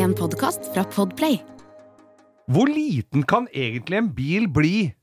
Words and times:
En 0.00 0.14
podkast 0.16 0.70
fra 0.72 0.80
Podplay. 0.88 1.34
Hvor 2.48 2.70
liten 2.72 3.26
kan 3.28 3.50
egentlig 3.52 3.98
en 3.98 4.08
bil 4.16 4.46
bli? 4.48 4.94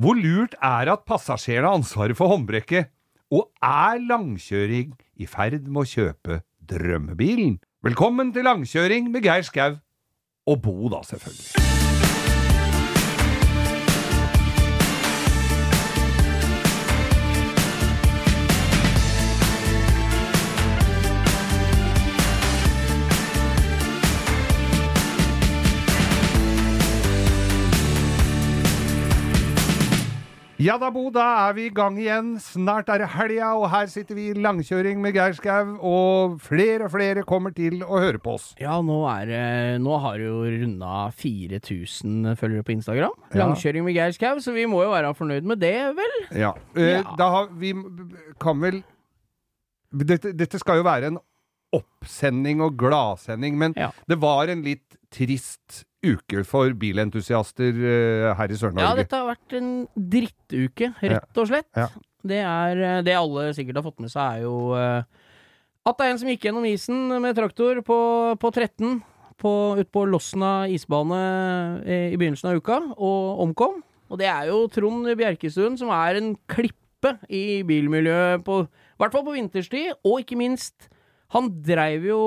Hvor 0.00 0.16
lurt 0.16 0.56
er 0.64 0.88
at 0.94 1.04
passasjerene 1.04 1.68
har 1.68 1.76
ansvaret 1.82 2.16
for 2.16 2.32
håndbrekket? 2.32 2.88
Og 3.36 3.50
er 3.60 4.00
langkjøring 4.08 4.96
i 5.20 5.28
ferd 5.28 5.68
med 5.68 5.82
å 5.82 5.90
kjøpe 5.92 6.40
drømmebilen? 6.72 7.58
Velkommen 7.84 8.32
til 8.32 8.48
langkjøring 8.48 9.12
med 9.12 9.28
Geir 9.28 9.44
Skau. 9.44 9.76
Og 10.48 10.62
Bo, 10.64 10.78
da, 10.88 11.04
selvfølgelig. 11.04 11.65
Ja 30.56 30.78
da, 30.80 30.88
Bo, 30.88 31.10
da 31.12 31.24
er 31.50 31.52
vi 31.52 31.66
i 31.68 31.72
gang 31.74 31.98
igjen. 32.00 32.30
Snart 32.40 32.88
er 32.88 33.02
det 33.02 33.10
helga, 33.12 33.50
og 33.60 33.66
her 33.74 33.90
sitter 33.92 34.16
vi 34.16 34.30
i 34.30 34.36
langkjøring 34.40 35.02
med 35.04 35.12
Geir 35.12 35.34
Skau, 35.36 35.74
og 35.84 36.38
flere 36.40 36.86
og 36.86 36.94
flere 36.94 37.24
kommer 37.28 37.52
til 37.52 37.82
å 37.84 37.98
høre 38.00 38.16
på 38.24 38.38
oss. 38.38 38.46
Ja, 38.62 38.78
nå, 38.80 38.96
er, 39.10 39.76
nå 39.84 39.98
har 40.00 40.16
jo 40.22 40.38
runda 40.48 41.10
4000 41.12 42.32
følgere 42.40 42.64
på 42.64 42.72
Instagram. 42.78 43.12
Langkjøring 43.36 43.84
med 43.84 43.98
Geir 43.98 44.16
Skau, 44.16 44.40
så 44.40 44.54
vi 44.56 44.64
må 44.70 44.80
jo 44.86 44.94
være 44.94 45.12
fornøyd 45.18 45.44
med 45.52 45.60
det, 45.60 45.74
vel? 45.98 46.16
Ja. 46.40 46.54
Eh, 46.72 46.94
Ja. 46.96 47.02
Da 47.20 47.28
har 47.34 47.50
vi 47.60 47.74
kan 48.40 48.60
vel 48.64 48.80
dette, 49.92 50.32
dette 50.36 50.58
skal 50.62 50.80
jo 50.80 50.86
være 50.88 51.10
en 51.12 51.18
oppsending 51.76 52.62
og 52.64 52.78
gladsending, 52.80 53.58
men 53.60 53.74
Ja. 53.76 53.90
det 54.08 54.16
var 54.24 54.48
en 54.48 54.64
litt 54.64 54.96
trist 55.12 55.84
uke 56.14 56.42
for 56.46 56.72
bilentusiaster 56.78 57.76
eh, 57.76 58.28
her 58.38 58.52
i 58.52 58.58
Sør-Norge. 58.58 58.84
Ja, 58.84 58.94
dette 58.98 59.18
har 59.18 59.28
vært 59.30 59.56
en 59.58 59.70
drittuke, 59.96 60.92
rett 61.02 61.40
og 61.40 61.50
slett. 61.50 61.70
Ja. 61.76 61.88
Det 62.26 62.38
er 62.42 62.82
eh, 62.82 63.02
Det 63.06 63.16
alle 63.16 63.48
sikkert 63.56 63.80
har 63.80 63.86
fått 63.86 64.02
med 64.04 64.12
seg, 64.12 64.38
er 64.38 64.46
jo 64.46 64.76
eh, 64.78 65.02
at 65.86 65.98
det 65.98 66.06
er 66.06 66.14
en 66.14 66.22
som 66.22 66.30
gikk 66.32 66.48
gjennom 66.48 66.66
isen 66.66 67.12
med 67.22 67.36
traktor 67.38 67.78
på, 67.86 67.98
på 68.42 68.50
13 68.50 68.96
på, 69.38 69.52
ut 69.78 69.90
på 69.92 70.02
Losna 70.08 70.66
isbane 70.72 71.20
i 71.84 72.16
begynnelsen 72.16 72.50
av 72.50 72.58
uka, 72.58 72.80
og 72.96 73.42
omkom. 73.44 73.76
Og 74.10 74.18
det 74.18 74.26
er 74.32 74.48
jo 74.48 74.64
Trond 74.72 75.06
Bjerkestuen, 75.18 75.76
som 75.78 75.92
er 75.94 76.18
en 76.18 76.32
klippe 76.50 77.12
i 77.30 77.60
bilmiljøet, 77.68 78.42
på, 78.42 78.64
i 78.64 78.98
hvert 78.98 79.14
fall 79.14 79.26
på 79.28 79.36
vinterstid, 79.36 79.92
og 80.02 80.24
ikke 80.24 80.40
minst 80.40 80.88
Han 81.34 81.52
dreiv 81.66 82.04
jo 82.06 82.20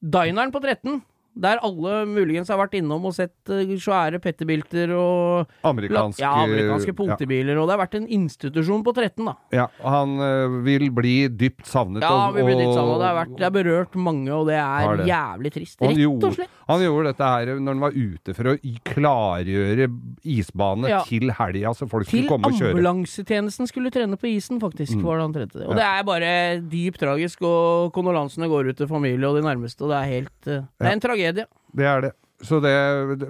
dineren 0.00 0.52
på 0.54 0.62
13. 0.62 1.00
Der 1.38 1.60
alle 1.62 2.04
muligens 2.10 2.48
har 2.50 2.58
vært 2.58 2.74
innom 2.80 3.04
og 3.06 3.14
sett 3.14 3.50
eh, 3.54 3.70
svære 3.78 4.18
petterbilter 4.20 4.90
og 4.98 5.46
Amerikanske, 5.62 6.18
ja, 6.24 6.32
amerikanske 6.42 6.94
politibiler, 6.98 7.56
og 7.62 7.68
det 7.68 7.76
har 7.76 7.82
vært 7.86 7.94
en 8.00 8.08
institusjon 8.08 8.82
på 8.82 8.94
13, 8.96 9.24
da. 9.28 9.34
Ja, 9.54 9.66
ja, 9.68 9.90
han 9.94 10.16
eh, 10.18 10.56
vil 10.66 10.88
bli 10.90 11.28
dypt 11.30 11.66
savnet. 11.70 12.02
Ja, 12.02 12.28
og- 12.28 12.34
vi 12.34 12.42
dypt 12.58 12.74
savnet. 12.74 12.98
Det 12.98 13.06
har, 13.06 13.16
vært, 13.20 13.36
det 13.38 13.46
har 13.46 13.54
berørt 13.54 13.94
mange, 13.94 14.30
og 14.34 14.46
det 14.50 14.58
er 14.58 14.96
det. 14.98 15.06
jævlig 15.06 15.52
trist. 15.54 15.78
Rett 15.80 15.96
gjorde, 16.02 16.26
og 16.32 16.34
slett. 16.34 16.50
Han 16.68 16.80
gjorde 16.84 17.12
dette 17.12 17.28
her 17.30 17.46
når 17.60 17.72
han 17.72 17.80
var 17.86 17.92
ute 17.96 18.34
for 18.36 18.44
å 18.50 18.56
klargjøre 18.84 19.86
isbane 20.24 20.88
Ja. 20.90 21.00
til 21.06 21.30
helga, 21.30 21.70
så 21.74 21.88
folk 21.88 22.06
Til 22.08 22.24
skulle 22.24 22.28
komme 22.34 22.46
og 22.50 22.52
kjøre. 22.58 22.74
Til 22.74 22.86
ambulansetjenesten 22.90 23.68
skulle 23.70 23.90
trene 23.94 24.16
på 24.18 24.28
isen, 24.34 24.58
faktisk. 24.60 24.96
Mm. 24.98 25.02
var 25.04 25.16
det 25.18 25.22
han 25.22 25.32
trente. 25.38 25.66
Og 25.68 25.74
det 25.76 25.84
er 25.86 26.02
bare 26.04 26.32
dypt 26.68 26.98
tragisk, 26.98 27.42
og 27.42 27.92
kondolansene 27.94 28.48
går 28.50 28.70
ut 28.72 28.76
til 28.76 28.86
familie 28.90 29.24
og 29.28 29.36
de 29.38 29.46
nærmeste, 29.46 29.82
og 29.86 29.90
det 29.94 29.98
er 30.02 30.10
helt 30.12 30.46
eh, 30.48 30.60
Det 30.78 30.84
Ja. 30.84 30.86
er 30.88 30.92
en 30.92 31.00
tragedie. 31.00 31.27
Det 31.76 31.88
er 31.88 32.04
det. 32.08 32.12
Så 32.42 32.60
det, 32.62 32.72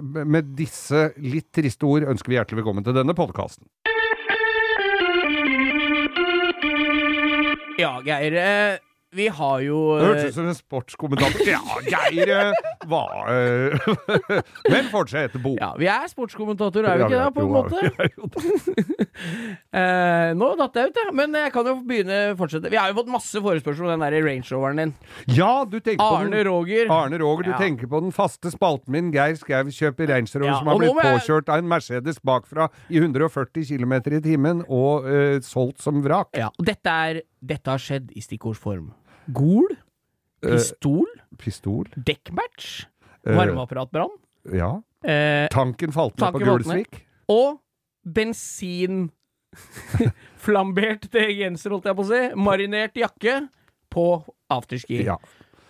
med 0.05 0.51
disse 0.57 1.09
litt 1.17 1.49
triste 1.55 1.87
ord 1.89 2.05
ønsker 2.11 2.29
vi 2.29 2.37
hjertelig 2.37 2.61
velkommen 2.61 2.85
til 2.85 2.93
denne 2.97 3.15
podkasten. 3.17 3.65
Ja, 7.79 7.95
Geir. 8.05 8.79
Eh, 9.11 9.15
Vi 9.17 9.27
har 9.27 9.59
jo 9.65 9.79
Det 9.97 10.03
eh, 10.03 10.07
hørtes 10.09 10.29
ut 10.29 10.33
som 10.37 10.47
en 10.47 10.55
sportskommentator. 10.57 11.47
Ja, 11.49 11.61
Geir 11.89 12.29
eh, 12.29 12.53
var 12.87 13.29
eh, 13.33 13.79
Men 14.71 14.89
fortsett, 14.91 15.33
Bo. 15.41 15.55
ja, 15.59 15.73
Vi 15.79 15.87
er 15.89 16.07
sportskommentatorer, 16.11 16.89
er 16.89 16.97
vi 16.97 17.03
ikke 17.09 17.23
det, 17.23 17.33
på 17.33 17.41
en 17.41 17.53
måte? 17.53 17.77
Eh, 19.69 20.31
nå 20.37 20.47
datt 20.57 20.77
jeg 20.79 20.89
ut, 20.89 20.97
ja. 20.97 21.11
Men 21.15 21.33
jeg 21.35 21.51
kan 21.53 21.67
jo 21.67 21.73
begynne 21.85 22.17
fortsette. 22.39 22.69
Vi 22.71 22.77
har 22.79 22.89
jo 22.91 22.95
fått 23.01 23.09
masse 23.11 23.41
forespørsel 23.43 23.85
om 23.85 23.91
den 23.91 24.03
der 24.05 24.15
Range 24.25 24.45
Roveren 24.47 24.79
din. 24.81 24.93
Ja, 25.35 25.65
du 25.67 25.75
tenker 25.79 25.99
på 26.01 26.21
Arne 26.21 26.37
den 26.39 26.47
Roger. 26.47 26.89
Arne 26.93 27.19
Roger, 27.21 27.49
du 27.49 27.51
Ja. 27.51 27.57
tenker 27.59 27.89
på 27.91 27.99
den 28.01 28.13
faste 28.15 28.49
spalten 28.53 28.91
min. 28.95 29.11
Geir 29.13 29.35
Skau 29.39 29.67
kjøper 29.75 30.09
Range 30.13 30.31
Rover 30.39 30.47
Ja, 30.53 30.57
som 30.59 30.67
har 30.71 30.79
blitt 30.79 30.95
jeg- 30.95 31.19
påkjørt 31.19 31.49
av 31.51 31.57
en 31.61 31.67
Mercedes 31.69 32.19
bakfra 32.23 32.69
i 32.89 32.97
140 33.03 33.65
km 33.67 33.93
i 34.17 34.21
timen 34.23 34.63
og 34.69 35.05
uh, 35.05 35.39
solgt 35.45 35.81
som 35.83 36.01
vrak. 36.01 36.31
Ja, 36.39 36.47
og 36.57 36.65
dette, 36.65 36.89
er, 36.89 37.21
dette 37.43 37.69
har 37.69 37.77
skjedd 37.77 38.11
i 38.15 38.21
stikkordsform. 38.23 38.93
Gol, 39.33 39.67
Eh, 40.41 40.53
pistol, 40.55 41.05
pistol. 41.37 41.85
dekkmatch, 41.97 42.85
Eh, 43.27 43.35
varmeapparatbrann, 43.35 44.13
Ja. 44.53 44.81
eh, 45.03 45.47
Tanken 45.51 45.91
falt 45.91 46.15
ned 46.17 46.25
Tanken 46.31 46.47
på. 46.47 46.57
Gulsvik. 46.57 47.01
og 47.27 47.59
bensin 48.07 49.09
Flambert 50.39 51.09
genser, 51.11 51.71
holdt 51.73 51.85
jeg 51.89 51.95
på 51.97 52.05
å 52.05 52.09
si. 52.09 52.21
Marinert 52.39 52.93
jakke 52.99 53.49
på 53.91 54.05
afterski. 54.53 55.03
Ja. 55.05 55.17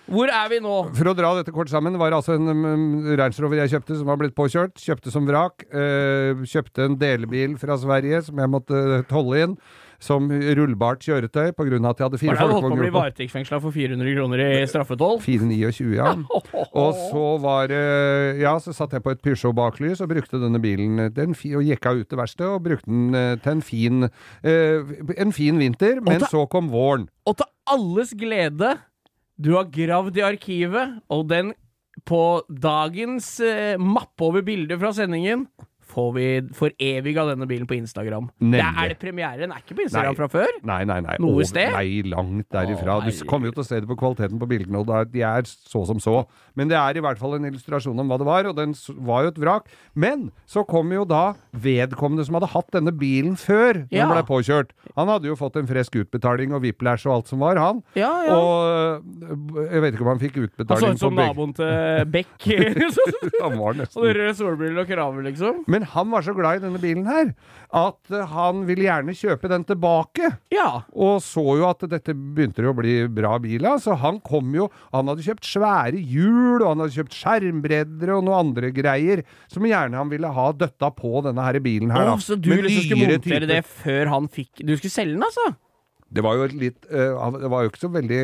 Hvor 0.10 0.28
er 0.34 0.48
vi 0.50 0.58
nå? 0.60 0.76
For 0.98 1.06
å 1.12 1.14
dra 1.16 1.36
dette 1.38 1.54
kort 1.54 1.70
sammen, 1.70 1.94
det 1.94 2.00
var 2.02 2.12
altså 2.18 2.34
en 2.34 2.50
um, 2.50 3.16
Range 3.16 3.38
Rover 3.44 3.60
jeg 3.62 3.76
kjøpte 3.76 3.98
som 4.00 4.08
var 4.10 4.18
blitt 4.18 4.34
påkjørt. 4.38 4.74
Kjøpte 4.82 5.12
som 5.14 5.28
vrak. 5.30 5.66
eh, 5.70 6.34
kjøpte 6.50 6.86
en 6.88 6.96
delebil 6.98 7.58
fra 7.62 7.78
Sverige 7.78 8.24
som 8.26 8.42
jeg 8.42 8.50
måtte 8.50 9.06
holde 9.14 9.44
inn. 9.44 9.58
Som 10.00 10.30
rullbart 10.32 11.02
kjøretøy 11.04 11.50
av 11.90 11.96
at 11.96 12.00
jeg 12.00 12.08
hadde 12.08 12.20
fire 12.22 12.36
det 12.38 12.40
holdt 12.40 12.54
på 12.54 12.58
å 12.58 12.62
bli 12.62 12.70
folkevogngrupper. 12.70 12.96
varetektsfengsla 13.00 13.60
for 13.66 13.76
400 13.76 14.14
kroner 14.16 14.44
i 14.46 14.50
straffetoll? 14.72 15.18
429, 15.26 15.90
ja. 15.98 16.14
Og 16.84 17.02
så 17.12 17.26
var 17.44 17.68
det 17.72 17.82
Ja, 18.40 18.54
så 18.64 18.72
satt 18.76 18.96
jeg 18.96 19.04
på 19.04 19.12
et 19.12 19.22
Peugeot 19.26 19.56
baklys 19.58 20.00
og 20.00 20.12
brukte 20.14 20.40
denne 20.40 20.62
bilen 20.64 21.00
eh, 21.04 21.12
den, 21.12 21.36
og 21.36 21.66
av 21.92 22.00
ut 22.00 22.08
til 22.08 22.22
verkstedet 22.22 22.52
og 22.56 22.64
brukte 22.70 22.88
den 22.88 23.16
eh, 23.20 23.34
til 23.44 23.58
en 23.58 23.64
fin 23.66 24.08
eh, 24.08 24.94
En 25.20 25.36
fin 25.36 25.60
vinter, 25.60 26.00
men 26.06 26.24
ta, 26.24 26.32
så 26.32 26.46
kom 26.52 26.72
våren. 26.72 27.10
Og 27.28 27.36
til 27.42 27.50
alles 27.70 28.16
glede, 28.18 28.78
du 29.36 29.54
har 29.58 29.68
gravd 29.72 30.18
i 30.20 30.26
arkivet, 30.26 31.00
og 31.12 31.28
den 31.30 31.52
på 32.08 32.42
dagens 32.48 33.34
eh, 33.44 33.76
mappe 33.76 34.24
over 34.24 34.46
bilder 34.48 34.80
fra 34.80 34.94
sendingen 34.96 35.48
får 35.90 36.10
vi 36.16 36.26
foreviga 36.56 37.26
denne 37.32 37.48
bilen 37.50 37.68
på 37.70 37.76
Instagram. 37.80 38.30
Det 38.40 38.60
er, 38.62 38.74
er 38.84 38.92
det 38.94 39.00
premiere? 39.02 39.40
Den 39.42 39.52
er 39.56 39.64
ikke 39.64 39.78
på 39.80 39.86
Instagram 39.88 40.14
Nei. 40.14 40.20
fra 40.20 40.28
før? 40.32 40.56
Nei, 40.70 40.80
nei, 40.90 41.00
nei. 41.06 41.16
Noe 41.20 41.34
over- 41.40 41.48
sted? 41.50 41.72
Nei, 41.74 42.02
langt 42.10 42.48
derifra. 42.54 43.00
Å, 43.00 43.06
du 43.10 43.26
kommer 43.30 43.50
jo 43.50 43.56
til 43.58 43.64
å 43.64 43.68
se 43.68 43.80
det 43.82 43.90
på 43.90 43.98
kvaliteten 44.00 44.40
på 44.42 44.48
bildene, 44.50 44.82
og 44.84 45.12
de 45.14 45.24
er 45.26 45.48
så 45.50 45.84
som 45.90 46.00
så. 46.04 46.24
Men 46.56 46.70
det 46.72 46.78
er 46.78 46.98
i 47.00 47.04
hvert 47.04 47.18
fall 47.22 47.36
en 47.40 47.46
illustrasjon 47.50 47.98
om 48.00 48.08
hva 48.12 48.18
det 48.22 48.28
var, 48.30 48.50
og 48.52 48.56
den 48.58 48.74
var 49.08 49.24
jo 49.28 49.34
et 49.34 49.40
vrak. 49.42 49.70
Men 49.96 50.30
så 50.50 50.66
kom 50.68 50.92
jo 50.94 51.06
da 51.10 51.34
vedkommende 51.56 52.26
som 52.28 52.38
hadde 52.40 52.52
hatt 52.54 52.70
denne 52.76 52.92
bilen 52.96 53.36
før 53.40 53.86
Ja. 53.92 54.06
den 54.06 54.14
ble 54.14 54.24
påkjørt. 54.30 54.72
Han 54.96 55.08
hadde 55.12 55.30
jo 55.32 55.36
fått 55.40 55.56
en 55.60 55.68
fresk 55.70 55.96
utbetaling 56.04 56.54
og 56.54 56.62
whiplash 56.66 57.08
og 57.08 57.14
alt 57.20 57.28
som 57.32 57.40
var, 57.44 57.58
han. 57.58 57.82
Ja, 57.98 58.12
ja. 58.28 58.36
Og 58.36 59.02
øh, 59.60 59.66
jeg 59.72 59.82
vet 59.86 59.94
ikke 59.98 60.06
om 60.06 60.12
han 60.14 60.22
fikk 60.22 60.38
utbetaling 60.46 60.86
Han 60.90 60.98
så 60.98 61.00
ut 61.00 61.04
som 61.08 61.16
naboen 61.18 61.54
til 61.58 62.06
Beck. 62.14 62.36
Han 63.44 63.58
var 63.60 63.78
nesten. 63.80 64.00
Og 64.02 64.10
røde 64.16 64.34
solbriller 64.38 64.84
og 64.84 64.90
kraver, 64.90 65.24
liksom. 65.30 65.64
Men 65.72 65.79
han 65.94 66.10
var 66.12 66.26
så 66.26 66.34
glad 66.38 66.60
i 66.60 66.64
denne 66.64 66.82
bilen 66.82 67.08
her 67.10 67.32
at 67.70 68.14
øh, 68.14 68.24
han 68.32 68.64
ville 68.66 68.88
gjerne 68.88 69.14
kjøpe 69.18 69.50
den 69.52 69.66
tilbake. 69.68 70.32
Ja. 70.54 70.84
Og 70.92 71.20
så 71.22 71.44
jo 71.60 71.68
at 71.70 71.86
dette 71.92 72.16
begynte 72.16 72.66
å 72.66 72.74
bli 72.78 73.04
bra 73.14 73.36
bil 73.42 73.68
av, 73.70 73.78
så 73.84 73.98
han 74.00 74.20
kom 74.26 74.54
jo 74.56 74.70
Han 74.94 75.10
hadde 75.12 75.26
kjøpt 75.26 75.46
svære 75.46 76.00
hjul, 76.00 76.64
og 76.64 76.68
han 76.72 76.84
hadde 76.84 76.96
kjøpt 76.98 77.18
skjermbreddere 77.18 78.18
og 78.18 78.26
noe 78.26 78.42
andre 78.42 78.72
greier 78.74 79.24
som 79.52 79.66
gjerne 79.68 80.00
han 80.00 80.12
ville 80.12 80.32
ha 80.34 80.50
døtta 80.56 80.92
på 80.96 81.24
denne 81.26 81.46
her 81.46 81.60
bilen 81.64 81.94
her. 81.94 82.08
Da. 82.10 82.18
så 82.24 82.38
du 82.40 82.52
liksom 82.56 82.86
skulle 82.88 83.16
montere 83.16 83.50
det 83.50 83.64
før 83.68 84.14
han 84.16 84.30
fikk 84.32 84.64
Du 84.64 84.76
skulle 84.78 84.94
selge 84.94 85.18
den, 85.18 85.26
altså? 85.26 85.52
Det 86.10 86.26
var 86.26 86.40
jo 86.40 86.48
et 86.48 86.56
litt 86.58 86.90
uh, 86.90 87.30
Det 87.38 87.52
var 87.52 87.64
jo 87.64 87.72
ikke 87.72 87.84
så 87.86 87.92
veldig 87.94 88.24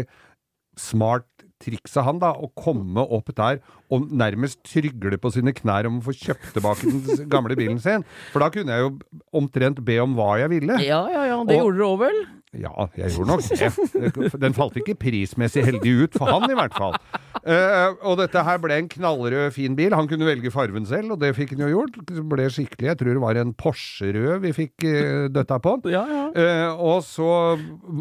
smart 0.80 1.28
triks 1.64 1.96
av 1.98 2.08
han, 2.10 2.20
da, 2.22 2.34
å 2.36 2.50
komme 2.58 3.04
opp 3.04 3.32
der 3.36 3.62
og 3.94 4.08
nærmest 4.12 4.62
trygle 4.68 5.20
på 5.22 5.32
sine 5.34 5.54
knær 5.56 5.88
om 5.90 6.00
å 6.02 6.06
få 6.08 6.16
kjøpt 6.18 6.54
tilbake 6.56 6.90
den 6.90 7.30
gamle 7.32 7.58
bilen 7.58 7.80
sin. 7.82 8.06
For 8.34 8.44
da 8.44 8.50
kunne 8.54 8.76
jeg 8.76 8.88
jo 8.88 8.96
omtrent 9.36 9.84
be 9.86 10.00
om 10.04 10.16
hva 10.18 10.36
jeg 10.42 10.52
ville. 10.58 10.80
Ja, 10.84 11.04
ja, 11.12 11.28
ja. 11.32 11.44
Det 11.46 11.60
Og- 11.60 11.68
gjorde 11.68 11.78
du 11.78 11.86
òg, 11.90 12.00
vel? 12.08 12.26
Ja, 12.56 12.72
jeg 12.96 13.12
gjorde 13.12 13.34
nok 13.34 13.42
det. 14.24 14.40
Den 14.40 14.54
falt 14.56 14.78
ikke 14.80 14.96
prismessig 14.96 15.66
heldig 15.66 15.92
ut, 16.06 16.14
for 16.16 16.30
han 16.32 16.48
i 16.48 16.56
hvert 16.56 16.76
fall. 16.78 16.96
Uh, 17.44 17.98
og 18.08 18.16
dette 18.22 18.42
her 18.48 18.62
ble 18.64 18.78
en 18.80 18.88
knallrød, 18.90 19.52
fin 19.54 19.76
bil. 19.76 19.94
Han 19.94 20.08
kunne 20.08 20.26
velge 20.28 20.52
farven 20.54 20.88
selv, 20.88 21.12
og 21.14 21.20
det 21.20 21.34
fikk 21.36 21.52
han 21.54 21.66
jo 21.66 21.74
gjort. 21.74 22.00
Det 22.08 22.24
ble 22.32 22.48
skikkelig, 22.48 22.88
jeg 22.94 23.00
tror 23.02 23.12
det 23.12 23.24
var 23.26 23.42
en 23.42 23.52
Porsche-rød 23.60 24.40
vi 24.46 24.54
fikk 24.56 24.88
uh, 24.88 25.26
døtta 25.36 25.60
på. 25.60 25.76
Ja, 25.92 26.06
ja. 26.08 26.24
Uh, 26.32 26.86
og 26.96 27.04
så 27.04 27.28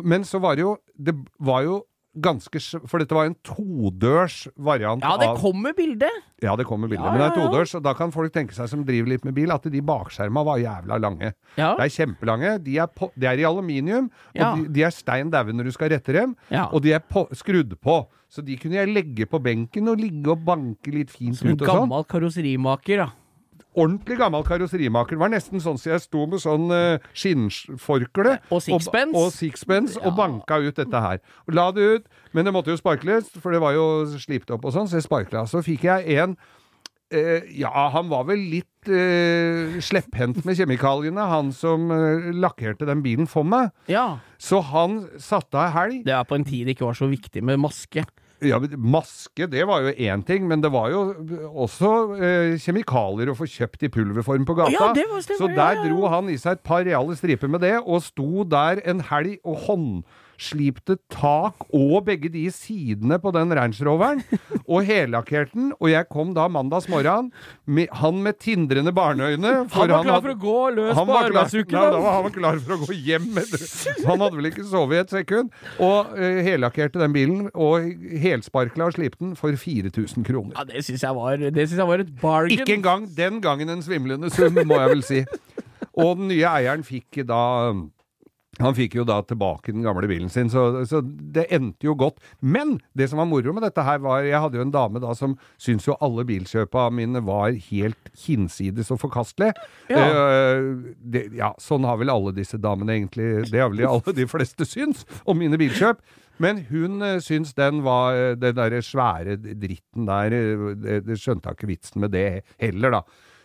Men 0.04 0.24
så 0.24 0.38
var 0.42 0.56
det 0.56 0.64
jo 0.64 0.76
Det 0.94 1.14
var 1.42 1.66
jo 1.66 1.82
ganske 2.20 2.60
For 2.88 2.98
dette 3.02 3.14
var 3.16 3.26
en 3.26 3.34
todørs 3.46 4.44
variant 4.56 5.02
Ja, 5.02 5.16
det 5.18 5.28
av 5.32 5.38
kommer 5.40 5.74
bilde! 5.76 6.08
Ja, 6.44 6.54
det 6.56 6.66
kommer 6.68 6.88
bilde. 6.90 7.02
Ja, 7.04 7.10
Men 7.14 7.22
det 7.22 7.26
er 7.30 7.36
todørs, 7.48 7.72
og 7.78 7.82
da 7.86 7.94
kan 7.96 8.10
folk 8.12 8.32
tenke 8.34 8.52
seg 8.54 8.68
som 8.68 8.82
driver 8.84 9.08
litt 9.14 9.24
med 9.24 9.34
bil, 9.34 9.50
at 9.54 9.64
de 9.72 9.80
bakskjerma 9.80 10.42
var 10.44 10.58
jævla 10.60 10.98
lange. 11.00 11.30
Ja. 11.56 11.70
De 11.78 11.86
er 11.86 11.92
kjempelange. 11.94 12.58
De 12.66 12.76
er, 12.82 12.86
på, 12.92 13.08
de 13.16 13.26
er 13.30 13.40
i 13.40 13.46
aluminium, 13.48 14.10
Ja. 14.36 14.50
og 14.52 14.58
de, 14.66 14.68
de 14.76 14.84
er 14.84 14.92
stein 14.92 15.30
daue 15.32 15.54
når 15.56 15.70
du 15.70 15.72
skal 15.72 15.88
rette 15.94 16.12
dem. 16.12 16.36
Ja. 16.52 16.66
Og 16.72 16.82
de 16.84 16.92
er 16.92 17.00
på, 17.00 17.24
skrudd 17.32 17.72
på. 17.80 17.96
Så 18.28 18.42
de 18.44 18.56
kunne 18.60 18.76
jeg 18.76 18.92
legge 18.92 19.26
på 19.30 19.40
benken 19.40 19.88
og 19.88 20.00
ligge 20.02 20.30
og 20.34 20.44
banke 20.44 20.92
litt 20.92 21.10
fint 21.14 21.38
Som 21.38 21.48
en 21.48 21.54
ut 21.56 21.62
og 21.62 21.68
sånn. 21.70 21.80
gammel 21.86 22.04
karosserimaker, 22.10 23.04
da. 23.06 23.08
Ordentlig 23.74 24.18
gammel 24.20 24.44
karosserimaker. 24.46 25.16
Det 25.16 25.22
var 25.22 25.32
nesten 25.32 25.62
sånn 25.62 25.78
som 25.80 25.92
jeg 25.92 26.02
sto 26.04 26.24
med 26.30 26.42
sånn 26.42 26.68
uh, 26.70 27.06
skinnforkle 27.16 28.36
Og 28.54 28.62
sixpence. 28.62 29.14
og, 29.14 29.22
og, 29.26 29.32
sixpence, 29.34 30.00
og 30.00 30.14
banka 30.18 30.60
ut 30.62 30.78
dette 30.78 31.04
her. 31.06 31.22
Og 31.48 31.56
la 31.58 31.68
det 31.74 31.88
ut, 31.96 32.10
men 32.32 32.46
det 32.46 32.54
måtte 32.54 32.70
jo 32.70 32.78
sparkles, 32.78 33.32
for 33.40 33.54
det 33.54 33.62
var 33.64 33.74
jo 33.74 33.86
slipt 34.14 34.52
opp 34.54 34.68
og 34.68 34.76
sånn, 34.76 34.90
så 34.90 35.00
jeg 35.00 35.08
sparkla. 35.08 35.46
Så 35.50 35.64
fikk 35.66 35.88
jeg 35.88 36.20
en 36.20 36.36
uh, 36.38 37.50
Ja, 37.50 37.88
han 37.94 38.10
var 38.12 38.28
vel 38.30 38.46
litt 38.52 38.90
uh, 38.90 39.78
slepphendt 39.82 40.44
med 40.46 40.58
kjemikaliene, 40.58 41.28
han 41.30 41.50
som 41.56 41.90
uh, 41.90 42.30
lakkerte 42.30 42.86
den 42.86 43.02
bilen 43.04 43.30
for 43.30 43.46
meg. 43.48 43.74
Ja. 43.90 44.20
Så 44.38 44.62
han 44.70 45.04
satte 45.18 45.58
av 45.58 45.74
helg. 45.74 46.04
Det 46.06 46.14
var 46.14 46.28
på 46.30 46.38
en 46.38 46.46
tid 46.46 46.68
det 46.68 46.78
ikke 46.78 46.92
var 46.92 47.00
så 47.02 47.10
viktig 47.10 47.42
med 47.42 47.62
maske. 47.64 48.06
Ja, 48.42 48.58
Maske, 48.58 49.46
det 49.50 49.62
var 49.68 49.84
jo 49.84 49.92
én 49.94 50.24
ting, 50.26 50.48
men 50.50 50.60
det 50.60 50.72
var 50.74 50.90
jo 50.92 51.04
også 51.64 51.90
eh, 52.18 52.56
kjemikalier 52.60 53.30
å 53.30 53.36
få 53.38 53.46
kjøpt 53.48 53.86
i 53.86 53.90
pulverform 53.94 54.44
på 54.48 54.56
gata. 54.58 54.74
Ja, 54.74 54.90
det 54.96 55.06
var 55.10 55.22
stemmer, 55.24 55.38
så 55.38 55.50
der 55.54 55.80
dro 55.86 56.10
han 56.10 56.28
i 56.32 56.36
seg 56.40 56.58
et 56.58 56.64
par 56.66 56.82
reale 56.84 57.16
striper 57.16 57.50
med 57.50 57.62
det, 57.64 57.76
og 57.84 58.02
sto 58.04 58.44
der 58.48 58.82
en 58.90 59.04
helg 59.12 59.38
og 59.46 59.62
håndslipte 60.34 60.96
tak 61.10 61.54
og 61.74 62.04
begge 62.06 62.28
de 62.32 62.46
sidene 62.52 63.18
på 63.22 63.30
den 63.34 63.52
Range 63.54 63.84
Roveren, 63.86 64.22
og 64.68 64.84
hellakkerte 64.84 65.52
den. 65.54 65.72
Og 65.80 65.90
jeg 65.90 66.08
kom 66.10 66.34
da 66.34 66.46
mandags 66.48 66.88
morgen, 66.88 67.30
med, 67.66 67.88
han 67.92 68.22
med 68.22 68.38
tindrende 68.42 68.92
barneøyne 68.94 69.68
for 69.70 69.86
Han 69.86 69.90
var 69.90 70.02
klar 70.04 70.14
hadde- 70.14 70.22
for 70.22 70.34
å 70.34 70.40
gå 70.40 70.74
løs 70.76 70.94
han 70.94 71.06
på 71.06 71.12
var 71.12 71.30
klar- 71.30 71.40
arbeidsuken. 71.44 71.72
Nei, 71.78 71.90
da. 71.90 72.00
var 72.00 72.22
han 72.22 72.32
klar 72.32 72.58
for 72.58 72.74
å 72.74 72.80
gå 72.86 72.92
hjem. 72.94 73.30
Han 74.06 74.20
hadde 74.20 74.36
vel 74.36 74.50
ikke 74.50 74.64
sovet 74.68 74.94
i 74.96 75.00
et 75.04 75.10
sekund. 75.10 75.50
Og 75.78 76.12
uh, 76.14 76.42
hellakkerte 76.44 76.98
den 77.00 77.12
bilen, 77.14 77.50
og 77.54 77.80
helsparkla 78.24 78.86
og 78.90 78.94
slipte 78.98 79.20
den 79.22 79.34
for 79.36 79.54
4000 79.54 80.24
kroner. 80.26 80.54
Ja, 80.58 80.64
det 80.64 80.84
syns 80.84 81.02
jeg, 81.02 81.10
jeg 81.78 81.86
var 81.88 81.98
et 82.04 82.14
bargain. 82.20 82.58
Ikke 82.58 82.74
engang 82.78 83.08
den 83.16 83.40
gangen 83.44 83.68
en 83.70 83.82
svimlende 83.82 84.30
sum, 84.30 84.54
må 84.66 84.78
jeg 84.80 84.90
vel 84.90 85.02
si. 85.06 85.24
Og 85.94 86.16
den 86.18 86.28
nye 86.28 86.48
eieren 86.50 86.82
fikk 86.82 87.20
da 87.28 87.42
han 88.60 88.76
fikk 88.76 88.96
jo 88.98 89.04
da 89.08 89.20
tilbake 89.26 89.72
den 89.72 89.84
gamle 89.84 90.08
bilen 90.10 90.30
sin, 90.32 90.50
så, 90.52 90.84
så 90.88 91.00
det 91.04 91.46
endte 91.54 91.88
jo 91.88 91.96
godt. 91.98 92.20
Men 92.40 92.76
det 92.96 93.08
som 93.10 93.20
var 93.22 93.28
moro 93.30 93.54
med 93.54 93.66
dette 93.66 93.84
her, 93.84 94.00
var 94.04 94.24
Jeg 94.24 94.40
hadde 94.40 94.58
jo 94.58 94.64
en 94.66 94.74
dame 94.74 95.02
da 95.02 95.14
som 95.18 95.36
syntes 95.60 95.88
jo 95.88 95.98
alle 96.04 96.26
bilkjøpa 96.28 96.88
mine 96.94 97.22
var 97.24 97.54
helt 97.70 98.10
hinsides 98.24 98.92
og 98.94 99.02
forkastelige. 99.04 99.54
Ja. 99.90 100.04
Uh, 100.04 100.94
det, 100.98 101.26
ja, 101.38 101.52
sånn 101.62 101.86
har 101.88 101.98
vel 102.00 102.12
alle 102.12 102.34
disse 102.36 102.58
damene 102.60 102.96
egentlig 102.96 103.46
Det 103.50 103.60
har 103.60 103.72
vel 103.72 103.84
alle 103.88 104.14
de 104.16 104.26
fleste 104.30 104.66
syns 104.68 105.04
om 105.24 105.38
mine 105.40 105.58
bilkjøp. 105.60 106.02
Men 106.42 106.64
hun 106.70 107.02
uh, 107.02 107.20
syns 107.22 107.54
den 107.54 107.84
var 107.86 108.16
eh, 108.18 108.32
Den 108.34 108.56
derre 108.58 108.80
svære 108.82 109.36
dritten 109.38 110.08
der 110.08 110.34
det, 110.34 110.96
det 111.06 111.20
skjønte 111.20 111.50
jeg 111.50 111.58
ikke 111.58 111.70
vitsen 111.70 112.02
med 112.02 112.14
det 112.14 112.42
heller, 112.58 112.98
da. 112.98 113.04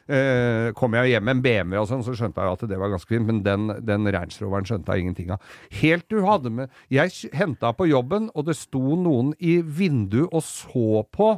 Eh, 0.10 0.72
kom 0.74 0.96
jeg 0.98 1.12
hjem 1.12 1.28
med 1.28 1.36
en 1.36 1.42
BMW 1.44 1.78
og 1.84 1.86
sånn, 1.86 2.02
så 2.02 2.16
skjønte 2.18 2.42
jeg 2.42 2.58
at 2.58 2.64
det 2.72 2.78
var 2.82 2.90
ganske 2.90 3.12
fint, 3.12 3.28
men 3.28 3.44
den, 3.46 3.70
den 3.86 4.10
Range 4.10 4.34
skjønte 4.34 4.96
jeg 4.96 5.04
ingenting 5.04 5.36
av. 5.36 5.44
Helt 5.82 6.08
du 6.10 6.24
hadde 6.26 6.50
med 6.50 6.72
Jeg 6.90 7.30
henta 7.38 7.70
på 7.78 7.86
jobben, 7.92 8.32
og 8.34 8.48
det 8.48 8.58
sto 8.58 8.98
noen 8.98 9.36
i 9.38 9.60
vinduet 9.62 10.34
og 10.34 10.42
så 10.46 11.04
på 11.14 11.36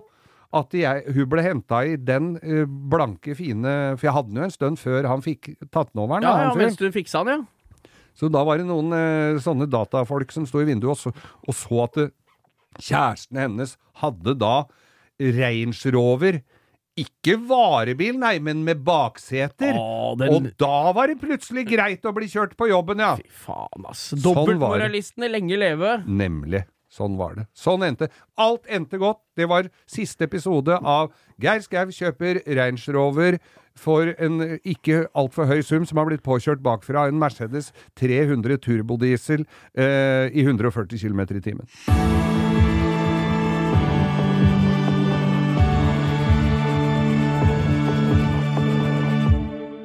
at 0.56 0.76
jeg, 0.76 1.04
hun 1.16 1.28
ble 1.32 1.44
henta 1.44 1.82
i 1.88 1.98
den 2.00 2.34
uh, 2.44 2.64
blanke, 2.68 3.36
fine 3.40 3.72
For 3.96 4.10
jeg 4.10 4.16
hadde 4.18 4.32
den 4.34 4.42
jo 4.42 4.48
en 4.50 4.56
stund 4.56 4.80
før 4.82 5.08
han 5.08 5.24
fikk 5.24 5.54
tatt 5.72 5.94
den 5.94 6.04
over. 6.04 6.24
Ja, 6.24 6.34
ja, 6.48 6.56
mens 6.60 6.80
du 6.80 6.90
fiksa 6.92 7.26
den, 7.28 7.44
ja. 7.44 7.92
Så 8.16 8.28
da 8.28 8.42
var 8.44 8.60
det 8.60 8.68
noen 8.68 8.92
uh, 8.92 9.40
sånne 9.40 9.68
datafolk 9.72 10.32
som 10.36 10.48
sto 10.48 10.60
i 10.64 10.68
vinduet 10.68 10.92
og 10.96 11.00
så, 11.00 11.14
og 11.48 11.56
så 11.56 11.84
at 11.86 12.00
det, 12.00 12.10
kjæresten 12.80 13.40
hennes 13.40 13.76
hadde 14.00 14.36
da 14.40 14.56
Range 15.20 15.96
Rover. 15.96 16.40
Ikke 17.02 17.38
varebil, 17.50 18.18
nei, 18.22 18.36
men 18.44 18.64
med 18.68 18.84
bakseter. 18.86 19.74
Å, 19.78 20.18
den- 20.20 20.34
Og 20.36 20.52
da 20.62 20.92
var 20.98 21.08
det 21.12 21.20
plutselig 21.22 21.66
greit 21.70 22.06
å 22.06 22.14
bli 22.16 22.28
kjørt 22.32 22.56
på 22.60 22.70
jobben, 22.72 23.00
ja. 23.04 23.16
Fy 23.18 23.30
faen, 23.48 23.88
ass. 23.90 24.12
Sånn 24.16 24.60
var 24.62 24.78
lenge 25.32 25.58
leve. 25.58 26.04
Nemlig. 26.06 26.66
Sånn 26.92 27.16
var 27.16 27.36
det. 27.38 27.46
Sånn 27.56 27.86
endte. 27.88 28.10
Alt 28.38 28.66
endte 28.68 28.98
godt. 29.00 29.22
Det 29.40 29.48
var 29.48 29.70
siste 29.88 30.26
episode 30.28 30.76
av 30.84 31.14
Geir 31.40 31.62
Skau 31.64 31.88
kjøper 31.88 32.42
Range 32.58 32.84
Rover 32.92 33.40
for 33.80 34.12
en 34.20 34.60
ikke 34.68 35.06
altfor 35.16 35.48
høy 35.48 35.62
sum, 35.64 35.86
som 35.88 36.02
har 36.02 36.10
blitt 36.10 36.26
påkjørt 36.26 36.60
bakfra 36.62 37.06
en 37.08 37.16
Mercedes 37.22 37.72
300 37.96 38.60
turbodiesel 38.60 39.46
eh, 39.74 40.28
i 40.36 40.44
140 40.44 41.00
km 41.00 41.24
i 41.32 41.40
timen. 41.48 42.31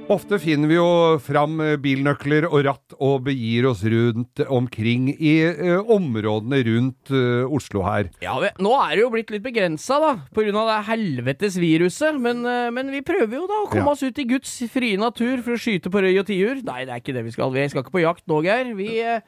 Ofte 0.07 0.37
finner 0.39 0.71
vi 0.71 0.77
jo 0.77 0.87
fram 1.19 1.57
eh, 1.65 1.73
bilnøkler 1.83 2.45
og 2.47 2.61
ratt 2.63 2.95
og 3.03 3.25
begir 3.27 3.67
oss 3.73 3.81
rundt 3.91 4.39
omkring 4.55 5.09
i 5.17 5.33
eh, 5.49 5.81
områdene 5.83 6.61
rundt 6.69 7.11
eh, 7.11 7.43
Oslo 7.59 7.83
her. 7.83 8.13
Ja, 8.23 8.37
vi, 8.39 8.53
Nå 8.63 8.71
er 8.85 8.93
det 8.95 9.03
jo 9.03 9.09
blitt 9.11 9.33
litt 9.35 9.43
begrensa, 9.43 9.99
da, 9.99 10.13
av 10.31 10.71
det 10.71 10.77
helvetes 10.93 11.57
viruset. 11.59 12.21
Men, 12.23 12.45
eh, 12.47 12.69
men 12.77 12.93
vi 12.95 13.03
prøver 13.03 13.35
jo 13.41 13.49
da 13.51 13.59
å 13.65 13.67
komme 13.73 13.89
Ja. 13.91 13.97
oss 13.97 14.07
ut 14.07 14.23
i 14.23 14.29
Guds 14.31 14.53
frie 14.71 14.95
natur 15.03 15.43
for 15.43 15.59
å 15.59 15.63
skyte 15.67 15.91
på 15.91 16.05
røy 16.07 16.15
og 16.23 16.31
tiur. 16.31 16.63
Nei, 16.71 16.85
det 16.87 16.95
er 16.95 17.03
ikke 17.03 17.17
det 17.19 17.27
vi 17.27 17.35
skal. 17.35 17.51
Vi 17.59 17.67
skal 17.75 17.83
ikke 17.83 17.97
på 17.99 18.05
jakt 18.07 18.23
nå, 18.31 18.41
Geir. 18.47 18.73
Vi 18.79 18.89
eh, 19.03 19.21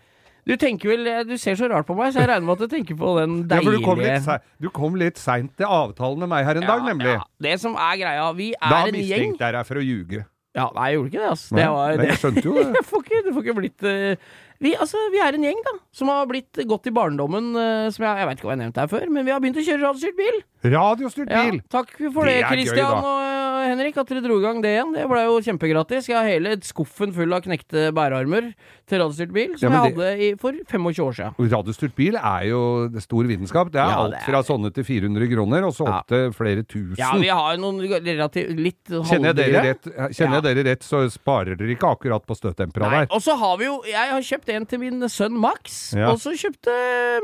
Du 0.46 0.54
tenker 0.56 0.94
vel 0.94 1.04
Du 1.26 1.34
ser 1.36 1.58
så 1.58 1.66
rart 1.69 1.90
på 1.90 1.98
meg, 1.98 2.14
så 2.14 2.22
jeg 2.22 2.30
regner 2.30 2.46
med 2.46 2.54
at 2.54 2.70
du 2.70 2.76
tenker 2.78 2.94
på 2.96 3.16
den 3.19 3.34
Ja, 3.42 3.58
for 3.58 3.66
deilige 3.66 3.82
du 3.82 3.84
kom 3.90 3.98
litt, 4.06 4.22
sei- 4.30 4.40
du 4.62 4.70
kom 4.70 4.94
litt 5.02 5.19
seint 5.19 5.56
til 5.58 5.66
avtalen 5.66 6.22
med 6.22 6.30
meg 6.30 6.46
her 6.46 6.62
en 6.62 6.70
dag, 6.70 6.86
nemlig. 6.86 7.19
Ja, 7.19 7.26
det 7.50 7.58
som 7.66 7.75
er 7.75 7.98
greia, 7.98 8.30
vi 8.38 8.52
Da 8.54 8.84
er 8.86 8.94
en 8.94 8.94
gjeng 8.94 9.08
Da 9.10 9.16
mistenkte 9.19 9.42
jeg 9.50 9.58
deg 9.58 9.66
for 9.75 9.82
å 9.82 9.88
ljuge. 9.90 10.25
Ja, 10.56 10.70
nei, 10.74 10.86
jeg 10.90 10.96
gjorde 10.98 11.10
ikke 11.12 11.20
det, 11.22 11.30
altså. 11.34 11.54
Nei, 11.54 11.62
Det 11.62 11.70
var, 11.74 11.96
nei, 12.00 12.06
jeg 12.08 12.18
skjønte 12.22 12.44
jo 12.48 12.52
det. 12.58 12.84
får 12.88 13.02
ikke, 13.04 13.18
det 13.26 13.32
får 13.36 13.42
ikke 13.44 13.56
blitt 13.58 13.84
uh, 13.84 14.36
vi, 14.64 14.72
altså, 14.74 14.98
vi 15.14 15.20
er 15.22 15.36
en 15.38 15.44
gjeng, 15.46 15.58
da, 15.62 15.74
som 15.94 16.08
har 16.10 16.24
blitt 16.26 16.58
godt 16.66 16.88
i 16.90 16.92
barndommen. 16.96 17.52
uh, 17.54 17.86
som 17.94 18.02
jeg, 18.08 18.16
jeg 18.22 18.26
vet 18.30 18.40
ikke 18.40 18.48
hva 18.48 18.54
jeg 18.56 18.62
nevnte 18.64 18.82
her 18.82 18.90
før, 18.90 19.04
men 19.14 19.28
vi 19.28 19.30
har 19.34 19.42
begynt 19.44 19.60
å 19.60 19.66
kjøre 19.68 19.84
radiostyrt 19.84 20.16
bil. 20.18 20.40
Radiostyrt 20.72 21.30
Ja, 21.30 21.44
bil! 21.46 21.60
takk 21.70 21.92
for 22.00 22.26
det, 22.26 22.40
Det 22.42 22.48
Christian. 22.50 22.90
gøy, 22.90 22.99
og 22.99 23.20
eh, 23.23 23.38
Henrik, 23.66 23.96
at 24.00 24.06
dere 24.08 24.22
dro 24.24 24.38
i 24.38 24.42
gang 24.42 24.60
det 24.62 24.70
igjen. 24.76 24.92
Det 24.94 25.04
ble 25.10 25.22
jo 25.26 25.38
kjempegratis. 25.44 26.08
Jeg 26.08 26.16
har 26.16 26.26
hele 26.28 26.56
skuffen 26.64 27.12
full 27.14 27.32
av 27.34 27.42
knekte 27.44 27.88
bærearmer 27.96 28.52
til 28.88 28.98
radiostyrt 29.02 29.32
bil, 29.34 29.56
som 29.58 29.72
Ja, 29.72 29.82
jeg 29.84 29.94
hadde 29.96 30.08
i, 30.18 30.28
for 30.40 30.52
25 30.68 31.02
år 31.04 31.16
siden. 31.18 31.50
Radiostyrt 31.52 31.94
bil 31.98 32.16
er 32.16 32.46
jo 32.48 32.60
stor 33.04 33.24
vitenskap. 33.28 33.70
Det 33.72 33.80
er 33.82 33.88
Ja, 33.90 33.98
alt 34.04 34.12
det 34.16 34.20
er- 34.22 34.26
fra 34.30 34.42
sånne 34.42 34.72
til 34.72 34.84
400 34.84 35.28
kroner, 35.34 35.66
og 35.68 35.72
så 35.74 35.88
opp 35.88 36.06
til 36.08 36.30
flere 36.32 36.62
tusen. 36.64 36.96
Ja, 36.98 37.12
vi 37.18 37.28
har 37.28 37.56
noen 37.58 37.80
relativt 37.80 38.56
litt 38.58 38.84
Kjenner 38.88 39.32
jeg 39.32 39.36
dere 39.36 39.52
halvdyre. 39.52 39.64
rett, 39.64 40.14
kjenner 40.16 40.40
jeg 40.42 40.46
dere 40.48 40.64
rett, 40.70 40.82
så 40.82 41.02
sparer 41.10 41.56
dere 41.58 41.74
ikke 41.76 41.90
akkurat 41.96 42.24
på 42.26 42.34
støttempera 42.38 42.90
der. 42.90 43.06
og 43.10 43.20
så 43.20 43.36
har 43.38 43.56
vi 43.58 43.64
jo 43.64 43.82
Jeg 43.88 44.10
har 44.10 44.20
kjøpt 44.20 44.48
en 44.54 44.66
til 44.66 44.78
min 44.78 45.00
sønn 45.08 45.32
Max, 45.38 45.94
og 45.94 46.16
så 46.18 46.32
kjøpte 46.36 46.72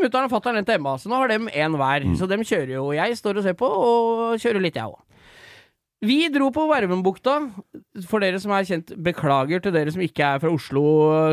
mutter'n 0.02 0.24
og 0.24 0.30
fatter'n 0.30 0.58
en 0.58 0.64
til 0.64 0.74
Emma. 0.74 0.96
Så 0.96 1.08
nå 1.08 1.16
har 1.16 1.28
dem 1.28 1.48
en 1.52 1.72
hver. 1.72 2.04
Mm. 2.04 2.16
Så 2.16 2.28
dem 2.28 2.40
kjører 2.40 2.68
jo. 2.74 2.90
Jeg 2.92 3.16
står 3.16 3.36
og 3.38 3.42
ser 3.42 3.54
på, 3.54 3.64
og 3.68 4.38
kjører 4.38 4.60
litt, 4.60 4.74
jeg 4.74 4.84
òg. 4.84 4.98
Vi 6.04 6.18
dro 6.32 6.50
på 6.54 6.66
Vervenbukta. 6.70 7.36
For 8.10 8.22
dere 8.22 8.40
som 8.42 8.52
er 8.54 8.66
kjent, 8.66 8.92
beklager 9.06 9.62
til 9.62 9.74
dere 9.74 9.92
som 9.94 10.02
ikke 10.02 10.26
er 10.26 10.40
fra 10.42 10.50
Oslo, 10.52 10.82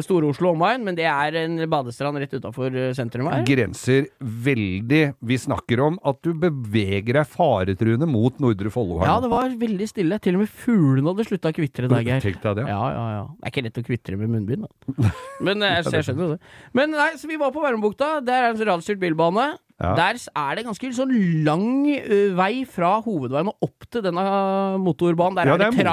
Store-Oslo 0.06 0.52
omegn, 0.54 0.86
men 0.86 0.98
det 0.98 1.08
er 1.10 1.38
en 1.42 1.58
badestrand 1.72 2.20
rett 2.22 2.36
utafor 2.38 2.76
sentrum 2.98 3.30
her. 3.32 3.44
Grenser 3.48 4.08
veldig 4.22 5.02
Vi 5.28 5.38
snakker 5.42 5.82
om 5.88 5.98
at 6.08 6.22
du 6.26 6.32
beveger 6.38 7.18
deg 7.18 7.30
faretruende 7.30 8.08
mot 8.10 8.38
Nordre 8.44 8.72
Follo 8.74 9.02
Ja, 9.04 9.18
det 9.24 9.32
var 9.32 9.56
veldig 9.62 9.88
stille. 9.90 10.20
Til 10.22 10.38
og 10.38 10.46
med 10.46 10.54
fuglene 10.54 11.14
hadde 11.14 11.28
slutta 11.28 11.52
å 11.52 11.58
kvitre 11.58 11.90
der, 11.92 12.06
Geir. 12.06 12.24
Tenk 12.24 12.42
deg 12.46 12.62
det. 12.62 12.68
Ja, 12.70 12.84
ja, 12.94 13.08
ja. 13.18 13.26
Det 13.34 13.50
er 13.50 13.56
ikke 13.56 13.66
lett 13.68 13.82
å 13.82 13.86
kvitre 13.88 14.22
med 14.22 14.32
munnbind, 14.36 14.68
da. 14.70 15.12
Men 15.48 15.66
eh, 15.66 15.80
jeg, 15.80 15.96
jeg 15.98 16.08
skjønner 16.10 16.28
jo 16.28 16.32
det. 16.36 16.54
Men 16.78 16.96
nei, 16.96 17.10
så 17.20 17.30
vi 17.32 17.42
var 17.42 17.54
på 17.56 17.64
Vervenbukta. 17.66 18.14
Der 18.26 18.48
er 18.48 18.54
en 18.54 18.66
radstyrt 18.72 19.02
bilbane. 19.02 19.52
Ja. 19.82 19.94
Der 19.98 20.20
er 20.38 20.56
det 20.60 20.66
ganske 20.68 20.92
sånn 20.94 21.12
lang 21.46 21.66
uh, 21.90 22.36
vei 22.38 22.64
fra 22.70 22.94
hovedveien 23.02 23.50
og 23.52 23.68
opp 23.68 23.88
til 23.92 24.04
denne 24.06 24.24
motorbanen. 24.84 25.36
Der 25.42 25.48
Ja, 25.52 25.54
er 25.56 25.64
det, 25.66 25.70
det 25.76 25.86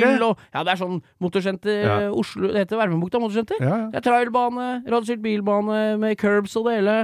trail 0.00 0.22
og 0.30 0.38
Ja, 0.54 0.62
det 0.62 0.72
er 0.76 0.80
sånn 0.82 1.00
motorsenter 1.20 1.80
Ja. 1.82 1.96
Oslo 2.14 2.48
Det 2.52 2.62
heter 2.64 2.78
Vermebukta 2.80 3.18
motorsenter. 3.20 3.58
Ja. 3.60 3.78
Det 3.90 4.00
er 4.00 4.06
trailbane, 4.06 4.68
radiostyrt 4.86 5.22
bilbane 5.24 5.96
med 5.98 6.16
curbs 6.20 6.54
og 6.56 6.68
det 6.70 6.78
hele. 6.80 6.98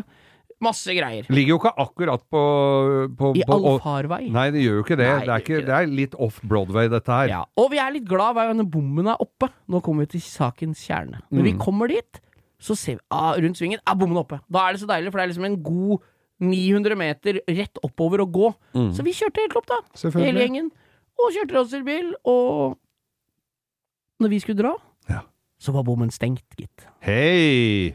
Masse 0.62 0.95
greier. 0.95 1.26
Ligger 1.26 1.57
jo 1.57 1.59
ikke 1.59 1.73
akkurat 1.83 2.23
på, 2.31 2.41
på, 3.19 3.33
I 3.35 3.43
på 3.49 3.57
allfarvei. 3.57 4.29
Nei, 4.31 4.45
det 4.55 4.61
gjør 4.62 4.76
jo 4.79 4.85
ikke 4.85 4.99
det. 5.00 5.09
Nei, 5.09 5.25
det, 5.26 5.33
er 5.35 5.43
ikke, 5.43 5.62
det 5.67 5.75
er 5.75 5.88
litt 5.91 6.14
off 6.23 6.37
Broadway, 6.47 6.87
dette 6.93 7.11
her. 7.11 7.31
Ja. 7.33 7.41
Og 7.59 7.73
vi 7.73 7.81
er 7.83 7.91
litt 7.97 8.07
glad 8.07 8.37
hver 8.38 8.52
gang 8.52 8.62
bommen 8.71 9.09
er 9.11 9.19
oppe. 9.23 9.49
Nå 9.67 9.81
kommer 9.83 10.07
vi 10.07 10.12
til 10.14 10.23
sakens 10.23 10.85
kjerne. 10.87 11.19
Når 11.35 11.43
vi 11.49 11.55
Mm. 11.57 11.59
kommer 11.64 11.88
dit, 11.91 12.21
Så 12.62 12.76
ser 12.79 12.95
vi 12.95 13.00
ah, 13.11 13.35
rundt 13.35 13.59
svingen, 13.59 13.81
er 13.85 13.95
bommen 13.99 14.17
oppe. 14.21 14.38
Da 14.49 14.69
er 14.69 14.75
det 14.76 14.81
så 14.85 14.87
deilig, 14.87 15.11
for 15.11 15.19
det 15.19 15.25
er 15.25 15.31
liksom 15.33 15.47
en 15.49 15.57
god 15.67 15.99
900 16.42 16.99
meter 16.99 17.40
rett 17.49 17.78
oppover 17.87 18.25
å 18.25 18.28
gå. 18.30 18.52
Så 18.96 19.04
vi 19.06 19.14
kjørte 19.16 19.44
helt 19.44 19.56
opp, 19.61 19.68
da. 19.70 19.80
Mm. 19.94 20.20
Hele 20.20 20.44
gjengen. 20.46 20.70
Og 21.22 21.32
kjørte 21.37 21.56
racerbil. 21.58 22.12
Og 22.28 22.78
når 24.22 24.28
vi 24.37 24.42
skulle 24.42 24.58
dra, 24.62 24.75
Ja. 25.11 25.22
så 25.58 25.72
var 25.75 25.84
bommen 25.87 26.11
stengt, 26.11 26.44
gitt. 26.58 26.87
Hei! 27.02 27.94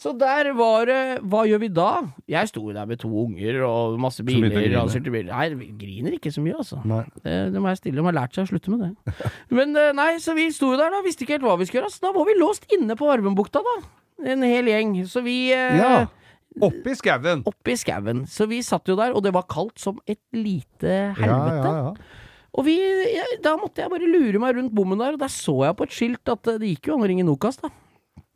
Så 0.00 0.14
der 0.16 0.48
var 0.56 0.86
det 0.88 1.20
Hva 1.28 1.42
gjør 1.44 1.60
vi 1.60 1.68
da? 1.76 1.88
Jeg 2.30 2.48
sto 2.48 2.62
jo 2.64 2.72
der 2.72 2.86
med 2.88 2.98
to 3.02 3.08
unger 3.26 3.58
og 3.66 3.98
masse 4.00 4.24
biler. 4.24 4.48
Og 4.48 4.94
biler. 5.12 5.28
Nei, 5.28 5.48
vi 5.60 5.66
griner 5.76 6.14
ikke 6.16 6.32
så 6.32 6.40
mye, 6.40 6.56
altså. 6.56 6.78
Nei. 6.88 7.02
Det, 7.20 7.34
det 7.52 7.60
må 7.60 7.68
jeg 7.68 7.80
stille. 7.82 8.00
De 8.00 8.06
har 8.08 8.16
lært 8.16 8.32
seg 8.38 8.46
å 8.46 8.48
slutte 8.48 8.72
med 8.72 8.80
det. 8.86 9.12
Men 9.58 9.76
eh, 9.76 9.90
nei, 9.92 10.14
så 10.24 10.32
vi 10.38 10.48
sto 10.56 10.70
jo 10.72 10.78
der 10.80 10.88
da, 10.94 11.02
visste 11.04 11.26
ikke 11.26 11.36
helt 11.36 11.44
hva 11.44 11.58
vi 11.60 11.68
skulle 11.68 11.82
gjøre. 11.84 11.92
Så 11.92 12.06
da 12.06 12.14
var 12.16 12.24
vi 12.30 12.38
låst 12.40 12.64
inne 12.72 12.96
på 12.96 13.10
Arvenbukta, 13.12 13.60
da. 13.66 13.76
En 14.32 14.40
hel 14.48 14.72
gjeng. 14.72 14.96
Så 15.10 15.20
vi 15.26 15.36
eh, 15.52 15.76
Ja. 15.76 15.92
Oppi 16.66 16.94
skauen. 16.98 17.42
Oppi 17.48 17.74
i 17.74 17.78
skauen. 17.80 18.24
Så 18.30 18.46
vi 18.50 18.60
satt 18.66 18.88
jo 18.90 18.96
der, 18.98 19.14
og 19.16 19.22
det 19.24 19.32
var 19.36 19.46
kaldt 19.50 19.78
som 19.82 19.98
et 20.06 20.20
lite 20.36 21.14
helvete. 21.18 21.70
Ja, 21.70 21.76
ja, 21.76 21.92
ja. 21.92 22.26
Og 22.58 22.64
vi, 22.66 22.74
da 23.44 23.52
måtte 23.60 23.84
jeg 23.84 23.92
bare 23.92 24.08
lure 24.10 24.40
meg 24.42 24.56
rundt 24.58 24.72
bommen 24.74 24.98
der, 24.98 25.14
og 25.14 25.20
der 25.22 25.30
så 25.30 25.54
jeg 25.68 25.76
på 25.78 25.86
et 25.86 25.94
skilt 25.94 26.32
at 26.32 26.48
eh, 26.50 26.58
det 26.58 26.72
gikk 26.72 26.88
jo 26.90 26.96
an 26.96 27.04
å 27.06 27.10
ringe 27.12 27.26
Nokas, 27.28 27.60
da. 27.62 27.70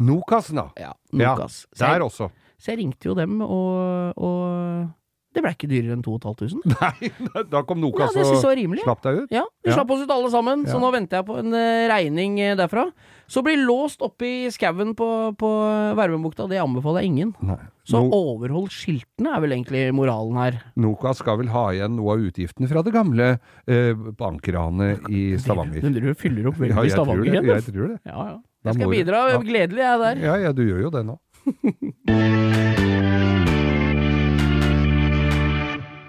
Nokas, 0.06 0.52
da. 0.54 0.68
Ja, 0.78 0.92
Ja, 1.10 1.32
Nokas. 1.34 1.64
så, 1.74 1.82
der 1.88 2.04
også. 2.06 2.28
så 2.58 2.70
jeg 2.72 2.78
ringte 2.84 3.10
jo 3.10 3.16
dem, 3.18 3.40
og, 3.42 4.14
og 4.22 4.86
det 5.34 5.42
ble 5.42 5.50
ikke 5.54 5.68
dyrere 5.70 5.96
enn 5.96 6.04
2500. 6.06 6.62
Nei, 7.34 7.42
da 7.50 7.64
kom 7.66 7.80
Ja, 7.82 7.88
Nokas 7.88 8.14
det 8.14 8.22
og 8.22 8.38
slapp 8.84 9.02
deg 9.02 9.18
ut. 9.24 9.34
Ja, 9.34 9.42
de 9.64 9.70
Ja. 9.72 9.74
slapp 9.80 9.90
oss 9.90 10.04
ut 10.06 10.12
alle 10.14 10.30
sammen, 10.30 10.62
så 10.70 10.78
nå 10.78 10.92
venter 10.94 11.20
jeg 11.20 11.26
på 11.26 11.38
en 11.40 11.52
eh, 11.58 11.88
regning 11.90 12.38
eh, 12.40 12.54
derfra. 12.58 12.86
Så 13.26 13.40
bli 13.42 13.54
låst 13.56 14.02
oppe 14.04 14.26
i 14.28 14.50
skauen 14.52 14.92
på, 14.94 15.06
på 15.40 15.50
Vervebukta, 15.96 16.44
det 16.50 16.58
anbefaler 16.60 17.02
jeg 17.02 17.10
ingen. 17.14 17.32
Nei. 17.42 17.56
Så 17.88 18.00
No 18.00 18.12
overhold 18.16 18.70
skiltene 18.72 19.32
er 19.36 19.42
vel 19.44 19.52
egentlig 19.56 19.82
moralen 19.96 20.38
her. 20.40 20.58
Nokas 20.80 21.18
skal 21.20 21.40
vel 21.42 21.50
ha 21.52 21.66
igjen 21.74 21.96
noe 21.98 22.14
av 22.14 22.22
utgiftene 22.28 22.68
fra 22.70 22.84
det 22.86 22.94
gamle 22.94 23.30
eh, 23.66 23.92
bankranet 24.20 25.08
i 25.12 25.34
Stavanger. 25.40 25.82
Men 25.84 25.96
dere 25.98 26.14
fyller 26.16 26.48
opp 26.52 26.60
veldig 26.62 26.76
Ja, 26.78 26.86
jeg 26.86 26.94
Stavanger 26.96 27.28
igjen. 27.32 27.50
Jeg 27.50 27.66
tror 27.72 27.94
det. 27.94 28.00
Ja, 28.08 28.18
ja. 28.30 28.36
Jeg 28.64 28.78
skal 28.78 28.94
bidra 28.94 29.24
Ja. 29.34 29.38
gledelig, 29.44 29.82
jeg 29.84 30.00
der. 30.06 30.24
Ja, 30.24 30.36
ja, 30.46 30.52
du 30.56 30.62
gjør 30.64 30.86
jo 30.86 30.94
det 30.94 31.04
nå. 31.10 31.18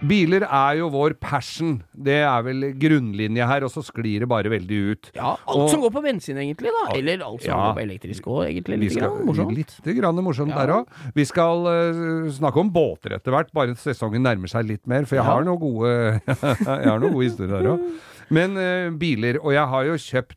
Biler 0.10 0.44
er 0.46 0.78
jo 0.80 0.90
vår 0.94 1.14
passion. 1.24 1.78
Det 1.96 2.18
er 2.28 2.44
vel 2.46 2.66
grunnlinje 2.82 3.46
her, 3.48 3.64
og 3.66 3.72
så 3.74 3.84
sklir 3.86 4.24
det 4.26 4.28
bare 4.32 4.52
veldig 4.52 4.80
ut. 4.92 5.10
Ja, 5.16 5.32
alt 5.36 5.56
Og- 5.56 5.70
som 5.72 5.82
går 5.82 5.92
på 5.96 6.04
bensin, 6.04 6.38
egentlig, 6.38 6.70
da. 6.76 6.94
Eller 6.98 7.24
alt 7.26 7.42
som 7.42 7.52
Ja. 7.52 7.74
går 7.74 7.78
på 7.80 7.84
elektrisk 7.88 8.24
òg, 8.28 8.42
egentlig. 8.50 8.80
Litt 8.80 8.92
skal, 8.92 9.10
grann 9.10 9.26
morsomt. 9.26 9.56
litt 9.56 9.98
grann 10.02 10.16
morsomt 10.24 10.50
Ja. 10.50 10.66
der 10.66 10.74
òg. 10.74 10.88
Vi 11.16 11.24
skal 11.26 11.66
uh, 11.66 12.30
snakke 12.32 12.58
om 12.60 12.70
båter 12.72 13.16
etter 13.16 13.32
hvert, 13.32 13.52
bare 13.54 13.76
sesongen 13.76 14.22
nærmer 14.22 14.48
seg 14.50 14.66
litt 14.68 14.86
mer. 14.88 15.06
For 15.06 15.16
jeg 15.16 15.26
har 15.26 15.44
noen 15.44 15.60
gode, 15.60 16.22
jeg 16.28 16.90
har 16.90 17.00
noen 17.00 17.14
gode 17.14 17.30
historier 17.30 17.62
der 17.62 17.72
òg. 17.78 17.92
Men 18.30 18.58
uh, 18.58 18.90
biler, 18.98 19.38
og 19.44 19.54
jeg 19.54 19.68
har 19.68 19.84
jo 19.86 19.94
kjøpt 19.94 20.36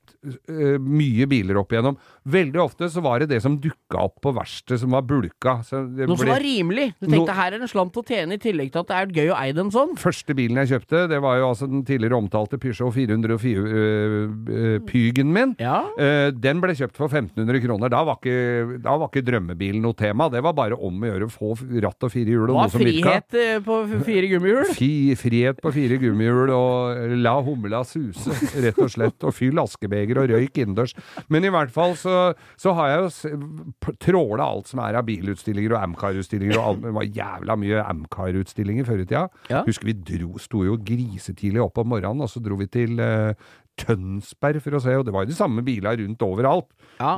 uh, 0.48 0.78
mye 0.78 1.26
biler 1.26 1.56
opp 1.56 1.70
igjennom. 1.72 1.96
Veldig 2.28 2.62
ofte 2.62 2.90
så 2.92 3.02
var 3.04 3.23
det 3.23 3.30
det 3.32 3.42
som 3.44 3.56
dukka 3.62 4.08
opp 4.08 4.18
på 4.25 4.35
verkstedet 4.37 4.82
som 4.82 4.94
var 4.97 5.06
bulka. 5.08 5.58
Så 5.66 5.85
det 5.87 6.08
Noe 6.11 6.18
som 6.18 6.32
var 6.32 6.44
rimelig. 6.44 6.90
Du 6.99 7.06
tenkte 7.06 7.28
tenkte 7.28 7.37
her 7.38 7.54
er 7.54 7.62
en 7.62 7.70
slant 7.70 7.99
å 7.99 8.04
tjene, 8.06 8.37
i 8.37 8.42
tillegg 8.42 8.73
til 8.73 8.82
at 8.82 8.90
det 8.90 8.99
er 8.99 9.12
gøy 9.18 9.32
å 9.32 9.38
eie 9.38 9.56
den 9.56 9.73
sånn. 9.75 9.94
Første 10.00 10.37
bilen 10.37 10.61
jeg 10.62 10.73
kjøpte, 10.73 11.04
det 11.11 11.20
var 11.25 11.38
jo 11.40 11.49
altså 11.52 11.68
den 11.70 11.85
tidligere 11.88 12.18
omtalte 12.18 12.58
Peugeot 12.61 12.94
404 12.94 13.64
øh, 13.64 14.16
øh, 14.58 14.76
Pygen 14.88 15.32
min. 15.35 15.54
Ja. 15.61 15.80
Uh, 15.99 16.28
den 16.35 16.62
ble 16.62 16.75
kjøpt 16.78 16.99
for 16.99 17.11
1500 17.11 17.62
kroner. 17.64 17.92
Da 17.92 18.02
var, 18.06 18.20
ikke, 18.20 18.78
da 18.85 18.97
var 19.00 19.11
ikke 19.11 19.25
drømmebilen 19.26 19.85
noe 19.85 19.97
tema. 19.99 20.28
Det 20.32 20.42
var 20.44 20.56
bare 20.56 20.78
om 20.78 21.02
å 21.02 21.11
gjøre 21.11 21.28
å 21.28 21.32
få 21.32 21.54
ratt 21.85 22.06
og 22.06 22.12
fire 22.14 22.35
hjul 22.35 22.47
og 22.49 22.54
noe 22.54 22.68
som 22.73 22.82
virka. 22.82 23.18
frihet 23.18 23.38
eh, 23.38 23.62
på 23.64 23.80
fire 24.06 24.32
gummihjul? 24.32 24.73
Fri, 24.76 24.92
frihet 25.18 25.62
på 25.64 25.75
fire 25.75 26.00
gummihjul 26.00 26.54
og 26.54 27.18
la 27.18 27.35
humla 27.44 27.82
suse, 27.88 28.35
rett 28.64 28.78
og 28.78 28.92
slett. 28.94 29.18
Og 29.28 29.35
fyll 29.35 29.58
askebeger 29.62 30.23
og 30.23 30.32
røyk 30.32 30.62
innendørs. 30.62 30.94
Men 31.32 31.47
i 31.47 31.52
hvert 31.52 31.73
fall 31.75 31.97
så, 31.99 32.17
så 32.56 32.72
har 32.78 32.88
jeg 32.92 33.00
jo 33.04 33.92
tråla 34.02 34.46
alt 34.54 34.68
som 34.70 34.80
er 34.84 34.98
av 35.00 35.06
bilutstillinger 35.08 35.75
og 35.76 35.82
Amcar-utstillinger. 35.87 36.58
og 36.58 36.64
alt- 36.72 36.82
Det 36.88 36.94
var 36.94 37.08
jævla 37.20 37.56
mye 37.58 37.84
Amcar-utstillinger 37.84 38.87
før 38.88 39.00
i 39.02 39.06
tida. 39.06 39.28
Ja. 39.50 39.62
Husker 39.66 39.84
vi 39.90 39.92
dro, 39.94 40.38
sto 40.38 40.64
jo 40.64 40.76
grisetidlig 40.78 41.62
opp 41.64 41.78
om 41.78 41.88
morgenen, 41.94 42.22
og 42.22 42.28
så 42.32 42.42
dro 42.42 42.56
vi 42.56 42.66
til 42.66 42.98
eh, 43.00 43.34
Tønsberg 43.78 44.62
for 44.64 44.76
å 44.78 44.80
se, 44.82 44.94
og 44.99 45.06
det 45.06 45.14
var 45.14 45.25
jo 45.25 45.30
de 45.32 45.37
samme 45.38 45.62
bilene 45.66 45.94
rundt 46.02 46.25
overalt. 46.26 46.68
Ja. 46.99 47.14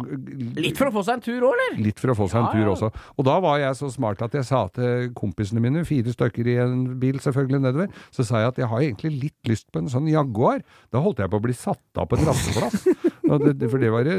Litt 0.61 0.79
for 0.79 0.91
å 0.91 0.95
få 0.95 1.05
seg 1.07 1.19
en 1.19 1.25
tur 1.25 1.47
òg, 1.49 1.55
eller? 1.57 1.79
Litt 1.87 2.03
for 2.03 2.13
å 2.13 2.17
få 2.19 2.29
seg 2.31 2.43
en 2.43 2.49
Ja, 2.49 2.53
tur 2.55 2.73
også. 2.75 2.91
Og 3.17 3.27
da 3.29 3.39
var 3.43 3.61
jeg 3.63 3.79
så 3.79 3.91
smart 3.93 4.23
at 4.27 4.37
jeg 4.37 4.47
sa 4.49 4.67
til 4.77 5.11
kompisene 5.17 5.63
mine, 5.65 5.87
fire 5.89 6.13
stykker 6.15 6.51
i 6.53 6.59
en 6.65 6.77
bil 7.03 7.21
selvfølgelig 7.23 7.63
nedover, 7.65 7.95
så 8.15 8.27
sa 8.27 8.45
jeg 8.45 8.53
at 8.55 8.61
jeg 8.63 8.71
har 8.73 8.85
egentlig 8.85 9.13
litt 9.27 9.51
lyst 9.53 9.71
på 9.73 9.83
en 9.83 9.91
sånn 9.93 10.11
Jaguar. 10.11 10.63
Da 10.93 11.03
holdt 11.05 11.23
jeg 11.25 11.33
på 11.33 11.41
å 11.41 11.47
bli 11.49 11.57
satt 11.57 12.01
av 12.01 12.11
på 12.11 12.21
en 12.21 12.29
rasteplass. 12.31 12.85
For 13.31 13.79
det 13.79 13.91
var 13.95 14.03
det 14.09 14.17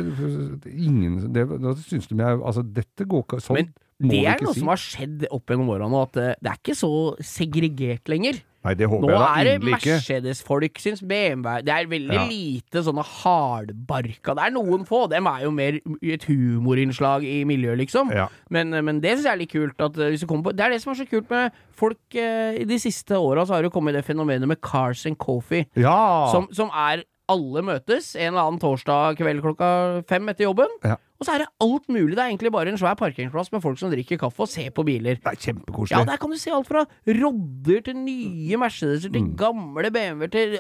ingen 0.72 1.34
det, 1.36 1.44
Da 1.60 1.74
syntes 1.76 2.08
de 2.08 2.16
jeg 2.16 2.38
Altså, 2.40 2.62
dette 2.64 3.04
går 3.10 3.26
ikke 3.26 3.40
Sånn 3.44 3.58
Men 3.58 3.72
det 4.10 4.24
er 4.28 4.42
noe 4.42 4.54
si. 4.54 4.60
som 4.64 4.68
har 4.74 4.80
skjedd 4.82 5.28
opp 5.32 5.46
gjennom 5.52 5.70
åra 5.76 5.88
nå, 5.92 6.02
at 6.10 6.18
eh, 6.18 6.34
det 6.42 6.50
er 6.52 6.58
ikke 6.62 6.76
så 6.78 6.92
segregert 7.22 8.10
lenger. 8.10 8.42
Nei, 8.62 8.76
det 8.78 8.86
håper 8.86 9.10
Nå 9.10 9.14
jeg 9.16 9.18
da 9.18 9.28
er 9.40 9.48
det. 9.48 9.54
Mercedes-folk 9.66 10.76
syns 10.78 11.00
BMW 11.02 11.64
Det 11.66 11.72
er 11.74 11.88
veldig 11.90 12.14
Ja. 12.14 12.26
lite 12.30 12.84
sånne 12.86 13.02
hardbarka 13.02 14.36
Det 14.38 14.44
er 14.46 14.52
noen 14.54 14.84
få, 14.86 15.08
dem 15.10 15.26
er 15.32 15.42
jo 15.48 15.52
mer 15.56 15.80
et 16.06 16.26
humorinnslag 16.30 17.26
i 17.26 17.40
miljøet, 17.50 17.80
liksom. 17.82 18.12
Ja. 18.14 18.28
Men, 18.54 18.70
men 18.86 19.00
det 19.02 19.16
syns 19.18 19.26
jeg 19.26 19.34
er 19.34 19.42
litt 19.42 19.54
kult. 19.56 19.82
At 19.82 19.98
eh, 19.98 20.12
hvis 20.14 20.22
du 20.22 20.28
kommer 20.30 20.52
på, 20.52 20.54
det 20.58 20.66
er 20.68 20.76
det 20.76 20.82
som 20.84 20.94
er 20.94 21.00
så 21.02 21.08
kult 21.10 21.30
med 21.34 21.58
folk 21.82 22.18
eh, 22.22 22.62
I 22.62 22.68
de 22.70 22.78
siste 22.82 23.18
åra 23.18 23.48
så 23.50 23.58
har 23.58 23.66
det 23.66 23.74
kommet 23.74 23.98
det 23.98 24.06
fenomenet 24.06 24.46
med 24.48 24.62
Cars 24.62 25.06
and 25.10 25.18
Coffee, 25.18 25.66
Ja! 25.76 26.30
som, 26.32 26.46
som 26.54 26.70
er 26.70 27.02
alle 27.32 27.62
møtes 27.64 28.12
en 28.20 28.34
eller 28.34 28.44
annen 28.50 28.60
torsdag 28.62 29.16
kveld 29.18 29.42
klokka 29.42 30.04
fem 30.10 30.28
etter 30.30 30.50
jobben. 30.50 30.70
Ja. 30.86 30.98
Og 31.22 31.28
så 31.28 31.36
er 31.36 31.44
det 31.44 31.48
alt 31.62 31.86
mulig. 31.94 32.16
Det 32.18 32.24
er 32.24 32.32
egentlig 32.32 32.52
bare 32.52 32.72
en 32.74 32.78
svær 32.82 32.96
parkeringsplass 32.98 33.52
med 33.54 33.62
folk 33.62 33.78
som 33.78 33.92
drikker 33.94 34.18
kaffe 34.18 34.42
og 34.42 34.50
ser 34.50 34.72
på 34.74 34.82
biler. 34.88 35.20
det 35.22 35.30
er 35.30 35.38
kjempekoselig. 35.38 35.94
Ja, 36.00 36.04
der 36.10 36.18
kan 36.18 36.32
du 36.34 36.38
se 36.42 36.50
alt 36.52 36.66
fra 36.68 36.82
rodder 37.06 37.84
til 37.86 37.96
nye 38.02 38.58
Mercedeser 38.58 39.12
til 39.14 39.22
Mm. 39.22 39.36
gamle 39.38 39.92
BMW-er 39.94 40.32
til 40.34 40.58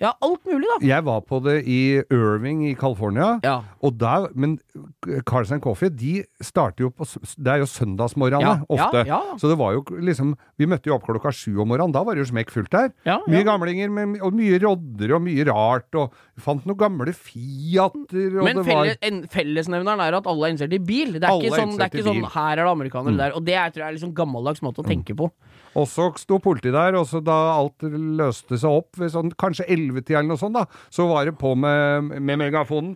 Ja, 0.00 0.12
alt 0.22 0.44
mulig, 0.48 0.64
da. 0.80 0.86
Jeg 0.86 1.04
var 1.04 1.20
på 1.20 1.42
det 1.44 1.66
i 1.68 2.00
Irving 2.10 2.64
i 2.70 2.74
California. 2.74 3.40
Ja. 3.44 3.60
Og 3.82 3.98
der, 4.00 4.28
men 4.34 4.58
Cars 5.28 5.52
and 5.52 5.60
Coffee, 5.62 5.90
de 5.90 6.24
starter 6.40 6.84
jo 6.84 6.90
på 6.90 7.04
Det 7.36 7.46
er 7.52 7.58
jo 7.58 7.66
søndagsmorgenene 7.66 8.64
Ja, 8.64 8.64
ofte. 8.68 9.04
ja. 9.06 9.20
Så 9.36 9.48
det 9.50 9.58
var 9.58 9.72
jo 9.74 9.82
liksom 10.00 10.34
Vi 10.58 10.66
møtte 10.66 10.86
jo 10.86 10.94
opp 10.94 11.04
klokka 11.04 11.30
sju 11.32 11.60
om 11.60 11.68
morgenen. 11.68 11.92
Da 11.92 12.02
var 12.02 12.14
det 12.14 12.24
jo 12.26 12.32
smekkfullt 12.32 12.70
der. 12.70 12.88
Mye 13.28 13.44
gamlinger 13.44 13.90
med, 13.90 14.20
og 14.22 14.32
mye 14.32 14.58
rodder 14.64 15.14
og 15.14 15.22
mye 15.22 15.44
rart. 15.44 15.92
Og 15.94 16.12
fant 16.38 16.64
noen 16.64 16.78
gamle 16.78 17.12
Fiater. 17.12 18.38
Og 18.38 18.44
Men 18.44 18.56
det 18.56 18.64
var 18.66 18.84
felle, 18.84 18.96
en, 19.02 19.22
fellesnevneren 19.74 20.04
er 20.06 20.18
at 20.20 20.28
alle 20.30 20.46
er 20.46 20.54
interessert 20.54 20.76
i 20.76 20.82
bil. 20.90 21.16
Det 21.16 21.22
er 21.22 21.32
Alle 21.32 21.42
ikke 21.44 21.54
er 21.54 21.62
sånn, 21.62 21.74
det 21.74 21.86
er 21.86 21.92
ikke 21.92 22.06
sånn. 22.06 22.22
Mm. 22.22 22.30
her 22.34 22.52
er 22.54 22.62
det 22.62 22.70
amerikanere 22.70 23.20
der. 23.20 23.34
Og 23.34 23.44
det 23.46 23.56
er, 23.58 23.74
tror 23.74 23.84
jeg 23.84 23.88
er 23.90 23.96
liksom 23.98 24.14
gammeldags 24.16 24.64
måte 24.64 24.84
å 24.84 24.86
tenke 24.86 25.16
på. 25.18 25.28
Og 25.74 25.88
så 25.90 26.06
sto 26.20 26.38
politiet 26.42 26.76
der, 26.76 26.94
og 26.98 27.08
så 27.10 27.20
da 27.24 27.36
alt 27.56 27.82
løste 27.82 28.58
seg 28.60 28.78
opp 28.78 29.00
ved 29.00 29.10
sånn 29.10 29.34
kanskje 29.40 29.66
ellevetida 29.74 30.20
eller 30.20 30.36
noe 30.36 30.40
sånt, 30.40 30.54
da, 30.54 30.64
så 30.94 31.08
var 31.10 31.26
det 31.26 31.34
på 31.40 31.56
med, 31.58 32.14
med 32.22 32.40
megafonen. 32.44 32.94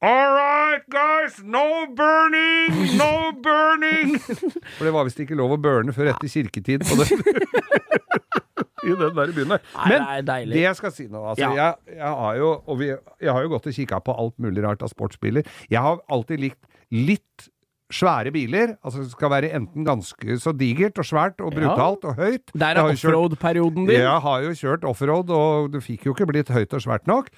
All 0.00 0.30
right, 0.30 0.84
guys, 0.92 1.40
no 1.42 1.86
burning, 1.96 2.70
no 3.00 3.32
burning! 3.42 4.18
For 4.76 4.86
det 4.86 4.92
var 4.94 5.08
visst 5.08 5.24
ikke 5.24 5.38
lov 5.40 5.56
å 5.56 5.58
burne 5.58 5.90
før 5.96 6.12
etter 6.12 6.30
kirketid 6.30 6.84
på 6.86 7.00
det. 7.00 7.08
I 8.84 8.94
den 8.94 9.14
der 9.16 9.32
byen 9.34 9.52
der. 9.54 9.62
Nei, 9.74 9.88
Men 9.88 10.24
det 10.28 10.34
er 10.38 10.50
det 10.54 10.62
jeg 10.62 10.76
skal 10.78 10.92
si 10.94 11.06
nå, 11.10 11.22
altså, 11.32 11.42
Ja. 11.48 11.52
jeg, 11.56 11.96
jeg 11.98 12.14
har 12.22 12.36
jo, 12.38 12.50
og 12.66 12.78
vi, 12.78 12.92
jeg 13.20 13.32
har 13.32 13.42
jo 13.42 13.48
gått 13.56 13.66
og 13.66 13.72
kikka 13.78 13.98
på 14.06 14.14
alt 14.24 14.36
mulig 14.38 14.64
rart 14.64 14.82
av 14.86 14.92
sportsbiler. 14.92 15.46
Jeg 15.70 15.80
har 15.82 15.98
alltid 16.08 16.40
likt 16.46 16.82
litt 16.94 17.48
svære 17.92 18.30
biler. 18.32 18.74
Altså 18.84 19.00
det 19.02 19.10
skal 19.14 19.30
være 19.32 19.50
enten 19.56 19.84
ganske 19.86 20.38
så 20.40 20.52
digert 20.56 20.98
og 21.00 21.06
svært 21.08 21.40
og 21.40 21.54
brutalt 21.56 22.04
og 22.04 22.18
høyt. 22.20 22.52
Der 22.54 22.76
er 22.76 22.82
offroad-perioden 22.84 23.86
din. 23.88 24.00
jeg 24.00 24.20
har 24.26 24.42
jo 24.44 24.50
kjørt 24.52 24.84
offroad, 24.84 25.30
og 25.32 25.72
det 25.72 25.82
fikk 25.86 26.04
jo 26.06 26.12
ikke 26.16 26.26
blitt 26.28 26.52
høyt 26.52 26.74
og 26.76 26.84
svært 26.84 27.06
nok. 27.08 27.30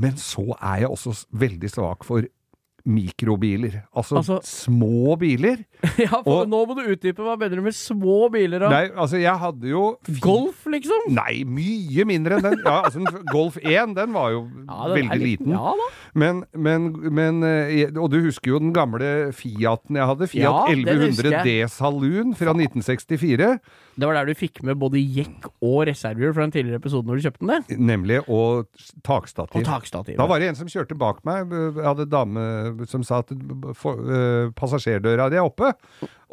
Men 0.00 0.16
så 0.16 0.46
er 0.62 0.84
jeg 0.84 0.88
også 0.88 1.26
veldig 1.36 1.68
svak 1.70 2.04
for 2.08 2.24
mikrobiler. 2.86 3.82
Altså, 3.96 4.16
Altså- 4.20 4.40
små 4.44 5.16
biler. 5.18 5.64
Ja, 5.98 6.22
for 6.24 6.42
Og- 6.44 6.48
nå 6.48 6.64
må 6.66 6.74
du 6.76 6.82
utdype. 6.94 7.20
Hva 7.24 7.36
mener 7.38 7.56
du 7.56 7.62
med 7.62 7.74
små 7.76 8.30
biler? 8.32 8.58
da? 8.60 8.68
Nei, 8.70 8.88
altså, 8.96 9.18
jeg 9.20 9.36
hadde 9.38 9.68
jo 9.68 9.98
Golf, 10.20 10.64
liksom? 10.66 11.08
Nei, 11.12 11.44
mye 11.44 12.04
mindre 12.08 12.38
enn 12.38 12.42
den. 12.42 12.58
Ja, 12.64 12.82
altså, 12.86 13.04
Golf 13.32 13.56
1, 13.62 13.94
den 13.94 14.12
var 14.12 14.30
jo 14.32 14.42
Ja, 14.68 14.88
den 14.94 15.08
veldig 15.10 15.20
liten. 15.22 15.52
Ja 15.52 15.72
da. 15.76 15.88
Men, 16.14 16.44
men, 16.54 16.88
men 17.12 17.42
eh, 17.42 17.90
Og 18.00 18.10
du 18.12 18.20
husker 18.22 18.52
jo 18.54 18.58
den 18.62 18.72
gamle 18.72 19.32
Fiaten 19.36 19.96
jeg 19.96 20.06
hadde. 20.06 20.28
Fiat 20.28 20.44
Ja, 20.44 20.66
den 20.68 20.84
1100 20.84 21.08
husker 21.08 21.44
D 21.44 21.56
Saloon 21.68 22.34
fra 22.38 22.54
1964. 22.54 23.58
Det 23.94 24.08
var 24.08 24.14
der 24.18 24.26
du 24.26 24.34
fikk 24.34 24.62
med 24.66 24.78
både 24.80 24.98
jekk 24.98 25.46
og 25.62 25.84
reservehjul 25.86 26.32
fra 26.34 26.44
en 26.48 26.50
tidligere 26.54 26.80
episode 26.82 27.06
når 27.06 27.20
du 27.20 27.26
kjøpte 27.28 27.46
den. 27.46 27.64
det. 27.68 27.78
Nemlig. 27.78 28.20
Og 28.28 28.66
takstativ. 29.06 29.60
Og 29.60 29.66
takstativ. 29.68 30.16
Da 30.18 30.26
var 30.26 30.40
det 30.42 30.48
en 30.50 30.58
som 30.58 30.66
kjørte 30.70 30.96
bak 30.98 31.20
meg. 31.28 31.52
Jeg 31.52 31.84
hadde 31.86 32.08
dame 32.10 32.73
som 32.90 33.04
sa 33.06 33.22
at 33.22 33.32
for, 33.78 34.00
uh, 34.00 34.52
passasjerdøra 34.58 35.30
di 35.32 35.40
er 35.40 35.46
oppe. 35.46 35.72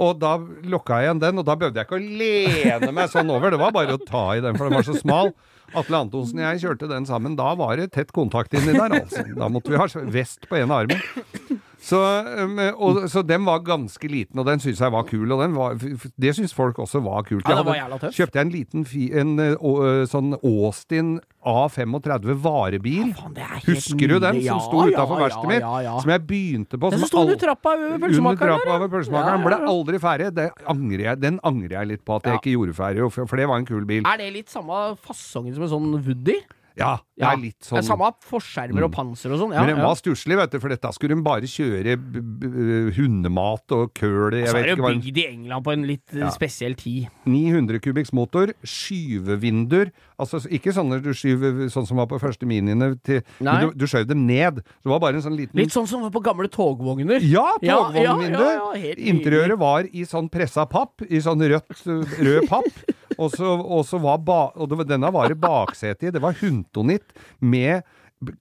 Og 0.01 0.17
da 0.21 0.36
lukka 0.39 1.00
jeg 1.00 1.10
igjen 1.10 1.21
den, 1.21 1.41
og 1.41 1.48
da 1.48 1.55
behøvde 1.60 1.81
jeg 1.81 1.89
ikke 1.89 2.00
å 2.00 2.05
lene 2.21 2.91
meg 2.95 3.12
sånn 3.13 3.29
over. 3.33 3.53
Det 3.53 3.62
var 3.62 3.74
bare 3.75 3.98
å 3.98 4.01
ta 4.01 4.25
i 4.36 4.43
den, 4.43 4.57
for 4.57 4.67
den 4.69 4.79
var 4.79 4.88
så 4.88 4.98
smal. 4.98 5.33
Atle 5.77 6.01
Antonsen 6.03 6.41
og 6.41 6.48
jeg 6.50 6.63
kjørte 6.65 6.89
den 6.91 7.05
sammen. 7.07 7.38
Da 7.39 7.53
var 7.60 7.77
det 7.79 7.91
tett 7.95 8.12
kontakt 8.15 8.55
inni 8.57 8.74
der, 8.75 8.98
altså. 9.01 9.24
Da 9.38 9.48
måtte 9.51 9.71
vi 9.71 9.79
ha 9.79 9.88
vest 10.12 10.50
på 10.50 10.60
ene 10.60 10.81
armen. 10.83 11.62
Så, 11.82 11.98
um, 11.98 12.60
og, 12.78 12.98
så 13.10 13.24
den 13.26 13.42
var 13.48 13.64
ganske 13.66 14.06
liten, 14.08 14.38
og 14.38 14.46
den 14.46 14.60
syns 14.62 14.78
jeg 14.84 14.94
var 14.94 15.02
kul. 15.10 15.26
Og 15.34 15.40
den 15.42 15.56
var, 15.58 15.74
det 16.22 16.34
syns 16.38 16.54
folk 16.54 16.78
også 16.78 17.02
var 17.02 17.24
kult. 17.26 17.42
Ja, 17.50 17.56
det 17.58 17.66
var 17.66 17.80
jævla 17.80 17.98
tøft. 18.04 18.18
kjøpte 18.20 18.38
jeg 18.38 18.46
en 18.46 18.52
liten 18.54 18.86
fi, 18.86 19.08
en, 19.18 19.32
å- 19.58 19.72
uh, 19.82 20.04
sånn 20.06 20.36
Austin 20.46 21.16
A35 21.42 22.36
varebil. 22.44 23.10
Faen, 23.18 23.34
det 23.34 23.48
er 23.48 23.66
Husker 23.66 24.14
du 24.14 24.20
den 24.22 24.38
som 24.38 24.46
Ja, 24.46 24.60
sto 24.62 24.84
utafor 24.86 25.18
ja, 25.18 25.24
verkstedet 25.26 25.50
mitt? 25.56 25.66
ja, 25.66 25.74
ja. 25.88 25.96
Som 26.06 26.14
jeg 26.14 26.26
begynte 26.30 26.78
på. 26.78 26.92
Den 26.94 27.02
som 27.02 27.10
sto 27.10 27.24
under 27.26 27.42
trappa 27.42 27.76
ved 27.82 27.98
pølsemakeren. 28.06 28.54
ja. 28.54 28.78
Ja, 28.78 29.42
Ble 29.42 29.58
ja, 29.58 29.60
ja. 29.66 29.74
aldri 29.74 30.00
ferdig. 30.06 30.30
Det 30.38 30.48
angrer 30.70 31.06
jeg, 31.10 31.22
den 31.26 31.40
angrer 31.44 31.80
jeg 31.80 31.88
litt 31.96 32.06
på 32.06 32.16
at 32.22 32.30
jeg 32.30 32.38
Ja. 32.38 32.40
ikke 32.44 32.54
gjorde 32.60 32.78
ferdig, 32.78 33.10
for 33.26 33.36
det 33.42 33.48
var 33.50 33.58
en 33.58 33.66
kul 33.66 33.86
bil. 33.90 34.04
Er 34.06 34.18
det 34.22 34.32
litt 34.38 34.50
samme 34.54 34.96
fasongen 35.02 35.54
som 35.58 35.64
en 35.66 35.70
sånn 35.74 36.04
Woody? 36.06 36.38
Ja, 36.80 36.94
det 37.20 37.28
er 37.28 37.40
litt 37.42 37.58
sånn 37.66 37.78
Det 37.80 37.84
sånn 37.86 38.00
er 38.00 38.06
samme 38.08 38.30
forskjermer 38.32 38.86
og 38.88 38.92
panser 38.96 39.34
og 39.36 39.42
sånn. 39.42 39.51
Ja, 39.56 39.66
Men 39.66 39.75
den 39.75 39.84
var 39.84 39.98
stusslig, 40.00 40.38
vet 40.40 40.54
du, 40.54 40.60
for 40.63 40.72
dette 40.72 40.92
skulle 40.96 41.18
de 41.18 41.25
bare 41.25 41.50
kjøre 41.51 41.98
b 42.00 42.22
b 42.22 42.51
hundemat 42.96 43.75
og 43.75 43.92
køl 43.98 44.38
i. 44.38 44.44
Jeg 44.46 44.51
Så 44.54 44.58
er 44.58 44.63
det 44.63 44.72
ikke 44.72 44.80
jo 44.80 44.86
hva 44.86 44.94
bygd 44.96 45.20
i 45.20 45.25
England 45.28 45.66
på 45.68 45.74
en 45.75 45.84
litt 45.90 46.16
eh, 46.16 46.30
spesiell 46.34 46.78
tid. 46.80 47.10
900 47.28 47.82
kubikks 47.84 48.13
motor, 48.16 48.54
skyvevinduer. 48.63 49.92
Altså 50.22 50.42
ikke 50.54 50.74
sånne 50.75 51.01
du 51.04 51.12
skyver 51.18 51.68
sånn 51.74 51.88
som 51.90 52.00
var 52.01 52.08
på 52.12 52.20
første 52.22 52.48
miniene, 52.50 52.94
til, 53.04 53.22
Nei. 53.42 53.58
men 53.58 53.72
du, 53.72 53.84
du 53.84 53.88
skjøv 53.90 54.08
dem 54.10 54.25
ned. 54.30 54.62
Så 54.80 54.88
det 54.88 54.94
var 54.94 55.04
bare 55.04 55.20
en 55.20 55.25
sånn 55.25 55.38
liten 55.38 55.60
Litt 55.60 55.74
sånn 55.74 55.90
som 55.90 56.08
på 56.13 56.24
gamle 56.24 56.50
togvogner. 56.51 57.24
Ja, 57.25 57.48
Ja, 57.66 57.84
ja, 57.96 58.16
ja, 58.32 58.72
helt 58.78 59.01
Interiøret 59.12 59.60
var 59.60 59.88
i 59.92 60.06
sånn 60.08 60.30
pressa 60.32 60.66
papp, 60.70 61.04
i 61.10 61.22
sånn 61.24 61.42
rødt, 61.51 61.86
rød 61.86 62.50
papp. 62.50 62.72
Og 63.22 63.86
så, 63.88 64.00
var 64.01 64.22
ba, 64.25 64.40
og 64.56 64.72
det, 64.72 64.88
denne 64.90 65.12
var 65.13 65.30
det 65.32 65.40
baksetet 65.42 66.10
i. 66.10 66.13
Det 66.16 66.24
var 66.24 66.38
Huntonitt 66.42 67.13
med 67.40 67.86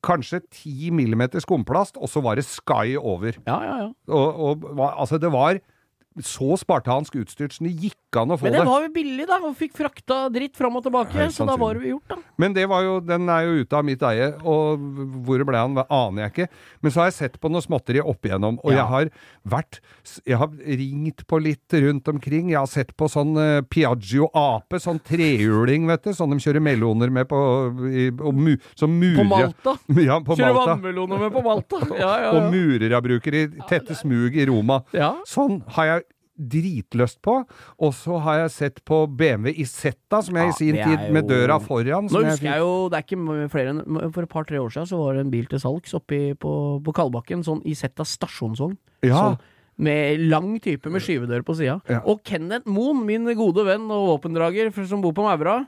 kanskje 0.04 0.42
10 0.44 0.90
millimeter 0.92 1.40
skumplast, 1.40 1.96
og 1.96 2.10
så 2.12 2.20
var 2.24 2.36
det 2.36 2.44
Sky 2.48 2.96
over. 2.98 3.36
Ja, 3.46 3.58
ja, 3.64 3.76
ja. 3.86 3.90
Og, 4.12 4.64
og 4.76 4.84
altså, 4.90 5.20
det 5.20 5.32
var 5.32 5.60
så 6.26 6.56
spartansk 6.60 7.16
utstyrt 7.20 7.54
som 7.56 7.66
det 7.66 7.74
gikk 7.80 8.18
an 8.18 8.32
å 8.34 8.38
få 8.38 8.46
det. 8.46 8.50
Men 8.50 8.52
det. 8.52 8.60
den 8.64 8.70
var 8.72 8.82
jo 8.86 8.90
billig, 8.94 9.26
da, 9.30 9.38
og 9.46 9.56
fikk 9.58 9.76
frakta 9.78 10.16
dritt 10.34 10.56
fram 10.58 10.76
og 10.78 10.82
tilbake. 10.86 11.14
Nei, 11.16 11.28
så 11.34 11.46
da 11.46 11.54
var 11.60 11.78
det 11.78 11.86
jo 11.88 11.96
gjort, 11.96 12.08
da. 12.14 12.16
Men 12.42 12.54
det 12.56 12.64
var 12.70 12.82
jo, 12.86 12.96
den 13.04 13.28
er 13.30 13.46
jo 13.46 13.64
ute 13.64 13.76
av 13.78 13.84
mitt 13.86 14.02
eie, 14.08 14.30
og 14.42 14.80
hvor 15.26 15.38
det 15.42 15.46
ble 15.48 15.60
han, 15.60 15.78
aner 15.86 16.24
jeg 16.26 16.32
ikke. 16.34 16.48
Men 16.82 16.94
så 16.94 17.02
har 17.02 17.10
jeg 17.10 17.16
sett 17.20 17.38
på 17.42 17.50
noe 17.52 17.62
småtteri 17.64 18.02
opp 18.02 18.26
igjennom, 18.26 18.58
og 18.64 18.72
Ja. 18.72 18.80
jeg 18.80 18.86
har 18.94 19.10
vært 19.56 19.80
Jeg 20.26 20.36
har 20.40 20.48
ringt 20.66 21.26
på 21.28 21.38
litt 21.42 21.72
rundt 21.72 22.08
omkring. 22.08 22.50
Jeg 22.50 22.58
har 22.58 22.66
sett 22.66 22.96
på 22.96 23.06
sånn 23.08 23.36
uh, 23.38 23.60
Piaggio 23.62 24.26
Ape, 24.34 24.80
sånn 24.82 24.98
trehjuling, 25.06 25.86
vet 25.86 26.02
du, 26.08 26.10
sånn 26.16 26.34
de 26.34 26.40
kjører 26.42 26.60
meloner 26.64 27.10
med 27.10 27.28
på 27.30 27.38
i, 27.90 28.08
og 28.10 28.34
mu, 28.34 28.56
Som 28.74 28.98
murer 28.98 29.22
På 29.22 29.28
Malta. 29.30 29.76
Ja, 30.10 30.18
på 30.20 30.36
Kjører 30.36 30.54
Malta. 30.56 30.74
vannmeloner 30.74 31.22
med 31.26 31.32
på 31.36 31.42
Malta. 31.46 31.80
Ja, 31.94 32.12
ja, 32.26 32.30
Og 32.36 32.50
murer 32.52 32.88
jeg 32.90 33.02
bruker 33.06 33.36
i 33.36 33.44
tette 33.70 33.94
smug 33.98 34.34
i 34.36 34.46
Roma. 34.50 34.80
Sånn 35.28 35.60
har 35.76 35.92
jeg 35.94 36.08
dritlyst 36.40 37.20
på. 37.24 37.36
Og 37.78 37.94
så 37.96 38.18
har 38.24 38.40
jeg 38.42 38.52
sett 38.56 38.82
på 38.88 39.02
BMW 39.06 39.52
Isetta, 39.62 40.22
som 40.24 40.38
jeg 40.40 40.48
Ja, 40.48 40.54
i 40.54 40.58
sin 40.58 40.80
tid 40.80 41.06
jo... 41.06 41.12
med 41.16 41.28
døra 41.30 41.60
foran. 41.62 42.08
Nå 42.08 42.24
husker 42.24 42.48
jeg, 42.48 42.56
jeg 42.56 42.64
jo, 42.64 42.88
det 42.90 42.98
er 43.00 43.06
ikke 43.06 43.48
flere 43.52 43.74
enn 43.74 44.12
For 44.14 44.24
et 44.24 44.32
par-tre 44.32 44.60
år 44.60 44.74
siden 44.74 44.90
så 44.90 45.00
var 45.00 45.16
det 45.16 45.26
en 45.26 45.32
bil 45.32 45.48
til 45.50 45.62
salgs 45.62 45.96
oppe 45.96 46.20
på, 46.40 46.52
på 46.84 46.96
Kalbakken, 46.96 47.44
sånn 47.46 47.62
Isetta 47.68 48.06
stasjonsvogn. 48.08 48.76
Ja. 49.06 49.16
Sånn, 49.16 49.40
med 49.80 50.20
lang 50.28 50.58
type 50.60 50.90
med 50.92 51.00
skyvedør 51.04 51.44
på 51.46 51.56
sida. 51.56 51.78
Ja. 51.88 52.02
Og 52.04 52.20
Kenneth 52.26 52.68
Moen, 52.68 53.00
min 53.08 53.24
gode 53.38 53.64
venn 53.64 53.86
og 53.88 54.10
våpendrager 54.14 54.68
som 54.84 55.00
bor 55.04 55.14
på 55.16 55.24
Maura, 55.24 55.62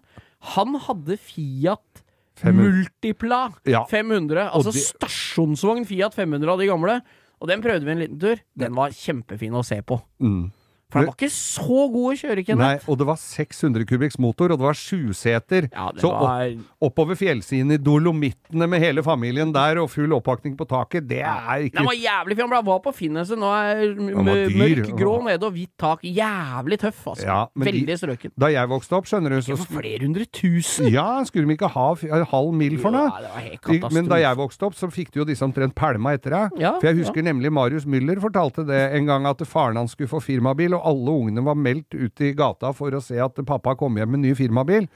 han 0.52 0.76
hadde 0.84 1.16
Fiat 1.16 2.02
500. 2.42 2.58
Multipla 2.58 3.40
Ja. 3.68 3.84
500. 3.88 4.50
Altså 4.52 4.72
de... 4.74 4.82
stasjonsvogn 4.84 5.86
Fiat 5.88 6.14
500 6.16 6.52
av 6.52 6.60
de 6.60 6.68
gamle. 6.68 6.98
Og 7.42 7.48
den 7.50 7.62
prøvde 7.62 7.86
vi 7.86 7.94
en 7.94 8.02
liten 8.02 8.18
tur. 8.22 8.42
Den 8.58 8.74
var 8.76 8.94
kjempefin 8.94 9.54
å 9.58 9.64
se 9.66 9.80
på. 9.82 9.98
Mm. 10.22 10.50
For 10.92 11.00
den 11.00 11.08
var 11.08 11.16
ikke 11.16 11.32
så 11.32 11.78
god 11.92 12.08
å 12.10 12.16
kjøre, 12.20 12.44
Kenneth. 12.44 12.62
Nei, 12.62 12.92
og 12.92 12.98
det 13.00 13.06
var 13.08 13.18
600 13.22 13.86
kubikks 13.88 14.18
motor, 14.20 14.52
og 14.52 14.60
det 14.60 14.66
var 14.66 14.76
sjuseter. 14.76 15.68
Ja, 15.72 15.88
så 15.96 16.02
Så 16.02 16.10
opp, 16.12 16.66
oppover 16.90 17.16
fjellsiden 17.16 17.72
i 17.72 17.78
Dolomittene 17.80 18.68
med 18.68 18.82
hele 18.84 19.04
familien 19.06 19.54
der, 19.54 19.80
og 19.80 19.88
full 19.92 20.12
oppakning 20.12 20.56
på 20.58 20.66
taket, 20.68 21.06
det 21.08 21.22
er 21.24 21.64
ikke 21.68 21.80
Den 21.80 21.88
var 21.88 21.96
jævlig 21.96 22.36
fin. 22.36 22.50
Den 22.52 22.66
var 22.66 22.80
på 22.84 22.92
Finneset. 22.92 23.40
Nå 23.40 23.48
er 23.56 23.94
mørkgrå 23.96 24.26
var 24.26 24.56
mørk 24.62 24.90
grå 24.98 25.14
nede 25.24 25.48
og 25.48 25.56
hvitt 25.56 25.72
tak. 25.80 26.04
Jævlig 26.04 26.78
tøff, 26.82 27.00
altså. 27.14 27.26
Ja, 27.26 27.38
Veldig 27.56 27.96
strøken. 27.98 28.34
Da 28.36 28.50
jeg 28.52 28.68
vokste 28.68 28.98
opp, 28.98 29.08
skjønner 29.08 29.32
du, 29.36 29.40
så 29.46 29.56
For 29.56 29.80
flere 29.80 30.04
hundre 30.04 30.26
tusen! 30.28 30.90
Ja, 30.92 31.06
skulle 31.24 31.48
de 31.48 31.56
ikke 31.56 31.70
ha 31.72 31.86
en 32.18 32.26
halv 32.32 32.52
mil 32.58 32.76
for 32.82 32.94
noe? 32.94 33.08
Ja, 33.08 33.24
det 33.24 33.32
var 33.32 33.46
helt 33.46 33.60
katastrof. 33.62 33.96
Men 33.96 34.10
da 34.12 34.20
jeg 34.20 34.40
vokste 34.42 34.68
opp, 34.68 34.76
så 34.78 34.90
fikk 34.92 35.12
du 35.14 35.22
jo 35.22 35.28
disse 35.28 35.46
omtrent 35.46 35.74
pælma 35.78 36.14
etter 36.18 36.36
deg. 36.36 36.60
Ja, 36.62 36.74
For 36.78 36.90
jeg 36.90 37.00
husker 37.00 37.24
nemlig 37.24 37.52
Marius 37.54 37.86
Müller 37.88 38.20
fortalte 38.22 38.66
det 38.68 38.82
en 38.98 39.08
gang, 39.08 39.26
at 39.30 39.42
faren 39.48 39.80
hans 39.80 39.96
skulle 39.96 40.10
få 40.10 40.20
firmabil, 40.22 40.74
og 40.76 40.81
alle 40.82 41.14
ungene 41.14 41.44
var 41.46 41.58
meldt 41.58 41.94
ut 41.94 42.22
i 42.24 42.32
gata 42.36 42.72
for 42.76 42.94
å 42.94 43.02
se 43.02 43.18
at 43.22 43.40
pappa 43.48 43.74
kom 43.78 43.96
hjem 44.00 44.14
med 44.16 44.24
ny 44.26 44.34
firmabil. 44.38 44.88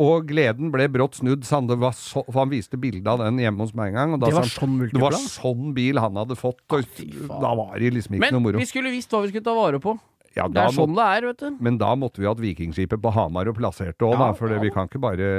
Og 0.00 0.28
gleden 0.30 0.70
ble 0.72 0.86
brått 0.88 1.18
snudd, 1.18 1.42
så 1.44 1.58
han, 1.58 1.66
det 1.68 1.76
var 1.82 1.92
så, 1.98 2.22
for 2.28 2.38
han 2.44 2.52
viste 2.52 2.78
bilde 2.80 3.10
av 3.10 3.20
den 3.24 3.40
hjemme 3.42 3.66
hos 3.66 3.74
meg 3.76 3.90
en 3.90 3.98
gang. 3.98 4.14
Det 4.22 4.30
var 4.32 4.46
sånn 4.48 4.78
det 4.86 5.02
var 5.02 5.16
sånn 5.18 5.74
bil 5.76 5.98
han 6.00 6.16
hadde 6.16 6.38
fått, 6.38 6.62
og 6.70 6.86
da 7.42 7.50
var 7.58 7.74
det 7.82 7.90
liksom 7.98 8.16
ikke 8.16 8.22
Men 8.28 8.36
noe 8.38 8.44
moro. 8.46 8.62
vi 8.62 8.68
skulle 8.70 8.92
visst 8.94 9.10
hva 9.12 9.24
vi 9.26 9.32
skulle 9.32 9.44
ta 9.44 9.56
vare 9.58 9.82
på. 9.82 9.96
Ja, 10.36 10.46
Det 10.46 10.62
er 10.62 10.74
sånn 10.74 10.94
det 10.94 11.06
er, 11.06 11.26
vet 11.26 11.42
du. 11.42 11.56
Men 11.58 11.78
da 11.80 11.94
måtte 11.98 12.22
vi 12.22 12.28
ha 12.28 12.32
et 12.36 12.42
vikingskipet 12.42 13.02
på 13.02 13.10
Hamar 13.16 13.50
og 13.50 13.56
plassert 13.58 13.98
det 13.98 14.06
òg, 14.06 14.14
Ja. 14.18 14.32
For 14.38 14.48
ja. 14.52 14.60
vi 14.62 14.70
kan 14.70 14.86
ikke 14.86 15.00
bare 15.02 15.30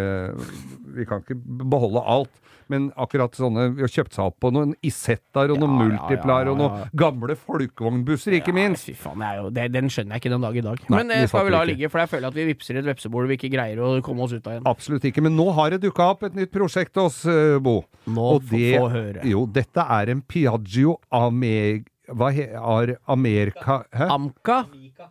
Vi 0.96 1.06
kan 1.08 1.22
ikke 1.24 1.38
beholde 1.72 2.04
alt. 2.04 2.42
Men 2.72 2.88
akkurat 3.00 3.36
sånne 3.36 3.70
Vi 3.76 3.84
har 3.84 3.92
kjøpt 3.92 4.16
seg 4.16 4.30
opp 4.30 4.38
på 4.44 4.52
noen 4.56 4.74
Isettaer 4.86 5.52
og 5.54 5.60
noen 5.62 5.92
ja, 5.96 6.38
og 6.52 6.58
noen 6.60 6.86
gamle 6.98 7.36
folkevognbusser, 7.40 8.38
ikke 8.40 8.54
minst. 8.56 8.88
Fy 8.88 8.96
faen, 8.96 9.20
det 9.24 9.32
jo, 9.40 9.50
det, 9.58 9.68
den 9.76 9.92
skjønner 9.92 10.16
jeg 10.18 10.24
ikke 10.24 10.34
den 10.36 10.46
dag 10.46 10.60
i 10.62 10.64
dag. 10.66 10.84
Nei, 10.88 10.98
Men 11.02 11.12
det 11.12 11.20
det 11.26 11.30
skal 11.34 11.48
vi 11.48 11.54
la 11.56 11.64
ligge, 11.68 11.92
for 11.92 12.04
jeg 12.04 12.12
føler 12.14 12.32
at 12.32 12.40
vi 12.40 12.48
vippser 12.52 12.80
et 12.82 12.88
vepsebol 12.88 13.28
vi 13.32 13.38
ikke 13.40 13.52
greier 13.54 13.82
å 13.84 13.92
komme 14.06 14.24
oss 14.26 14.36
ut 14.36 14.48
av 14.48 14.56
igjen. 14.56 14.68
Absolutt 14.72 15.08
ikke. 15.12 15.24
Men 15.28 15.36
nå 15.40 15.50
har 15.58 15.76
det 15.76 15.82
dukka 15.84 16.12
opp 16.16 16.24
et 16.30 16.38
nytt 16.38 16.54
prosjekt 16.54 17.00
hos 17.02 17.22
uh, 17.28 17.60
Bo. 17.64 17.82
Nå 18.08 18.28
Og 18.38 18.46
få 18.48 18.56
det- 18.56 18.76
få 18.80 18.92
høre. 18.96 19.26
Jo, 19.28 19.46
dette 19.60 19.88
er 20.00 20.16
en 20.16 20.24
Piaggio 20.24 21.00
Ameg... 21.12 21.88
Hva 22.18 22.30
he, 22.36 22.48
er 22.52 22.96
Amerika 23.08 23.82
Hæ? 23.94 24.08
Amca. 24.12 24.64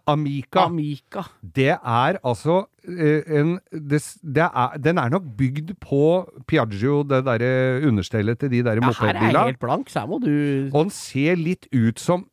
Amica. 0.06 0.66
Amica. 0.66 1.24
Det 1.42 1.72
er 1.74 2.18
altså 2.24 2.64
eh, 2.86 3.22
en 3.40 3.58
det, 3.70 4.02
det 4.22 4.46
er, 4.46 4.76
Den 4.78 4.98
er 4.98 5.12
nok 5.12 5.28
bygd 5.38 5.74
på 5.82 6.02
Piaggio, 6.46 7.02
det 7.02 7.24
derre 7.26 7.80
understellet 7.88 8.40
til 8.40 8.52
de 8.52 8.62
derre 8.66 8.84
Ja, 8.84 8.92
her 9.00 9.14
er 9.14 9.30
jeg 9.30 9.52
helt 9.52 9.62
blank, 9.62 9.90
så 9.90 10.04
her 10.04 10.10
må 10.10 10.20
du 10.22 10.70
Og 10.72 10.84
den 10.84 10.94
ser 10.94 11.40
litt 11.40 11.68
ut 11.72 12.00
som 12.00 12.26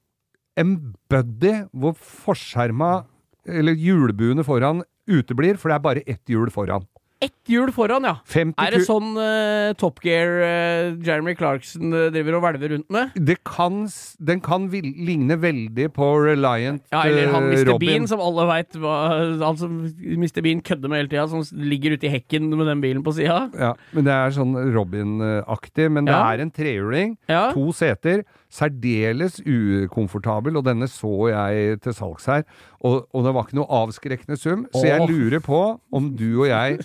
en 0.57 0.77
buddy 1.09 1.53
hvor 1.71 1.93
forskjerma, 2.01 3.05
eller 3.45 3.77
hjulbuene 3.77 4.41
foran, 4.45 4.81
uteblir, 5.07 5.59
for 5.61 5.69
det 5.69 5.75
er 5.77 5.83
bare 5.83 6.03
ett 6.09 6.31
hjul 6.31 6.49
foran. 6.51 6.87
Ett 7.19 7.49
hjul 7.49 7.71
foran, 7.73 8.05
ja. 8.05 8.11
50 8.29 8.61
Er 8.61 8.75
det 8.75 8.83
sånn 8.85 9.15
uh, 9.17 9.71
Top 9.81 9.97
Gear 10.05 10.35
uh, 10.37 10.97
Jeremy 11.01 11.33
Clarkson 11.33 11.89
uh, 11.89 12.11
driver 12.13 12.37
og 12.37 12.43
hvelver 12.45 12.73
rundt 12.75 12.91
med? 12.93 13.15
det 13.17 13.39
kan, 13.47 13.87
Den 14.21 14.43
kan 14.45 14.67
ligne 14.69 15.33
veldig 15.41 15.87
på 15.95 16.11
Reliant 16.27 16.83
Ja, 16.93 17.01
eller 17.09 17.31
han 17.33 17.47
Mr. 17.49 17.71
Robin. 17.71 17.87
Bean, 17.89 18.07
som 18.11 18.21
alle 18.21 18.45
veit 18.51 18.77
Han 18.77 19.57
som 19.57 19.79
Mr. 19.97 20.43
Bean 20.45 20.61
kødder 20.61 20.93
med 20.93 21.01
hele 21.01 21.09
tida, 21.15 21.25
som 21.31 21.41
ligger 21.57 21.97
ute 21.97 22.05
i 22.05 22.13
hekken 22.19 22.51
med 22.53 22.69
den 22.69 22.83
bilen 22.85 23.01
på 23.05 23.15
sida. 23.17 23.47
Ja, 23.57 23.73
men 23.97 24.05
det 24.05 24.13
er 24.13 24.37
sånn 24.37 24.53
Robin-aktig. 24.75 25.89
Men 25.91 26.05
det 26.05 26.13
Ja. 26.13 26.33
er 26.33 26.41
en 26.45 26.51
trehjuling, 26.53 27.17
Ja. 27.29 27.51
to 27.53 27.71
seter, 27.73 28.23
særdeles 28.53 29.39
ukomfortabel, 29.43 30.57
og 30.59 30.65
denne 30.67 30.87
så 30.91 31.13
jeg 31.31 31.79
til 31.83 31.95
salgs 31.97 32.27
her. 32.29 32.43
Og, 32.79 33.05
og 33.11 33.25
det 33.25 33.33
var 33.35 33.47
ikke 33.47 33.59
noe 33.59 33.81
avskrekkende 33.83 34.39
sum, 34.39 34.65
så 34.75 34.85
jeg 34.87 35.07
lurer 35.09 35.43
på 35.43 35.61
om 35.91 36.11
du 36.17 36.43
og 36.43 36.49
jeg, 36.49 36.81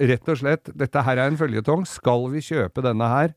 rett 0.00 0.32
og 0.32 0.40
slett, 0.42 0.72
dette 0.78 1.04
her 1.06 1.20
er 1.20 1.32
en 1.32 1.40
føljetong, 1.40 1.86
skal 1.88 2.28
vi 2.32 2.44
kjøpe 2.44 2.84
denne 2.84 3.08
her? 3.12 3.36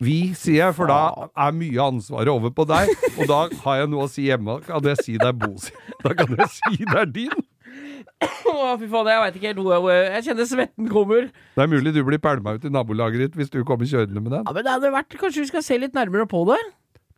Vi, 0.00 0.32
sier 0.32 0.62
jeg, 0.64 0.74
for 0.78 0.88
da 0.88 1.28
er 1.28 1.52
mye 1.52 1.76
av 1.76 1.90
ansvaret 1.92 2.32
over 2.32 2.52
på 2.56 2.64
deg, 2.68 2.88
og 3.18 3.26
da 3.28 3.40
har 3.66 3.82
jeg 3.82 3.90
noe 3.92 4.06
å 4.06 4.10
si 4.10 4.24
hjemme. 4.30 4.56
Kan 4.64 4.86
jeg 4.88 4.96
si 5.04 5.16
det 5.20 5.28
er 5.28 5.36
Bo 5.36 5.52
sin? 5.60 5.76
Da 6.04 6.14
kan 6.16 6.32
jeg 6.32 6.48
si 6.54 6.78
det 6.80 6.96
er 6.96 7.10
din. 7.12 7.34
Å, 8.20 8.54
fy 8.80 8.88
faen, 8.88 9.08
jeg 9.12 9.20
veit 9.20 9.36
ikke 9.36 9.50
helt 9.50 9.60
hvor 9.60 9.92
jeg 9.92 10.06
Jeg 10.06 10.24
kjenner 10.30 10.48
svetten 10.48 10.88
kommer. 10.90 11.28
Det 11.56 11.62
er 11.64 11.68
mulig 11.70 11.92
du 11.92 12.00
blir 12.06 12.20
pælma 12.22 12.56
ut 12.56 12.64
i 12.64 12.72
nabolaget 12.72 13.26
ditt 13.26 13.36
hvis 13.38 13.52
du 13.52 13.60
kommer 13.68 13.88
kjørende 13.88 14.20
med 14.24 14.32
den. 14.34 14.44
Ja, 14.48 14.54
Men 14.56 14.66
det 14.66 14.72
hadde 14.72 14.92
vært 14.96 15.16
Kanskje 15.20 15.44
vi 15.44 15.50
skal 15.52 15.64
se 15.64 15.78
litt 15.80 15.96
nærmere 15.96 16.26
på 16.28 16.42
det? 16.48 16.58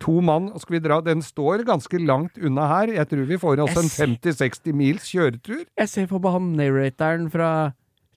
To 0.03 0.21
mann, 0.25 0.49
og 0.53 0.61
skal 0.65 0.77
vi 0.79 0.83
dra? 0.85 1.01
Den 1.07 1.23
står 1.23 1.63
ganske 1.69 2.01
langt 2.03 2.39
unna 2.43 2.67
her. 2.73 2.91
Jeg 2.97 3.09
tror 3.13 3.27
vi 3.29 3.39
får 3.39 3.63
oss 3.63 3.77
en 3.79 3.93
50-60 4.19 4.75
mils 4.75 5.07
kjøretur. 5.13 5.63
Jeg 5.79 5.89
ser 5.93 6.11
meg 6.11 6.33
han 6.35 6.51
narratoren 6.59 7.31
fra 7.33 7.53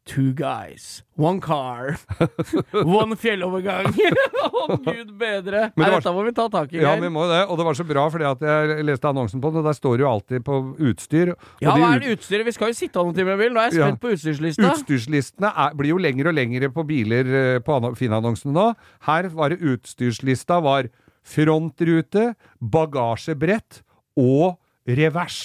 Two 0.06 0.34
guys, 0.38 1.02
one 1.18 1.40
car, 1.42 1.96
one 2.86 3.16
fjellovergang. 3.18 3.88
Å, 4.46 4.76
gud 4.86 5.16
bedre. 5.18 5.72
Men 5.74 5.82
det 5.82 5.88
var- 5.96 5.96
dette 6.04 6.12
må 6.14 6.26
vi 6.28 6.34
ta 6.38 6.46
tak 6.54 6.76
i. 6.76 6.82
Ja, 6.84 6.92
vi 7.02 7.10
må 7.10 7.24
det. 7.26 7.40
Og 7.50 7.58
det 7.58 7.66
var 7.66 7.74
så 7.80 7.86
bra, 7.90 8.04
fordi 8.14 8.28
at 8.30 8.44
jeg 8.46 8.86
leste 8.86 9.10
annonsen 9.10 9.42
på 9.42 9.50
den, 9.50 9.64
og 9.64 9.66
der 9.66 9.74
står 9.74 9.98
det 9.98 10.06
jo 10.06 10.10
alltid 10.12 10.46
på 10.46 10.60
utstyr. 10.92 11.32
Ja, 11.64 11.74
hva 11.74 11.96
er 11.96 12.04
det 12.06 12.20
utstyret? 12.20 12.46
Vi 12.46 12.54
skal 12.54 12.70
jo 12.70 12.78
sitte 12.78 13.02
noen 13.02 13.18
timer 13.18 13.34
i 13.34 13.42
bilen. 13.48 13.58
Nå 13.58 13.64
er 13.66 13.74
jeg 13.74 13.82
Ja. 13.82 13.96
på 13.98 14.14
utstyrslista. 14.14 14.76
Utstyrslistene 14.76 15.50
er, 15.66 15.74
blir 15.82 15.96
jo 15.96 15.98
lengre 16.06 16.30
og 16.30 16.38
lengre 16.38 16.70
på 16.78 16.86
biler 16.86 17.26
eh, 17.42 17.58
på 17.66 17.74
anno- 17.80 17.96
Finn-annonsene 17.98 18.54
nå. 18.54 18.68
Her 19.10 19.32
var 19.34 19.50
det 19.56 19.58
utstyrslista 19.74 20.62
var 20.62 20.92
frontrute, 21.26 22.34
bagasjebrett 22.62 23.82
og 24.20 24.56
revers. 24.86 25.40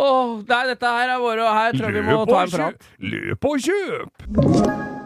Åh, 0.00 0.40
nei, 0.48 0.62
dette 0.70 0.86
her 0.94 1.10
er 1.16 1.20
våre, 1.20 1.44
og 1.44 1.52
her 1.58 1.76
tror 1.76 1.90
jeg 1.90 2.06
vi 2.06 2.14
må 2.14 2.22
ta 2.30 2.44
en 2.46 2.54
prat. 2.54 2.88
Løp 3.02 3.50
og 3.50 3.66
kjøp! 3.66 4.99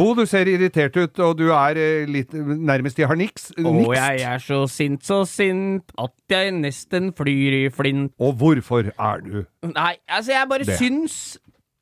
Bo, 0.00 0.14
du 0.16 0.22
ser 0.28 0.48
irritert 0.48 0.96
ut, 0.96 1.18
og 1.20 1.34
du 1.38 1.50
er 1.52 1.76
eh, 1.80 2.06
litt 2.08 2.32
nærmest 2.32 2.98
i 3.02 3.04
harniks. 3.04 3.50
Å, 3.60 3.74
jeg 3.92 4.22
er 4.24 4.40
så 4.40 4.62
sint, 4.72 5.04
så 5.04 5.20
sint 5.28 5.92
at 6.00 6.14
jeg 6.32 6.54
nesten 6.56 7.12
flyr 7.16 7.58
i 7.58 7.62
flint. 7.74 8.14
Og 8.22 8.32
hvorfor 8.40 8.88
er 8.96 9.20
du 9.26 9.36
Nei, 9.68 9.94
altså, 10.08 10.32
jeg 10.38 10.48
bare 10.50 10.64
Det. 10.68 10.78
syns 10.80 11.20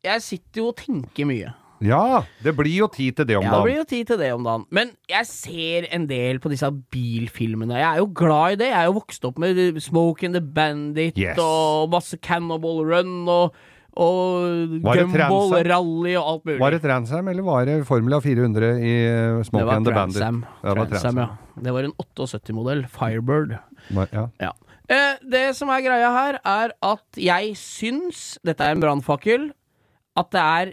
Jeg 0.04 0.22
sitter 0.26 0.62
jo 0.64 0.68
og 0.72 0.76
tenker 0.82 1.26
mye. 1.30 1.54
Ja, 1.84 2.24
det 2.42 2.56
blir 2.58 2.74
jo 2.74 2.88
tid 2.90 3.14
til 3.20 3.26
det 3.28 3.36
om 3.38 3.44
Ja, 3.46 3.52
det 3.54 3.62
blir 3.68 3.76
jo 3.78 3.84
tid 3.86 4.08
til 4.10 4.18
det 4.18 4.32
om 4.34 4.42
dagen. 4.42 4.64
Men 4.74 4.88
jeg 5.10 5.26
ser 5.30 5.86
en 5.94 6.08
del 6.10 6.40
på 6.42 6.50
disse 6.50 6.66
bilfilmene. 6.90 7.76
Jeg 7.78 7.86
er 7.86 8.00
jo 8.02 8.08
glad 8.18 8.56
i 8.56 8.58
det. 8.64 8.70
Jeg 8.72 8.80
er 8.80 8.88
jo 8.90 8.96
vokst 8.98 9.26
opp 9.28 9.38
med 9.38 9.78
Smoke 9.84 10.26
and 10.26 10.34
the 10.34 10.42
Bandit 10.42 11.14
Yes. 11.18 11.38
og 11.38 11.90
masse 11.94 12.18
Cannibal 12.18 12.82
Run 12.88 13.28
og, 13.30 13.54
og 13.98 14.76
Gumball 14.84 15.52
Rally 15.66 16.14
og 16.18 16.28
alt 16.32 16.44
mulig. 16.46 16.58
Var 16.62 16.74
det 16.76 16.80
Transam, 16.84 17.28
eller 17.32 17.46
var 17.46 17.64
det 17.66 17.76
Formula 17.88 18.20
400 18.22 18.70
i 18.78 18.94
eh, 19.08 19.42
Smoke 19.48 19.74
and 19.74 19.88
the 19.88 19.94
Bandit? 19.96 20.22
Det 20.62 20.76
var 20.78 20.90
Transam, 20.92 21.18
ja. 21.24 21.28
Det 21.66 21.74
var 21.74 21.88
en 21.88 21.94
78-modell. 22.04 22.84
Firebird. 22.94 23.56
Ja. 24.14 24.28
Ja. 24.38 24.52
Eh, 24.88 25.18
det 25.34 25.44
som 25.58 25.72
er 25.74 25.82
greia 25.84 26.12
her, 26.14 26.38
er 26.46 26.72
at 26.86 27.18
jeg 27.20 27.56
syns 27.60 28.38
Dette 28.46 28.64
er 28.64 28.76
en 28.76 28.84
brannfakkel. 28.84 29.50
At 30.18 30.30
det 30.34 30.44
er 30.44 30.72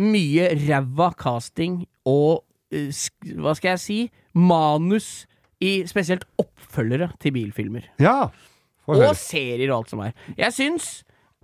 mye 0.00 0.52
ræva 0.60 1.10
casting 1.18 1.82
og 2.08 2.44
eh, 2.72 2.92
Hva 3.40 3.56
skal 3.58 3.74
jeg 3.74 3.82
si? 3.82 3.98
Manus 4.36 5.24
i 5.60 5.80
spesielt 5.88 6.22
oppfølgere 6.40 7.10
til 7.20 7.34
bilfilmer. 7.36 7.88
ja. 8.00 8.28
Og 8.90 9.12
serier 9.14 9.70
og 9.70 9.76
alt 9.84 9.90
som 9.92 10.00
er. 10.02 10.14
Jeg 10.34 10.50
syns 10.56 10.86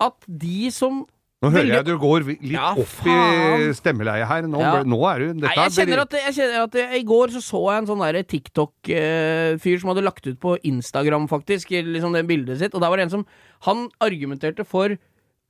at 0.00 0.26
de 0.28 0.70
som 0.74 1.04
Nå 1.44 1.50
hører 1.52 1.68
jeg 1.68 1.84
du 1.84 1.98
går 2.00 2.24
litt 2.26 2.44
Ja, 2.54 2.70
opp 2.72 2.80
i 2.80 3.12
stemmeleiet 3.12 3.76
stemmeleie 3.76 4.24
her. 4.26 4.46
Nå, 4.48 4.58
Ja. 4.58 4.82
nå 4.88 4.98
er 5.04 5.18
du 5.20 5.26
Nei, 5.34 5.50
jeg 5.52 5.66
er 5.66 5.74
kjenner 5.74 6.00
at, 6.00 6.12
jeg 6.16 6.34
kjenner 6.38 6.62
at 6.64 6.78
I 6.96 7.02
går 7.04 7.34
så 7.34 7.42
så 7.44 7.60
jeg 7.70 7.82
en 7.82 7.88
sånn 7.90 8.26
TikTok-fyr 8.32 9.80
som 9.82 9.92
hadde 9.92 10.04
lagt 10.06 10.26
ut 10.26 10.40
på 10.40 10.56
Instagram, 10.64 11.28
faktisk, 11.28 11.68
liksom 11.70 12.16
det 12.16 12.26
bildet 12.26 12.58
sitt, 12.58 12.74
og 12.74 12.80
der 12.80 12.88
var 12.88 12.96
det 12.96 13.04
en 13.04 13.10
som 13.18 13.26
Han 13.68 13.90
argumenterte 14.00 14.64
for 14.64 14.96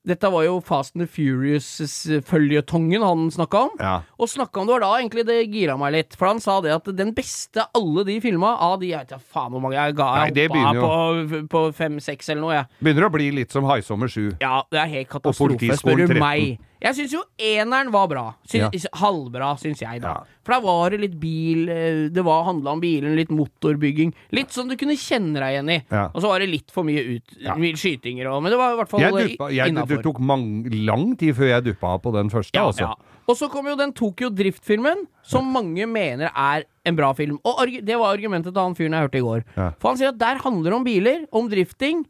dette 0.06 0.30
var 0.30 0.44
jo 0.46 0.60
Fast 0.62 0.94
and 0.94 1.02
the 1.02 1.08
Furious-føljetongen 1.10 3.02
han 3.02 3.26
snakka 3.34 3.62
om. 3.66 3.72
Ja. 3.80 3.96
Og 4.20 4.30
snakka 4.30 4.60
om 4.60 4.68
det 4.68 4.76
var 4.76 4.84
da 4.84 4.90
egentlig 5.00 5.24
det 5.26 5.38
gira 5.50 5.74
meg 5.80 5.96
litt. 5.96 6.14
For 6.18 6.30
han 6.30 6.42
sa 6.42 6.60
det 6.62 6.74
at 6.76 6.86
den 6.96 7.10
beste 7.16 7.66
alle 7.76 8.04
de 8.06 8.20
filma 8.22 8.54
av 8.62 8.78
de 8.80 8.92
Jeg 8.92 9.02
vet 9.02 9.16
ikke 9.16 9.34
faen 9.34 9.50
hvor 9.52 9.64
mange 9.64 9.74
jeg 9.76 9.96
ga 9.98 10.06
Nei, 10.20 10.28
det 10.36 10.46
jeg 10.46 10.52
hoppa 10.54 10.84
på, 11.26 11.40
på 11.50 11.64
fem-seks 11.76 12.30
eller 12.30 12.42
noe, 12.44 12.54
jeg. 12.54 12.70
Begynner 12.86 13.08
å 13.08 13.12
bli 13.16 13.26
litt 13.40 13.54
som 13.54 13.66
Haisommer 13.66 14.10
7. 14.12 14.38
Ja, 14.42 14.60
det 14.70 14.80
er 14.84 14.92
helt 14.94 15.10
katastrofe, 15.10 15.80
spør 15.80 15.98
du 16.04 16.06
13. 16.06 16.22
meg. 16.22 16.62
Jeg 16.82 16.94
syns 16.98 17.12
jo 17.14 17.22
eneren 17.40 17.90
var 17.94 18.08
bra. 18.10 18.24
Syns, 18.44 18.84
Ja. 18.84 18.90
Halvbra, 19.00 19.54
syns 19.60 19.80
jeg, 19.80 20.00
da. 20.02 20.08
Ja. 20.08 20.40
For 20.46 20.54
da 20.54 20.60
var 20.62 20.90
det 20.92 21.00
litt 21.02 21.14
bil 21.18 21.68
eh, 21.72 22.08
Det 22.12 22.22
var 22.24 22.44
handla 22.46 22.74
om 22.76 22.80
bilen, 22.80 23.16
litt 23.16 23.32
motorbygging. 23.34 24.12
Litt 24.36 24.52
sånn 24.54 24.68
du 24.70 24.76
kunne 24.78 24.96
kjenne 25.00 25.40
deg 25.40 25.56
igjen 25.56 25.72
i. 25.72 25.78
Ja. 25.90 26.04
Og 26.12 26.22
så 26.22 26.30
var 26.30 26.44
det 26.44 26.50
litt 26.52 26.70
for 26.74 26.86
mye 26.86 27.02
ut, 27.16 27.36
skytinger 27.80 28.28
og 28.30 28.42
Men 28.44 28.52
det 28.54 28.58
var 28.60 28.74
i 28.74 28.78
hvert 28.80 28.92
fall 28.92 29.02
innafor. 29.02 29.96
det 29.96 30.02
tok 30.04 30.20
mang, 30.20 30.64
lang 30.86 31.16
tid 31.16 31.34
før 31.36 31.50
jeg 31.54 31.66
duppa 31.72 31.96
på 32.02 32.12
den 32.14 32.30
første, 32.30 32.60
altså. 32.60 32.94
Og 33.26 33.34
så 33.34 33.48
kom 33.50 33.66
jo 33.66 33.74
den 33.74 33.90
Tokyo 33.92 34.28
Drift-filmen, 34.30 35.06
som 35.26 35.48
mange 35.50 35.82
mener 35.90 36.30
er 36.30 36.62
en 36.86 36.94
bra 36.94 37.08
film. 37.18 37.40
Og 37.42 37.58
det 37.82 37.96
var 37.98 38.14
argumentet 38.14 38.54
til 38.54 38.62
han 38.62 38.76
fyren 38.78 38.94
jeg 38.94 39.08
hørte 39.08 39.18
i 39.18 39.24
går. 39.24 39.42
For 39.80 39.88
han 39.90 39.98
sier 39.98 40.12
at 40.12 40.20
der 40.20 40.38
handler 40.44 40.70
det 40.70 40.78
om 40.78 40.84
biler, 40.86 41.24
om 41.34 41.48
drifting, 41.50 42.04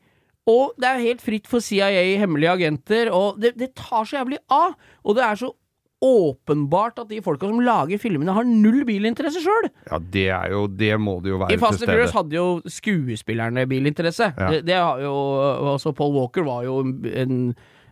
og 0.46 0.76
det 0.78 0.88
er 0.88 1.02
helt 1.02 1.22
fritt 1.24 1.48
for 1.50 1.64
CIA, 1.64 2.18
hemmelige 2.20 2.52
agenter, 2.54 3.10
og 3.10 3.40
det, 3.42 3.56
det 3.58 3.72
tar 3.78 4.06
så 4.06 4.20
jævlig 4.20 4.38
av. 4.52 4.76
Og 5.02 5.16
det 5.18 5.24
er 5.26 5.40
så 5.40 5.50
åpenbart 6.04 7.00
at 7.00 7.08
de 7.08 7.22
folka 7.24 7.48
som 7.48 7.60
lager 7.64 7.98
filmene, 7.98 8.34
har 8.36 8.46
null 8.46 8.82
bilinteresse 8.86 9.40
sjøl. 9.42 9.70
Ja, 9.88 9.98
det 9.98 10.26
er 10.28 10.52
jo 10.52 10.66
Det 10.68 10.92
må 11.00 11.16
det 11.24 11.32
jo 11.32 11.38
være 11.40 11.56
I 11.56 11.60
Fast 11.60 11.82
and 11.82 11.90
Furious 11.90 12.12
hadde 12.14 12.36
jo 12.36 12.46
skuespillerne 12.68 13.64
bilinteresse. 13.70 14.28
Ja. 14.36 14.50
Det, 14.52 14.66
det 14.68 14.76
har 14.76 15.00
jo 15.02 15.14
Altså, 15.72 15.94
Paul 15.96 16.14
Walker 16.18 16.44
var 16.46 16.66
jo 16.68 16.82
en, 16.84 17.40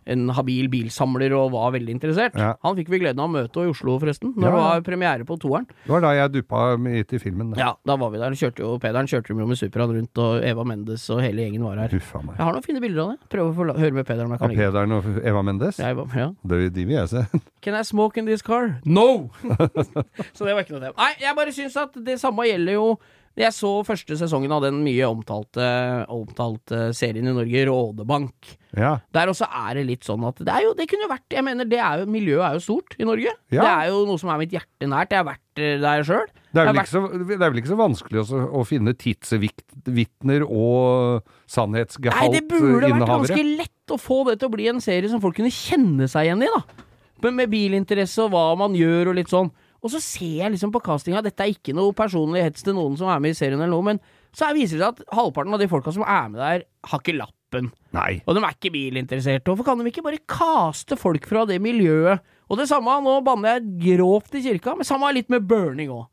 en 0.05 0.27
habil 0.37 0.67
bilsamler 0.69 1.33
og 1.37 1.51
var 1.55 1.71
veldig 1.75 1.95
interessert. 1.95 2.35
Ja. 2.37 2.53
Han 2.65 2.77
fikk 2.77 2.91
vi 2.93 2.99
gleden 3.01 3.21
av 3.23 3.29
å 3.29 3.33
møte 3.33 3.63
i 3.65 3.71
Oslo, 3.71 3.97
forresten, 4.01 4.33
når 4.35 4.45
Ja, 4.45 4.51
det 4.53 4.61
var 4.61 4.83
premiere 4.85 5.25
på 5.25 5.37
toeren. 5.41 5.65
Det 5.85 5.93
var 5.93 6.03
da 6.05 6.11
jeg 6.13 6.33
duppa 6.35 6.63
hit 6.93 7.15
i 7.17 7.21
filmen. 7.21 7.51
da. 7.53 7.59
Ja, 7.61 7.71
da 7.85 7.95
var 7.97 8.11
vi 8.13 8.21
der. 8.21 8.37
Kjørte 8.37 8.61
jo, 8.61 8.75
Pederen 8.81 9.09
kjørte 9.09 9.33
jo 9.33 9.39
med 9.49 9.57
Superan 9.57 9.93
rundt, 9.95 10.21
og 10.21 10.45
Eva 10.45 10.63
Mendes 10.67 11.07
og 11.09 11.21
hele 11.25 11.45
gjengen 11.45 11.65
var 11.65 11.81
her. 11.81 11.97
Uffa 11.97 12.21
meg. 12.21 12.37
Jeg 12.37 12.45
har 12.45 12.53
noen 12.53 12.67
fine 12.67 12.83
bilder 12.83 13.01
av 13.05 13.11
det. 13.15 13.29
Prøv 13.33 13.49
å 13.49 13.55
få 13.57 13.67
høre 13.79 13.97
med 13.97 14.05
Peder 14.05 14.25
om 14.25 14.35
jeg 14.35 14.39
Av 14.41 14.45
kan 14.45 14.53
ligge. 14.53 14.69
Pederen 14.69 14.95
og 14.99 15.09
Eva 15.33 15.41
Mendes? 15.49 15.81
Ja, 15.81 15.91
Eva, 15.95 16.07
ja. 16.15 16.29
Det, 16.45 16.61
de 16.75 16.85
vil 16.85 16.97
jeg 16.99 17.09
se. 17.09 17.25
Can 17.65 17.73
I 17.79 17.83
smoke 17.83 18.17
in 18.21 18.25
this 18.29 18.45
car? 18.45 18.75
No! 18.85 19.31
så 20.35 20.45
det 20.45 20.53
var 20.53 20.61
ikke 20.65 20.77
noe 20.77 20.85
tema. 20.85 20.95
Nei, 21.01 21.13
jeg 21.23 21.37
bare 21.37 21.55
syns 21.55 21.77
at 21.81 21.97
det 22.05 22.19
samme 22.21 22.45
gjelder 22.45 22.77
jo 22.77 22.87
Jeg 23.35 23.51
så 23.51 23.69
første 23.83 24.15
sesongen 24.15 24.53
av 24.55 24.61
den 24.63 24.77
mye 24.85 25.07
omtalte, 25.09 25.65
omtalte 26.11 26.89
serien 26.95 27.27
i 27.27 27.33
Norge, 27.35 27.65
Rådebank. 27.67 28.53
Ja. 28.75 28.93
Der 29.15 29.31
også 29.31 29.47
er 29.49 29.75
det 29.75 29.83
litt 29.89 30.07
sånn 30.07 30.23
at 30.27 30.39
det 30.43 30.51
er 30.51 30.65
jo 30.65 30.73
Det 30.75 30.83
kunne 30.91 31.07
vært 31.07 31.31
Jeg 31.31 31.45
mener, 31.47 31.63
det 31.63 31.77
er 31.79 32.01
jo 32.01 32.09
Miljøet 32.11 32.43
er 32.43 32.57
jo 32.57 32.63
stort 32.65 32.97
i 32.99 33.07
Norge. 33.07 33.31
Ja. 33.53 33.61
Det 33.61 33.69
er 33.69 33.91
jo 33.93 34.01
noe 34.09 34.19
som 34.19 34.31
er 34.33 34.41
mitt 34.41 34.55
hjerte 34.55 34.89
nært. 34.91 35.11
Jeg 35.15 35.21
har 35.21 35.27
vært 35.29 35.61
eh, 35.63 35.77
der 35.83 36.07
sjøl. 36.07 36.25
Det 36.55 36.63
er, 36.63 36.69
vel 36.71 36.79
ikke 36.81 36.93
så, 36.93 37.03
det 37.11 37.35
er 37.35 37.51
vel 37.51 37.59
ikke 37.59 37.71
så 37.73 37.79
vanskelig 37.79 38.21
også, 38.21 38.41
å 38.55 38.63
finne 38.67 38.95
tidsvitner 38.95 40.45
og 40.47 41.33
Nei, 41.45 42.29
det 42.31 42.45
burde 42.47 42.87
vært 42.87 43.09
ganske 43.09 43.43
lett 43.43 43.91
å 43.91 43.99
få 43.99 44.21
det 44.29 44.39
til 44.39 44.47
å 44.47 44.55
bli 44.55 44.69
en 44.71 44.79
serie 44.83 45.11
som 45.11 45.19
folk 45.23 45.35
kunne 45.37 45.51
kjenne 45.51 46.07
seg 46.11 46.29
igjen 46.29 46.43
i, 46.47 46.51
da. 46.51 46.85
Men 47.23 47.37
med 47.39 47.51
bilinteresse 47.51 48.23
og 48.23 48.33
hva 48.33 48.47
man 48.59 48.75
gjør 48.77 49.11
og 49.11 49.19
litt 49.19 49.31
sånn. 49.31 49.51
Og 49.85 49.91
så 49.93 49.99
ser 50.01 50.39
jeg 50.41 50.51
liksom 50.55 50.71
på 50.73 50.81
castinga, 50.81 51.21
dette 51.21 51.45
er 51.45 51.51
ikke 51.53 51.75
noe 51.77 51.93
personlig 51.93 52.41
hets 52.41 52.65
til 52.65 52.73
noen 52.73 52.95
som 52.97 53.07
er 53.13 53.19
med 53.21 53.35
i 53.35 53.37
serien 53.37 53.59
eller 53.61 53.69
noe, 53.75 53.85
men 53.85 53.99
så 54.33 54.47
er- 54.49 54.55
viser 54.57 54.79
det 54.79 54.87
seg 54.87 54.95
at 54.95 55.13
halvparten 55.13 55.53
av 55.53 55.61
de 55.61 55.67
folka 55.69 55.93
som 55.93 56.01
er 56.01 56.29
med 56.33 56.39
der, 56.41 56.63
har 56.89 56.99
ikke 57.03 57.13
lappen. 57.19 57.69
Nei. 57.93 58.21
Og 58.27 58.33
de 58.35 58.41
er 58.41 58.55
ikke 58.57 58.73
bilinteresserte. 58.73 59.45
Hvorfor 59.45 59.63
kan 59.69 59.77
de 59.77 59.85
ikke 59.91 60.03
bare 60.03 60.17
kaste 60.27 60.97
folk 60.97 61.23
fra 61.29 61.45
det 61.45 61.61
miljøet? 61.61 62.19
Og 62.49 62.57
det 62.57 62.67
samme, 62.67 62.97
nå 63.05 63.19
banner 63.23 63.59
jeg 63.59 63.97
grovt 63.99 64.33
i 64.35 64.41
kirka, 64.41 64.73
men 64.75 64.83
samme 64.89 65.07
er 65.07 65.13
litt 65.21 65.29
med 65.29 65.45
burning 65.47 65.93
òg. 65.93 66.07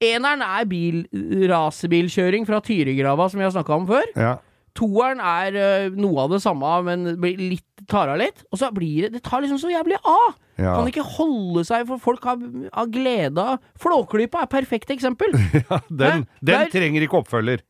Eneren 0.00 0.40
er 0.40 0.64
bil, 0.70 1.02
rasebilkjøring 1.50 2.46
fra 2.48 2.60
Tyrigrava, 2.64 3.26
som 3.28 3.40
vi 3.42 3.44
har 3.44 3.52
snakka 3.52 3.74
om 3.76 3.86
før. 3.90 4.06
Ja. 4.16 4.36
Toeren 4.78 5.20
er 5.24 5.56
øh, 5.58 5.96
noe 5.98 6.24
av 6.26 6.30
det 6.34 6.40
samme, 6.44 6.70
men 6.86 7.16
blir 7.20 7.36
litt, 7.40 7.66
tar 7.90 8.12
av 8.12 8.20
litt. 8.20 8.44
Og 8.52 8.60
så 8.60 8.68
blir 8.74 9.08
det 9.08 9.12
Det 9.18 9.22
tar 9.26 9.42
liksom 9.42 9.58
så 9.62 9.72
jævlig 9.72 9.98
av! 10.04 10.36
Ja. 10.60 10.74
Kan 10.76 10.90
ikke 10.90 11.04
holde 11.16 11.62
seg, 11.64 11.86
for 11.88 11.96
folk 12.02 12.24
har, 12.28 12.36
har 12.74 12.88
glede 12.92 13.40
av 13.40 13.62
Flåklypa 13.80 14.42
er 14.42 14.48
et 14.48 14.52
perfekt 14.52 14.90
eksempel. 14.92 15.32
Den, 15.88 16.26
Hæ? 16.26 16.26
den 16.42 16.50
Der- 16.52 16.70
trenger 16.74 17.06
ikke 17.06 17.22
oppfølger. 17.22 17.62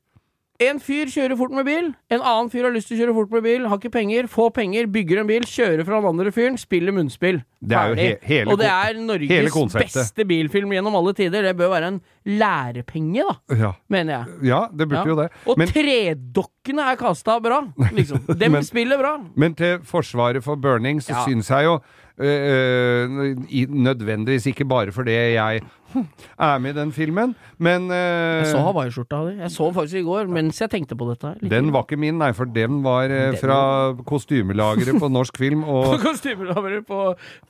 En 0.60 0.76
fyr 0.78 1.08
kjører 1.08 1.38
fort 1.40 1.52
med 1.56 1.64
bil, 1.64 1.86
en 2.12 2.20
annen 2.20 2.50
fyr 2.52 2.66
har 2.66 2.72
lyst 2.74 2.90
til 2.90 2.98
å 2.98 3.00
kjøre 3.00 3.14
fort 3.16 3.30
med 3.32 3.42
bil, 3.46 3.62
har 3.70 3.78
ikke 3.80 3.90
penger, 3.94 4.26
få 4.28 4.50
penger, 4.52 4.86
bygger 4.92 5.22
en 5.22 5.26
bil, 5.30 5.46
kjører 5.48 5.86
fra 5.88 6.00
den 6.02 6.08
andre 6.10 6.32
fyren, 6.36 6.58
spiller 6.60 6.92
munnspill. 6.92 7.38
Det 7.64 7.76
er 7.78 7.88
jo 7.88 7.94
he- 7.96 8.18
hele 8.28 8.52
Og 8.52 8.58
det 8.60 8.68
er 8.68 8.98
Norges 9.00 9.72
beste 9.72 10.26
bilfilm 10.28 10.68
gjennom 10.76 10.94
alle 11.00 11.14
tider. 11.16 11.42
Det 11.48 11.56
bør 11.56 11.72
være 11.72 11.88
en 11.94 12.00
lærepenge, 12.26 13.24
da, 13.24 13.56
Ja, 13.56 13.72
mener 13.88 14.12
jeg. 14.18 14.50
ja 14.50 14.60
det 14.68 14.88
burde 14.88 15.00
Ja. 15.06 15.08
jo 15.08 15.16
det. 15.22 15.30
Og 15.46 15.56
Men, 15.58 15.68
tredokkene 15.68 16.92
er 16.92 16.96
kasta 16.96 17.40
bra, 17.40 17.62
liksom. 17.96 18.20
Dem 18.38 18.52
Men- 18.52 18.62
spiller 18.62 18.98
bra. 18.98 19.16
men 19.34 19.54
til 19.54 19.78
forsvaret 19.78 20.42
for 20.44 20.56
burning 20.56 21.00
så 21.00 21.10
Ja. 21.16 21.24
syns 21.24 21.48
jeg 21.48 21.64
jo 21.64 21.80
øh, 22.20 23.36
i- 23.48 23.64
nødvendigvis 23.66 24.46
ikke 24.46 24.68
bare 24.68 24.92
fordi 24.92 25.10
jeg 25.12 25.62
er 25.94 26.60
med 26.62 26.74
i 26.74 26.78
den 26.78 26.92
filmen, 26.94 27.34
men 27.58 27.88
uh, 27.90 27.96
Jeg 28.40 28.50
så 28.52 28.62
hawaiiskjorta 28.66 29.20
di. 29.28 29.34
Jeg 29.42 29.52
så 29.54 29.70
faktisk 29.76 30.00
i 30.00 30.06
går 30.06 30.30
mens 30.32 30.60
jeg 30.62 30.70
tenkte 30.72 30.98
på 30.98 31.08
dette. 31.10 31.34
her. 31.34 31.50
Den 31.52 31.72
var 31.74 31.86
ikke 31.86 32.00
min, 32.00 32.18
nei, 32.20 32.30
for 32.36 32.50
den 32.50 32.80
var 32.86 33.12
uh, 33.12 33.36
fra 33.40 33.60
kostymelageret 34.08 35.00
på 35.00 35.10
norsk 35.12 35.40
film. 35.40 35.64
Og 35.74 35.98
kostymelavere 36.02 36.82
på, 36.86 37.02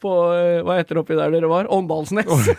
på 0.02 0.16
uh, 0.30 0.60
Hva 0.66 0.80
heter 0.80 0.96
det 0.98 1.04
oppi 1.04 1.18
der 1.18 1.34
dere 1.34 1.50
var? 1.50 1.70
Åndalsnes. 1.70 2.28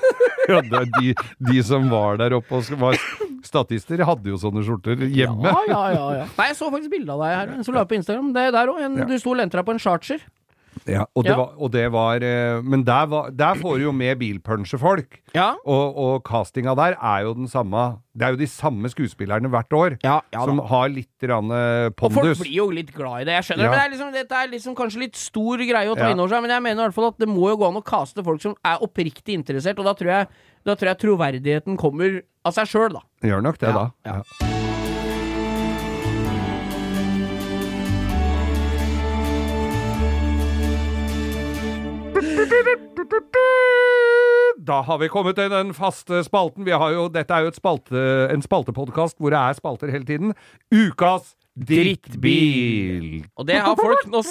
Ja, 0.49 0.57
de, 0.65 1.13
de 1.47 1.61
som 1.63 1.85
var 1.91 2.17
der 2.19 2.33
oppe 2.35 2.57
og 2.57 2.79
var 2.81 2.97
statister, 3.45 4.01
hadde 4.03 4.31
jo 4.33 4.39
sånne 4.41 4.63
skjorter 4.65 4.99
hjemme. 5.05 5.45
Ja, 5.47 5.61
ja, 5.69 5.81
ja, 5.93 6.05
ja. 6.17 6.25
Nei, 6.33 6.47
jeg 6.49 6.57
så 6.57 6.69
faktisk 6.73 6.91
bilde 6.91 7.13
av 7.13 7.21
deg 7.23 7.35
her, 7.37 7.53
som 7.67 7.77
la 7.77 7.85
på 7.87 7.95
Instagram. 7.95 8.31
Det 8.35 8.47
er 8.49 8.55
der 8.55 8.71
òg. 8.73 8.99
Du 9.05 9.13
sto 9.21 9.35
og 9.35 9.39
lente 9.39 9.59
deg 9.59 9.67
på 9.69 9.75
en 9.77 9.81
charger. 9.81 10.25
Ja, 10.89 11.03
og, 11.15 11.23
det 11.23 11.31
Ja. 11.31 11.37
var, 11.37 11.49
og 11.61 11.71
det 11.71 11.83
var 11.93 12.23
eh, 12.25 12.61
Men 12.65 12.83
der, 12.83 13.05
var, 13.05 13.29
der 13.29 13.53
får 13.59 13.77
du 13.77 13.83
jo 13.83 13.91
med 13.93 14.17
bilpuncherfolk. 14.17 15.19
Ja. 15.35 15.51
Og, 15.65 15.97
og 15.97 16.23
castinga 16.25 16.73
der 16.75 16.95
er 16.97 17.25
jo 17.27 17.33
den 17.37 17.47
samme 17.47 17.99
Det 18.17 18.25
er 18.25 18.33
jo 18.33 18.39
de 18.41 18.47
samme 18.49 18.89
skuespillerne 18.91 19.47
hvert 19.53 19.71
år. 19.77 19.97
Ja, 20.03 20.19
som 20.33 20.59
har 20.71 20.89
litt 20.91 21.27
rann, 21.29 21.51
eh, 21.53 21.91
Og 21.93 22.11
folk 22.17 22.41
blir 22.41 22.55
jo 22.57 22.69
litt 22.73 22.89
glad 22.95 23.21
i 23.21 23.25
det, 23.29 23.37
jeg 23.39 23.49
skjønner 23.51 23.63
det. 23.63 23.69
Men 23.71 23.77
det 23.77 23.85
er 23.85 23.93
liksom, 23.95 24.13
dette 24.17 24.39
er 24.41 24.51
liksom 24.51 24.75
kanskje 24.75 25.03
litt 25.05 25.15
stor 25.21 25.57
greie 25.57 25.91
å 25.91 25.95
ta 25.95 26.09
inn 26.11 26.19
over 26.19 26.33
seg. 26.33 26.41
Men 26.47 26.55
jeg 26.57 26.65
mener 26.65 26.81
i 26.81 26.87
hvert 26.89 26.97
fall 26.97 27.11
at 27.13 27.19
det 27.21 27.29
må 27.29 27.51
jo 27.53 27.59
gå 27.61 27.69
an 27.69 27.79
å 27.79 27.85
caste 27.85 28.25
folk 28.25 28.41
som 28.43 28.57
er 28.65 28.81
oppriktig 28.83 29.37
interessert, 29.37 29.79
og 29.79 29.85
da 29.87 29.93
tror 29.93 30.11
jeg, 30.17 30.27
da 30.65 30.75
tror 30.75 30.91
jeg 30.93 31.01
troverdigheten 31.05 31.77
kommer 31.79 32.21
av 32.43 32.57
seg 32.57 32.67
sjøl, 32.73 32.97
da. 32.97 33.05
Gjør 33.23 33.45
nok 33.45 33.61
det, 33.61 33.71
da. 33.77 33.87
ja. 34.09 34.60
Da 44.61 44.81
har 44.85 44.99
vi 45.01 45.09
kommet 45.11 45.35
til 45.35 45.49
den 45.51 45.73
faste 45.75 46.21
spalten. 46.23 46.65
Vi 46.67 46.71
har 46.71 46.93
jo, 46.93 47.07
dette 47.11 47.33
er 47.33 47.47
jo 47.47 47.51
spalte, 47.55 48.03
en 48.31 48.43
spaltepodkast 48.45 49.17
hvor 49.19 49.33
det 49.33 49.39
er 49.39 49.57
spalter 49.57 49.91
hele 49.91 50.07
tiden. 50.07 50.35
Ukas 50.71 51.33
drittbil! 51.57 53.25
Og 53.35 53.47
det 53.49 53.59
har 53.59 53.75
folk 53.79 54.07
Nå 54.11 54.21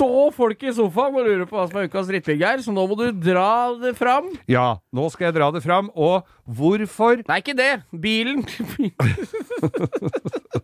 Stå 0.00 0.30
folk 0.32 0.62
i 0.64 0.72
sofaen 0.72 1.16
og 1.18 1.26
lurer 1.26 1.44
på 1.44 1.58
hva 1.58 1.66
som 1.68 1.76
er 1.76 1.90
ukas 1.90 2.06
drittbil, 2.08 2.38
Geir, 2.40 2.62
så 2.64 2.72
nå 2.72 2.86
må 2.88 2.96
du 2.96 3.10
dra 3.20 3.76
det 3.82 3.90
fram. 3.98 4.30
Ja, 4.48 4.78
nå 4.96 5.10
skal 5.12 5.26
jeg 5.28 5.36
dra 5.36 5.50
det 5.52 5.60
fram. 5.60 5.90
Og 5.92 6.24
hvorfor 6.48 7.20
Nei, 7.28 7.42
ikke 7.42 7.52
det. 7.58 7.82
Bilen. 7.92 8.46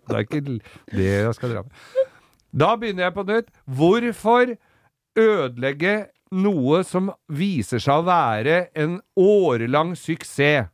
Det 0.07 0.14
er 0.14 0.22
ikke 0.22 0.40
det 0.46 1.05
jeg 1.05 1.35
skal 1.37 1.52
dra 1.52 1.66
med. 1.66 1.72
Da 2.57 2.70
begynner 2.81 3.11
jeg 3.11 3.14
på 3.18 3.26
nytt. 3.29 3.50
Hvorfor 3.68 4.55
ødelegge 5.16 5.96
noe 6.37 6.83
som 6.85 7.11
viser 7.29 7.83
seg 7.83 8.02
å 8.02 8.07
være 8.07 8.59
en 8.76 8.98
årelang 9.16 9.94
suksess? 9.98 10.68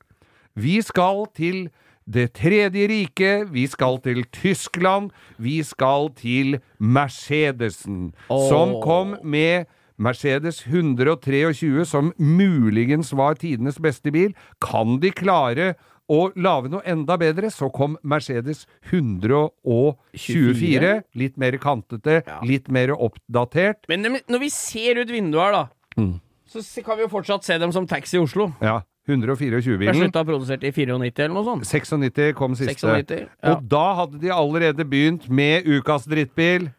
Vi 0.54 0.80
skal 0.84 1.26
til 1.36 1.70
Det 2.02 2.32
tredje 2.34 2.88
riket, 2.90 3.52
vi 3.54 3.62
skal 3.70 4.00
til 4.02 4.24
Tyskland, 4.34 5.12
vi 5.38 5.62
skal 5.62 6.10
til 6.18 6.56
Mercedesen, 6.82 8.10
oh. 8.28 8.48
som 8.50 8.74
kom 8.82 9.14
med 9.22 9.70
Mercedes 10.02 10.64
123, 10.66 11.84
som 11.86 12.10
muligens 12.18 13.12
var 13.14 13.38
tidenes 13.38 13.78
beste 13.78 14.10
bil. 14.10 14.34
Kan 14.58 14.98
de 14.98 15.12
klare 15.14 15.74
å 16.12 16.26
lage 16.36 16.68
noe 16.72 16.82
enda 16.92 17.16
bedre, 17.20 17.48
så 17.52 17.70
kom 17.72 17.96
Mercedes 18.04 18.66
124. 18.92 21.02
Litt 21.16 21.36
mer 21.40 21.52
kantete, 21.62 22.20
Ja. 22.26 22.40
litt 22.44 22.68
mer 22.68 22.88
oppdatert. 22.94 23.76
Men 23.88 24.02
når 24.28 24.38
vi 24.40 24.48
ser 24.50 24.98
ut 25.00 25.08
vinduet 25.08 25.42
her, 25.42 25.52
da, 25.52 25.68
Mm. 25.96 26.20
så 26.48 26.82
kan 26.84 26.96
vi 26.98 27.02
jo 27.04 27.08
fortsatt 27.08 27.44
se 27.44 27.58
dem 27.58 27.72
som 27.72 27.86
taxi 27.86 28.16
i 28.16 28.20
Oslo. 28.20 28.52
Ja, 28.60 28.82
124-bilen. 29.08 29.94
slutta 29.94 30.24
produsert 30.24 30.62
i 30.64 30.70
94 30.70 31.24
eller 31.24 31.34
noe 31.34 31.44
sånt. 31.44 31.64
96 31.64 32.32
kom 32.36 32.54
siste. 32.54 32.86
96, 32.86 33.28
ja. 33.42 33.54
Og 33.56 33.68
da 33.68 33.94
hadde 33.94 34.18
de 34.20 34.28
allerede 34.30 34.84
begynt 34.88 35.28
med 35.28 35.64
ukas 35.66 36.04
drittbil. 36.06 36.70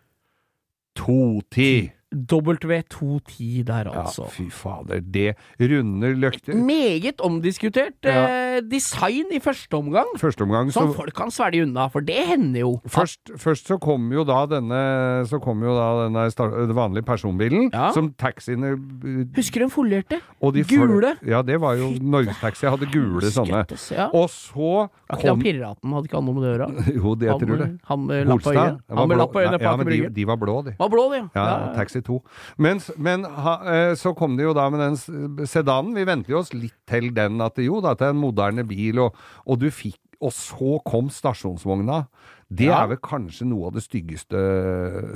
210. 0.96 1.92
W210 2.14 3.64
der, 3.66 3.90
Ja, 3.92 4.04
altså. 4.04 4.26
fy 4.32 4.50
fader. 4.50 5.02
Det 5.02 5.36
runder 5.60 6.14
løkter. 6.16 6.54
Meget 6.56 7.20
omdiskutert 7.22 7.94
Ja. 8.04 8.58
eh, 8.58 8.62
design 8.62 9.26
i 9.34 9.40
første 9.40 9.74
omgang, 9.74 10.06
Første 10.18 10.42
omgang 10.44 10.68
så 10.70 10.74
som 10.84 10.94
folk 10.94 11.14
kan 11.16 11.32
svelge 11.32 11.64
unna, 11.64 11.88
for 11.90 12.02
det 12.02 12.16
hender 12.28 12.60
jo. 12.60 12.82
Først, 12.88 13.32
først 13.38 13.68
så 13.68 13.80
kom 13.80 14.12
jo 14.12 14.24
da 14.24 14.46
denne 14.46 15.26
Så 15.28 15.40
kom 15.42 15.62
jo 15.64 15.74
da 15.76 16.08
denne 16.08 16.74
vanlige 16.76 17.04
personbilen, 17.06 17.70
Ja. 17.74 17.92
som 17.92 18.14
taxiene 18.14 18.74
eh, 18.74 19.26
Husker 19.36 19.60
du 19.60 19.66
den 19.68 19.70
folierte? 19.70 20.22
de 20.54 20.64
Gule. 20.64 21.18
Ja, 21.26 21.42
det 21.42 21.60
var 21.60 21.76
jo 21.76 21.94
Norgestaxi 22.00 22.68
hadde 22.70 22.86
gule 22.92 23.22
sånne. 23.32 23.66
Ja. 23.92 24.10
Og 24.14 24.30
så 24.30 24.90
ikke 25.12 25.34
det 25.36 25.44
piraten 25.44 25.92
hadde 25.94 26.06
ikke 26.08 26.18
han 26.20 26.26
noe 26.26 26.34
med 26.36 26.44
det 26.44 26.52
å 26.52 26.58
gjøre? 26.58 26.94
Jo, 27.04 27.16
det 27.16 27.28
jeg 27.30 27.40
tror 27.42 27.58
det. 27.58 27.70
Han 27.90 28.06
med 28.06 28.28
lapp 28.28 28.40
på 28.44 28.52
blå- 28.52 29.22
lapp 29.24 29.32
på 29.34 29.42
på 29.44 29.62
Ja, 29.64 29.76
men 29.78 29.88
de, 29.88 30.10
de 30.10 30.26
var 30.26 30.38
blå, 30.38 30.64
de. 30.66 30.76
Var 30.78 30.90
blå, 30.90 31.06
det, 31.12 31.22
Ja, 31.36 31.46
ja. 31.48 31.74
Taxi 31.74 32.02
2. 32.08 32.20
Men, 32.58 32.80
men 32.98 33.24
ha, 33.26 33.56
eh, 33.66 33.96
så 34.00 34.14
kom 34.18 34.38
det 34.38 34.46
jo 34.48 34.54
da 34.58 34.70
med 34.74 34.80
den 34.84 35.48
sedanen. 35.50 35.96
Vi 35.96 36.06
venter 36.08 36.32
jo 36.36 36.40
oss 36.44 36.54
litt 36.54 36.76
til 36.90 37.12
den 37.16 37.42
at 37.42 37.58
jo 37.64 37.82
da, 37.82 37.94
til 37.96 38.08
det 38.10 38.16
en 38.16 38.22
moderne 38.24 38.64
bil, 38.68 39.00
og, 39.08 39.16
og 39.48 39.60
du 39.64 39.70
fikk 39.72 40.00
Og 40.24 40.32
så 40.32 40.78
kom 40.88 41.10
stasjonsvogna. 41.12 42.06
Det 42.48 42.68
Ja. 42.70 42.84
er 42.86 42.88
vel 42.94 42.98
kanskje 43.04 43.44
noe 43.50 43.66
av 43.68 43.74
det 43.76 43.82
styggeste 43.84 44.40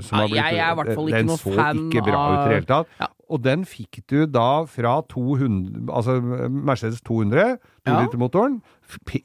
som 0.04 0.18
Ja, 0.18 0.24
har 0.26 0.28
blitt 0.28 0.42
jeg 0.42 0.58
er 0.60 0.76
hvert 0.76 0.90
fall 0.98 1.08
ikke 1.08 1.18
Den 1.18 1.30
noe 1.30 1.38
så 1.40 1.54
fan 1.56 1.78
ikke 1.86 2.04
bra 2.04 2.24
ut 2.28 2.34
i 2.34 2.42
det 2.50 2.56
hele 2.58 2.68
tatt. 2.68 2.88
Ja. 3.00 3.08
Og 3.30 3.42
den 3.46 3.64
fikk 3.64 4.02
du 4.12 4.26
da 4.26 4.66
fra 4.66 4.98
200 5.08 5.88
Altså 5.94 6.18
Mercedes 6.50 7.00
200, 7.08 7.58
Ja. 7.88 7.94
2-litermotoren. 8.02 8.60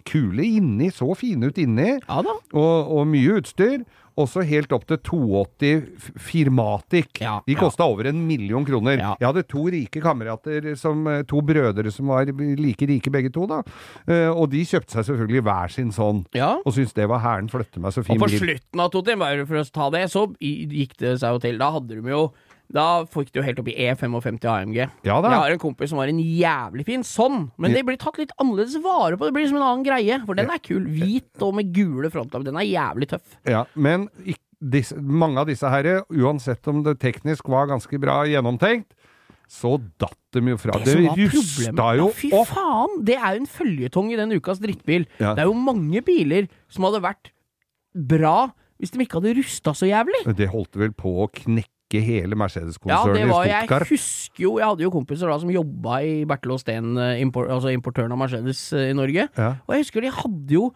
Kule 0.07 0.44
inni, 0.46 0.90
så 0.94 1.16
fine 1.18 1.48
ut 1.51 1.59
inni 1.59 1.98
Ja 1.98 2.20
og, 2.53 2.92
og 2.94 3.07
mye 3.11 3.40
utstyr. 3.40 3.83
Også 4.20 4.42
helt 4.44 4.72
opp 4.77 4.85
til 4.90 4.98
280 4.98 5.87
F- 5.96 6.11
Firmatic. 6.20 7.20
Ja, 7.22 7.38
De 7.46 7.55
ja. 7.55 7.61
over 7.87 8.07
en 8.11 8.27
million 8.29 8.64
kroner. 8.64 8.98
Ja. 9.01 9.14
Jeg 9.20 9.29
hadde 9.31 9.42
to 9.48 9.64
rike 9.72 10.03
kamerater, 10.05 10.77
som, 10.77 11.07
eh, 11.09 11.22
to 11.25 11.40
brødre 11.40 11.90
som 11.92 12.07
var 12.12 12.27
like 12.27 12.87
rike 12.88 13.11
begge 13.11 13.33
to, 13.33 13.46
da. 13.46 13.62
Eh, 14.07 14.29
og 14.29 14.51
de 14.51 14.61
kjøpte 14.68 14.90
seg 14.98 15.05
selvfølgelig 15.09 15.42
hver 15.46 15.70
sin 15.72 15.90
sånn. 15.90 16.25
Ja. 16.37 16.59
Og 16.66 16.75
syntes 16.77 16.92
det 16.94 17.09
var 17.09 17.20
hæren 17.25 17.48
flytte 17.48 17.81
meg 17.81 17.92
så 17.92 18.01
Og 18.01 18.07
fin 18.11 18.20
på 18.20 18.29
slutten 18.29 18.81
av 18.81 18.90
to 18.92 19.03
bare 19.03 19.46
for 19.46 19.57
å 19.57 19.64
ta 19.72 19.90
det, 19.90 20.05
så 20.12 20.27
gikk 20.40 20.96
det 20.98 21.18
seg 21.20 21.33
jo 21.33 21.38
til. 21.38 21.59
Da 21.59 21.70
hadde 21.72 21.88
de 22.03 22.09
jo 22.11 22.33
Da 22.73 23.05
fikk 23.13 23.33
du 23.35 23.43
helt 23.45 23.59
opp 23.61 23.69
i 23.69 23.75
E55 23.85 24.39
AMG. 24.49 24.79
Ja. 25.05 25.19
Jeg 25.21 25.37
har 25.37 25.53
en 25.53 25.61
kompis 25.61 25.91
som 25.93 26.01
har 26.01 26.09
en 26.09 26.21
jævlig 26.23 26.87
fin 26.89 27.03
sånn, 27.05 27.51
men 27.61 27.75
det 27.77 27.83
blir 27.85 27.99
tatt 28.01 28.17
litt 28.21 28.33
annerledes 28.41 28.79
vare 28.81 29.19
på. 29.21 29.29
Det 29.29 29.35
blir 29.37 29.51
som 29.51 29.59
en 29.61 29.67
annen 29.67 29.85
greie, 29.85 30.17
for 30.25 30.39
den 30.39 30.49
er 30.53 30.63
kul. 30.65 30.87
Hvit 30.89 31.45
og 31.45 31.53
med 31.59 31.73
gule 31.77 32.09
frontlapp. 32.13 32.47
Den 32.49 32.57
er 32.57 32.65
jævlig 32.65 33.11
tøff. 33.13 33.37
Ja, 33.45 33.67
men 33.77 34.09
disse, 34.63 34.97
mange 34.97 35.43
av 35.43 35.51
disse 35.51 35.69
herre, 35.69 36.01
uansett 36.09 36.69
om 36.71 36.81
det 36.87 36.97
teknisk 37.03 37.51
var 37.53 37.69
ganske 37.69 38.01
bra 38.01 38.23
gjennomtenkt, 38.31 38.95
så 39.53 39.75
datt 40.01 40.17
de 40.33 40.41
jo 40.55 40.57
fra. 40.57 40.79
Det, 40.81 40.95
var 41.03 41.19
rusta 41.19 41.69
problemet- 41.69 42.03
opp! 42.07 42.23
ja, 42.25 42.41
Fy 42.47 42.55
faen! 42.55 42.95
Det 43.05 43.19
er 43.19 43.35
jo 43.37 43.43
en 43.43 43.51
føljetong 43.59 44.13
i 44.15 44.17
den 44.17 44.33
ukas 44.39 44.63
drittbil. 44.63 45.05
Ja. 45.21 45.35
Det 45.37 45.45
er 45.45 45.51
jo 45.51 45.59
mange 45.59 46.01
biler 46.07 46.49
som 46.73 46.89
hadde 46.89 47.03
vært 47.05 47.33
bra 47.93 48.49
hvis 48.81 48.91
de 48.97 49.05
ikke 49.05 49.21
hadde 49.21 49.37
rusta 49.37 49.75
så 49.77 49.87
jævlig. 49.87 50.25
Det 50.35 50.49
holdt 50.51 50.75
vel 50.81 50.91
på 50.97 51.13
å 51.23 51.29
knekke 51.31 51.69
hele 52.01 52.39
Mercedes-konsernet 52.39 53.19
det 53.19 53.27
i 53.27 53.29
Stuttgart. 53.29 53.85
Jeg 53.85 53.99
husker 53.99 54.45
jo 54.45 54.53
Jeg 54.59 54.69
hadde 54.71 54.87
jo 54.87 54.93
kompiser 54.95 55.29
da 55.29 55.37
som 55.43 55.53
jobba 55.53 55.99
i 56.07 56.15
Bertel 56.29 56.55
og 56.55 56.63
Steen, 56.63 56.97
import, 57.21 57.51
altså 57.53 57.73
importøren 57.75 58.15
av 58.15 58.23
Mercedes 58.23 58.65
eh, 58.73 58.89
i 58.91 58.97
Norge. 58.97 59.29
Ja. 59.37 59.51
Og 59.67 59.77
jeg 59.77 59.85
husker 59.85 60.07
de 60.07 60.15
hadde 60.17 60.57
jo 60.57 60.71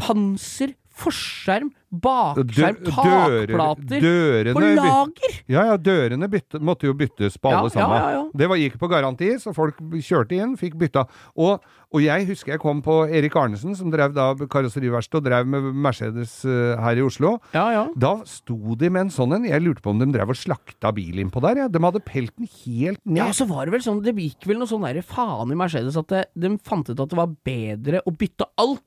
panser, 0.00 0.74
forskjerm, 1.00 1.70
bakskjerm, 1.90 2.78
takplater 2.86 4.00
dørene 4.02 4.54
på 4.54 4.62
lager! 4.78 5.36
Ja, 5.50 5.64
ja, 5.72 5.76
dørene 5.80 6.28
bytte, 6.30 6.60
måtte 6.62 6.86
jo 6.88 6.94
byttes 6.98 7.36
på 7.40 7.50
alle 7.50 7.70
Ja, 7.70 7.74
sammen. 7.74 7.98
ja. 8.14 8.22
Det 8.34 8.48
var, 8.50 8.60
gikk 8.60 8.78
på 8.80 8.88
garanti, 8.90 9.32
så 9.42 9.54
folk 9.56 9.80
kjørte 9.98 10.38
inn, 10.38 10.56
fikk 10.60 10.76
bytta. 10.80 11.06
Og, 11.36 11.64
og 11.90 12.04
jeg 12.04 12.28
husker 12.28 12.54
jeg 12.54 12.62
kom 12.62 12.82
på 12.86 13.00
Erik 13.10 13.34
Arnesen, 13.36 13.74
som 13.78 13.90
drev 13.90 14.14
da 14.14 14.28
karosseriverksted 14.50 15.18
og 15.20 15.26
drev 15.26 15.48
med 15.50 15.70
Mercedes 15.74 16.36
uh, 16.46 16.76
her 16.78 17.00
i 17.00 17.04
Oslo. 17.04 17.36
Ja, 17.56 17.66
ja. 17.74 17.84
Da 17.98 18.20
sto 18.28 18.76
de 18.78 18.90
med 18.92 19.08
en 19.08 19.14
sånn 19.14 19.34
en. 19.38 19.48
Jeg 19.48 19.64
lurte 19.64 19.82
på 19.82 19.90
om 19.94 19.98
de 20.02 20.06
drev 20.14 20.30
og 20.30 20.38
slakta 20.38 20.92
bil 20.94 21.18
innpå 21.24 21.42
der. 21.42 21.64
Ja. 21.64 21.68
De 21.72 21.82
hadde 21.82 22.02
pelt 22.06 22.36
den 22.38 22.46
helt 22.62 23.02
ned. 23.04 23.18
Ja, 23.24 23.30
så 23.34 23.48
var 23.50 23.66
det 23.66 23.74
vel 23.74 23.82
sånn 23.84 24.02
Det 24.06 24.14
gikk 24.14 24.46
vel 24.46 24.60
noe 24.62 24.70
sånn 24.70 24.86
derre 24.86 25.02
faen 25.06 25.50
i 25.50 25.58
Mercedes 25.58 25.98
at 25.98 26.08
det, 26.14 26.22
de 26.38 26.54
fant 26.62 26.86
ut 26.86 26.94
at 26.94 27.10
det 27.10 27.18
var 27.18 27.34
bedre 27.44 28.04
å 28.06 28.14
bytte 28.14 28.46
alt 28.60 28.86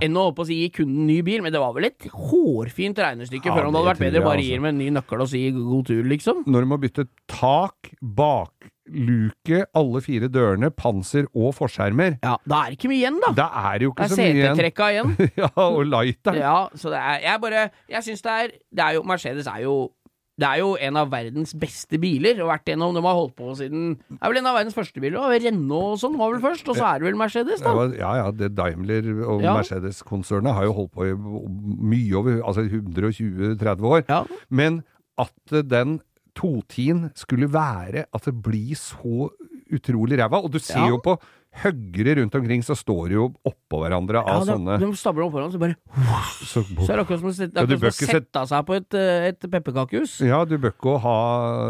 enn 0.00 0.14
å 0.16 0.30
å 0.32 0.44
si 0.48 0.56
gi 0.62 0.68
kunden 0.72 1.04
ny 1.06 1.18
bil. 1.26 1.42
Men 1.44 1.52
det 1.54 1.60
var 1.62 1.74
vel 1.76 1.90
et 1.90 2.06
hårfint 2.40 2.98
regnestykke 2.98 3.50
Ja, 3.50 3.54
før 3.56 3.68
om 3.68 3.74
det 3.74 3.80
hadde 3.80 3.90
vært 3.92 4.02
bedre 4.04 4.20
jeg, 4.20 4.24
bare 4.26 4.40
altså. 4.44 4.60
med 4.64 4.72
en 4.74 4.78
ny 4.80 4.88
nøkkel 4.96 5.20
og 5.24 5.28
si 5.30 5.42
god 5.56 5.84
tur, 5.90 6.02
liksom. 6.10 6.42
Når 6.46 6.60
du 6.66 6.70
må 6.72 6.78
bytte 6.82 7.04
tak, 7.30 7.92
bakluke, 8.00 9.62
alle 9.76 10.00
fire 10.04 10.28
dørene, 10.32 10.70
panser 10.74 11.28
og 11.36 11.52
forskjermer. 11.58 12.18
Ja, 12.24 12.36
Da 12.48 12.62
er 12.64 12.72
det 12.74 12.78
ikke 12.80 12.90
mye 12.92 13.00
igjen, 13.02 13.20
da. 13.24 13.32
Da 13.38 13.48
er 13.70 13.78
det 13.78 13.88
jo 13.88 13.92
Det 13.94 13.96
ikke 13.96 14.08
er 14.08 14.14
så 14.14 14.20
mye 14.20 14.34
igjen. 14.34 14.56
CT-trekka 14.56 14.90
igjen. 14.96 15.14
Ja, 15.44 15.50
og 15.66 15.80
lighteren. 15.86 16.40
Ja, 16.42 16.56
så 16.74 16.90
det 16.92 16.98
er 17.00 17.20
Jeg 17.28 17.40
bare 17.46 17.64
Jeg 17.90 18.02
syns 18.08 18.22
det 18.26 18.32
er 18.40 18.50
Det 18.72 18.84
er 18.84 18.92
jo 18.98 19.02
Mercedes 19.06 19.46
er 19.46 19.62
jo 19.64 19.74
det 20.40 20.48
er 20.48 20.58
jo 20.62 20.70
en 20.80 20.96
av 20.96 21.10
verdens 21.12 21.52
beste 21.60 21.98
biler, 22.00 22.38
og 22.40 22.48
vært 22.48 22.70
gjennom 22.72 22.94
De 22.96 23.02
har 23.04 23.16
holdt 23.18 23.34
på 23.36 23.50
siden 23.58 23.90
Det 24.08 24.18
er 24.22 24.32
vel 24.32 24.38
en 24.40 24.48
av 24.50 24.56
verdens 24.56 24.74
første 24.78 25.00
biler. 25.02 25.18
og 25.20 25.34
Renault 25.44 25.92
og 25.92 25.98
sånn 26.00 26.16
var 26.18 26.32
vel 26.32 26.40
først, 26.44 26.68
og 26.72 26.78
så 26.80 26.86
er 26.88 26.98
det 27.02 27.08
vel 27.10 27.18
Mercedes, 27.20 27.60
da. 27.60 27.74
ja, 27.98 28.12
ja, 28.22 28.30
det 28.32 28.54
Daimler 28.56 29.10
og 29.26 29.42
Ja. 29.44 29.54
Mercedes-konsernet 29.58 30.54
har 30.56 30.64
jo 30.64 30.72
holdt 30.80 30.92
på 30.96 31.06
i 31.10 31.14
mye 31.14 32.14
over 32.16 32.40
altså 32.42 32.64
120-30 32.64 33.84
år. 33.92 34.04
Ja. 34.08 34.24
Men 34.48 34.82
at 35.20 35.32
den 35.68 36.00
210-en 36.38 37.10
skulle 37.18 37.48
være 37.52 38.06
At 38.14 38.24
det 38.24 38.36
blir 38.42 38.74
så 38.78 39.28
utrolig 39.70 40.18
ræva. 40.18 40.40
Og 40.42 40.50
du 40.52 40.58
ser 40.58 40.78
Ja. 40.80 40.88
jo 40.88 40.98
på 40.98 41.18
høggere 41.50 42.14
rundt 42.20 42.34
omkring, 42.38 42.62
så 42.62 42.76
står 42.78 43.08
de 43.10 43.16
jo 43.16 43.24
oppå 43.46 43.80
hverandre 43.82 44.20
Ja, 44.22 44.36
av 44.38 44.44
de, 44.46 44.52
sånne 44.52 44.76
de 44.78 44.90
stabler 44.98 45.24
opp 45.26 45.32
foran, 45.34 45.50
så 45.50 45.58
bare 45.58 45.74
så, 46.46 46.62
Så 46.86 46.86
er 46.86 47.00
det 47.00 47.04
akkurat 47.04 47.22
som 47.22 47.30
å 47.30 47.34
sette- 47.34 47.64
Ja, 47.66 47.90
sette 47.90 48.44
seg 48.52 48.66
på 48.68 48.76
et, 48.78 48.94
eh, 48.94 49.26
et 49.32 49.48
pepperkakehus. 49.50 50.20
Ja, 50.26 50.44
du 50.46 50.56
bør 50.62 50.70
ikke 50.76 50.94
ha 51.02 51.16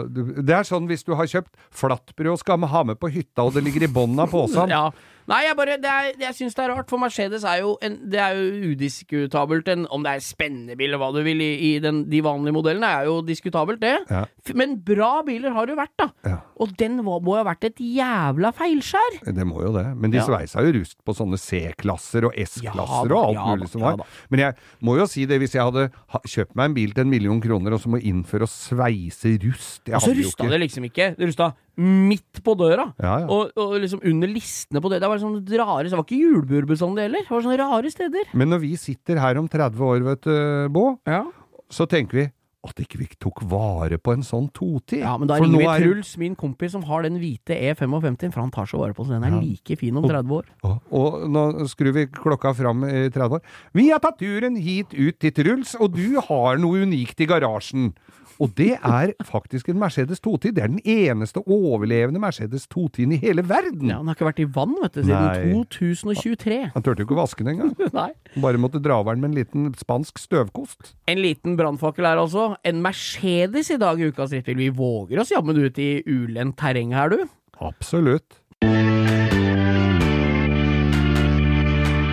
du, 0.04 0.20
Det 0.44 0.54
er 0.58 0.68
sånn 0.68 0.86
hvis 0.90 1.04
du 1.06 1.14
har 1.16 1.24
kjøpt 1.30 1.54
flatbrød 1.72 2.34
og 2.34 2.42
skal 2.42 2.68
ha 2.70 2.84
med 2.84 3.00
på 3.00 3.08
hytta, 3.10 3.46
og 3.48 3.56
det 3.56 3.64
ligger 3.64 3.88
i 3.88 3.92
bånn 3.92 4.18
av 4.20 4.30
posen. 4.30 4.68
Ja. 4.76 4.90
Nei, 5.30 5.44
jeg 5.46 5.56
bare 5.58 5.76
det 5.78 5.90
er, 5.90 6.08
Jeg 6.18 6.34
syns 6.34 6.56
det 6.58 6.64
er 6.64 6.72
rart, 6.74 6.88
for 6.90 6.98
Mercedes 6.98 7.44
er 7.46 7.60
jo 7.62 7.76
en, 7.86 7.96
Det 8.10 8.18
er 8.18 8.34
jo 8.34 8.72
udiskutabelt 8.72 9.68
en, 9.70 9.84
Om 9.94 10.02
det 10.06 10.14
er 10.16 10.24
spennende 10.24 10.74
bil 10.78 10.88
eller 10.90 10.98
hva 11.02 11.10
du 11.14 11.20
vil 11.22 11.40
i, 11.44 11.50
i 11.68 11.70
den, 11.82 12.02
de 12.10 12.20
vanlige 12.24 12.54
modellene, 12.56 12.88
er 12.90 13.06
jo 13.06 13.20
diskutabelt, 13.26 13.78
det. 13.82 13.92
Ja. 14.10 14.24
Men 14.58 14.74
bra 14.82 15.20
biler 15.26 15.54
har 15.54 15.68
det 15.68 15.76
jo 15.76 15.78
vært, 15.78 15.94
da. 16.00 16.08
Ja. 16.26 16.36
Og 16.60 16.72
den 16.80 16.98
må, 17.06 17.20
må 17.22 17.36
jo 17.36 17.42
ha 17.44 17.46
vært 17.46 17.68
et 17.70 17.78
jævla 17.84 18.50
feilskjær. 18.58 19.20
Det 19.36 19.46
må 19.46 19.62
jo 19.62 19.70
det. 19.76 19.86
Men 19.96 20.10
de 20.12 20.18
Ja. 20.18 20.26
sveisa 20.26 20.64
jo 20.66 20.72
rust 20.80 20.98
på 21.06 21.14
sånne 21.16 21.38
C-klasser 21.40 22.26
og 22.28 22.34
S-klasser 22.42 23.14
og 23.14 23.30
alt 23.30 23.40
mulig 23.46 23.70
som 23.72 23.84
var. 23.86 24.02
Men 24.32 24.42
jeg 24.44 24.58
må 24.82 24.96
jo 24.98 25.06
si 25.10 25.24
det, 25.30 25.38
hvis 25.40 25.54
jeg 25.56 25.62
hadde 25.68 25.86
kjøpt 26.26 26.56
meg 26.58 26.70
en 26.72 26.76
bil 26.76 26.92
til 26.96 27.06
en 27.06 27.12
million 27.14 27.40
kroner, 27.40 27.76
og 27.76 27.80
så 27.84 27.92
må 27.92 28.02
innføre 28.02 28.48
å 28.48 28.50
sveise 28.50 29.36
rust 29.46 29.86
jeg 29.86 29.96
Og 29.96 30.02
så 30.04 30.16
rusta 30.16 30.48
det 30.50 30.60
liksom 30.66 30.90
ikke. 30.90 31.12
Det 31.16 31.30
rusta 31.30 31.52
midt 31.80 32.42
på 32.44 32.54
døra. 32.60 32.90
Ja, 33.00 33.14
ja. 33.24 33.28
Og, 33.32 33.54
og 33.56 33.76
liksom 33.80 34.02
under 34.04 34.28
listene 34.30 34.82
på 34.84 34.90
døra. 34.92 35.00
Det 35.06 35.12
var 35.14 35.22
sånn 35.22 35.38
rare 35.48 35.88
Det 35.88 35.96
var 35.96 36.04
ikke 36.04 36.20
julebord 36.20 36.68
bestandig 36.70 37.06
heller. 37.08 37.24
Det 37.24 37.32
var 37.34 37.46
sånne 37.46 37.60
rare 37.62 37.90
steder. 37.94 38.34
Men 38.36 38.52
når 38.52 38.60
vi 38.66 38.74
sitter 38.80 39.20
her 39.22 39.40
om 39.40 39.48
30 39.48 39.80
år, 39.92 40.04
vet 40.10 40.28
du, 40.28 40.36
Bå, 40.76 40.84
Ja. 41.08 41.24
så 41.72 41.86
tenker 41.88 42.20
vi 42.20 42.26
at 42.60 42.76
ikke 42.76 42.98
vi 43.00 43.06
tok 43.16 43.38
vare 43.48 43.96
på 43.96 44.12
en 44.12 44.20
sånn 44.20 44.50
toti. 44.52 44.98
Ja, 45.00 45.14
men 45.16 45.26
da 45.30 45.38
ringer 45.40 45.62
vi 45.62 45.64
er- 45.64 45.80
Truls, 45.80 46.10
min 46.20 46.34
kompis 46.36 46.72
som 46.72 46.82
har 46.84 47.00
den 47.06 47.16
hvite 47.16 47.56
E55, 47.56 48.32
for 48.34 48.40
han 48.42 48.50
tar 48.52 48.66
så 48.68 48.76
vare 48.82 48.92
på 48.92 49.06
den. 49.08 49.22
Den 49.22 49.32
er 49.32 49.36
Ja. 49.38 49.40
like 49.40 49.78
fin 49.80 49.96
om 49.96 50.04
30 50.04 50.28
år. 50.28 50.44
Og, 50.68 50.82
og 50.92 51.24
nå 51.32 51.64
skrur 51.72 51.94
vi 51.96 52.04
klokka 52.12 52.52
fram 52.54 52.84
i 52.84 53.08
30 53.08 53.38
år. 53.38 53.40
Vi 53.72 53.88
har 53.88 53.98
tatt 53.98 54.18
turen 54.20 54.60
hit 54.60 54.92
ut 54.92 55.18
til 55.18 55.32
Truls, 55.32 55.74
og 55.80 55.94
du 55.96 56.20
har 56.20 56.58
noe 56.60 56.84
unikt 56.84 57.18
i 57.24 57.26
garasjen. 57.26 57.94
Og 58.40 58.55
det 58.57 58.72
er 58.79 59.12
faktisk 59.29 59.68
en 59.68 59.76
Mercedes 59.81 60.20
210. 60.24 60.55
Det 60.57 60.62
er 60.64 60.70
den 60.72 60.81
eneste 60.88 61.42
overlevende 61.44 62.22
Mercedes 62.22 62.64
210 62.72 63.12
i 63.12 63.20
hele 63.20 63.44
verden! 63.44 63.90
Ja, 63.90 63.98
Den 64.00 64.09
har 64.09 64.16
ikke 64.16 64.31
vært 64.31 64.40
i 64.40 64.48
vann 64.48 64.72
vet 64.81 64.96
du, 64.96 65.03
siden 65.05 65.26
Nei. 65.29 65.64
2023. 65.76 66.61
Han 66.72 66.87
turte 66.87 67.05
jo 67.05 67.09
ikke 67.09 67.18
å 67.18 67.20
vaske 67.20 67.44
den 67.44 67.59
engang. 67.59 67.74
Nei. 68.00 68.09
Bare 68.40 68.62
måtte 68.62 68.81
dra 68.81 69.03
over 69.03 69.16
den 69.18 69.26
med 69.26 69.35
en 69.35 69.40
liten 69.42 69.68
spansk 69.76 70.22
støvkost. 70.22 70.94
En 71.12 71.20
liten 71.20 71.59
brannfakkel 71.61 72.09
her 72.09 72.22
altså. 72.22 72.55
En 72.64 72.81
Mercedes 72.85 73.72
i 73.74 73.79
dag 73.81 74.00
i 74.00 74.09
ukas 74.09 74.33
drittbil. 74.33 74.62
Vi 74.64 74.72
våger 74.81 75.20
oss 75.20 75.35
jammen 75.37 75.61
ut 75.61 75.76
i 75.81 75.92
ulendt 76.09 76.57
terreng 76.61 76.96
her, 76.96 77.12
du. 77.12 77.29
Absolutt. 77.61 78.40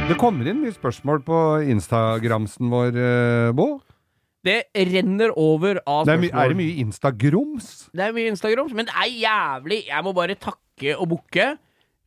Det 0.08 0.16
kommer 0.20 0.48
inn 0.48 0.62
mye 0.64 0.76
spørsmål 0.76 1.24
på 1.28 1.38
Instagramsen 1.72 2.70
vår, 2.72 2.96
eh, 2.96 3.52
Bo. 3.56 3.78
Det 4.48 4.58
renner 4.94 5.34
over 5.36 5.82
av 5.86 6.08
Det 6.08 6.16
er, 6.16 6.22
my 6.24 6.32
er 6.32 6.52
det 6.54 6.58
mye 6.64 6.80
Instagrums? 6.86 7.70
Det 7.94 8.08
er 8.08 8.16
mye 8.16 8.32
Instagrums, 8.32 8.74
men 8.78 8.88
det 8.90 8.96
er 8.96 9.14
jævlig 9.28 9.82
Jeg 9.90 10.04
må 10.08 10.14
bare 10.18 10.36
takke 10.40 10.96
og 10.98 11.10
bukke. 11.16 11.52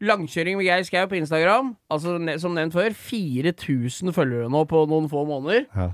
Langkjøring 0.00 0.56
med 0.56 0.64
Geir 0.64 0.84
Skau 0.88 1.06
på 1.10 1.18
Instagram. 1.20 1.74
Altså, 1.92 2.14
som 2.40 2.54
nevnt 2.56 2.72
før, 2.72 2.94
4000 2.96 4.14
følgere 4.16 4.48
nå 4.52 4.62
på 4.70 4.86
noen 4.88 5.10
få 5.12 5.26
måneder. 5.28 5.66
Ja. 5.76 5.90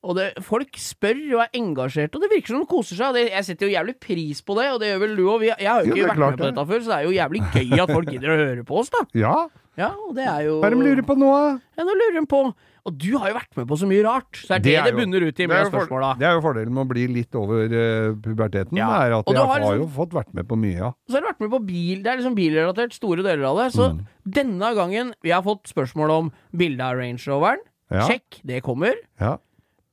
Og 0.00 0.14
det, 0.16 0.30
folk 0.46 0.78
spør 0.80 1.18
og 1.36 1.42
er 1.44 1.58
engasjerte, 1.58 2.16
og 2.16 2.22
det 2.24 2.30
virker 2.32 2.54
som 2.54 2.62
de 2.62 2.68
koser 2.70 2.96
seg. 2.96 3.12
Det, 3.18 3.24
jeg 3.34 3.44
setter 3.50 3.68
jo 3.68 3.74
jævlig 3.74 3.94
pris 4.00 4.38
på 4.40 4.56
det, 4.56 4.70
og 4.72 4.78
det 4.80 4.88
gjør 4.94 5.02
vel 5.02 5.12
du 5.18 5.24
òg. 5.28 5.44
Jeg 5.50 5.68
har 5.68 5.82
jo 5.84 5.90
Jo, 5.90 5.98
ikke 5.98 6.06
er 6.06 6.08
vært 6.08 6.20
klart 6.22 6.30
med 6.30 6.40
på 6.40 6.46
det. 6.46 6.54
dette 6.56 6.64
før, 6.70 6.80
så 6.86 6.88
det 6.88 6.96
er 6.96 7.04
jo 7.04 7.12
jævlig 7.18 7.42
gøy 7.52 7.82
at 7.84 7.92
folk 7.92 8.08
gidder 8.14 8.32
å 8.32 8.38
høre 8.40 8.64
på 8.70 8.78
oss, 8.80 8.92
da. 8.96 9.02
ja. 9.20 9.34
Ja, 9.80 9.88
og 9.96 10.12
det 10.18 10.26
er 10.28 10.42
jo 10.46 10.58
Hva 10.60 10.68
er 10.68 10.74
det 10.74 10.78
de 10.80 10.88
lurer 10.90 11.06
på 11.08 11.16
nå, 11.16 11.30
da? 11.32 11.54
Ja, 11.80 11.86
nå 11.88 11.94
lurer 11.96 12.16
de 12.20 12.22
på 12.28 12.40
Og 12.88 12.94
du 13.00 13.10
har 13.20 13.28
jo 13.32 13.36
vært 13.36 13.56
med 13.58 13.66
på 13.70 13.76
så 13.80 13.88
mye 13.90 14.02
rart, 14.06 14.30
så 14.40 14.48
det 14.48 14.56
er 14.56 14.62
det 14.64 14.72
det, 14.72 14.92
jo- 14.92 14.98
bunner 15.00 15.24
ut 15.26 15.34
i 15.40 15.44
det 15.44 15.48
med 15.50 15.66
spørsmåla. 15.68 16.10
Det 16.20 16.26
er 16.28 16.32
jo 16.38 16.40
fordelen 16.44 16.72
med 16.72 16.84
å 16.86 16.88
bli 16.88 17.02
litt 17.12 17.34
over 17.36 17.66
uh, 17.68 18.14
puberteten, 18.24 18.78
Ja. 18.80 18.88
er 19.04 19.12
at 19.18 19.26
jeg 19.28 19.36
du 19.36 19.40
har 19.40 19.46
har, 19.50 19.60
jo 19.76 19.84
liksom- 19.84 19.92
fått 19.98 20.14
vært 20.16 20.32
med 20.34 20.48
på 20.48 20.56
mye, 20.56 20.78
ja. 20.78 20.90
Så 21.08 21.18
har 21.18 21.20
du 21.20 21.28
vært 21.28 21.40
med 21.44 21.50
på 21.52 21.60
bil. 21.66 22.02
Det 22.02 22.06
er 22.12 22.16
liksom 22.22 22.34
bilrelatert, 22.38 22.92
store 22.96 23.22
deler 23.26 23.44
av 23.50 23.56
det. 23.60 23.68
Så 23.76 23.90
Mm. 23.92 24.06
denne 24.24 24.74
gangen 24.74 25.12
Vi 25.22 25.30
har 25.30 25.42
fått 25.42 25.68
spørsmål 25.68 26.10
om 26.10 26.32
bilde 26.56 26.80
av 26.80 26.96
Range 26.96 27.20
Roveren. 27.28 27.60
Ja. 27.92 28.08
Sjekk, 28.08 28.40
det 28.46 28.62
kommer. 28.62 28.94
ja. 29.20 29.36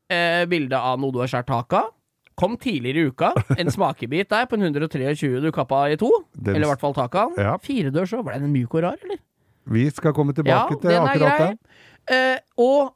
Eh, 0.09 0.45
bilde 0.45 0.73
av 0.79 0.97
noe 0.99 1.11
du 1.11 1.19
har 1.19 1.27
skåret 1.27 1.45
tak 1.47 1.73
av. 1.73 1.89
Kom 2.37 2.55
tidligere 2.55 3.03
i 3.03 3.09
uka. 3.11 3.33
En 3.57 3.67
smakebit 3.67 4.29
der 4.29 4.45
på 4.45 4.53
en 4.53 4.61
123 4.61 5.41
du 5.41 5.51
kappa 5.51 5.89
i 5.91 5.97
to. 5.97 6.09
Den- 6.39 6.55
Eller 6.55 6.67
i 6.67 6.69
hvert 6.69 6.79
fall 6.79 6.93
taket 6.93 7.15
av. 7.19 7.31
Ja. 7.37 7.57
Firedørs 7.57 8.13
òg. 8.13 8.23
Ble 8.23 8.39
den 8.39 8.53
myk 8.53 8.73
og 8.75 8.83
rar, 8.83 8.95
eller? 9.03 9.17
Vi 9.67 9.89
skal 9.91 10.13
komme 10.15 10.33
Ja, 10.35 10.41
tilbake 10.41 10.79
til 10.81 10.89
den 10.89 11.07
akkurat 11.07 11.39
den. 11.43 11.57
Eh, 12.09 12.39
og 12.57 12.93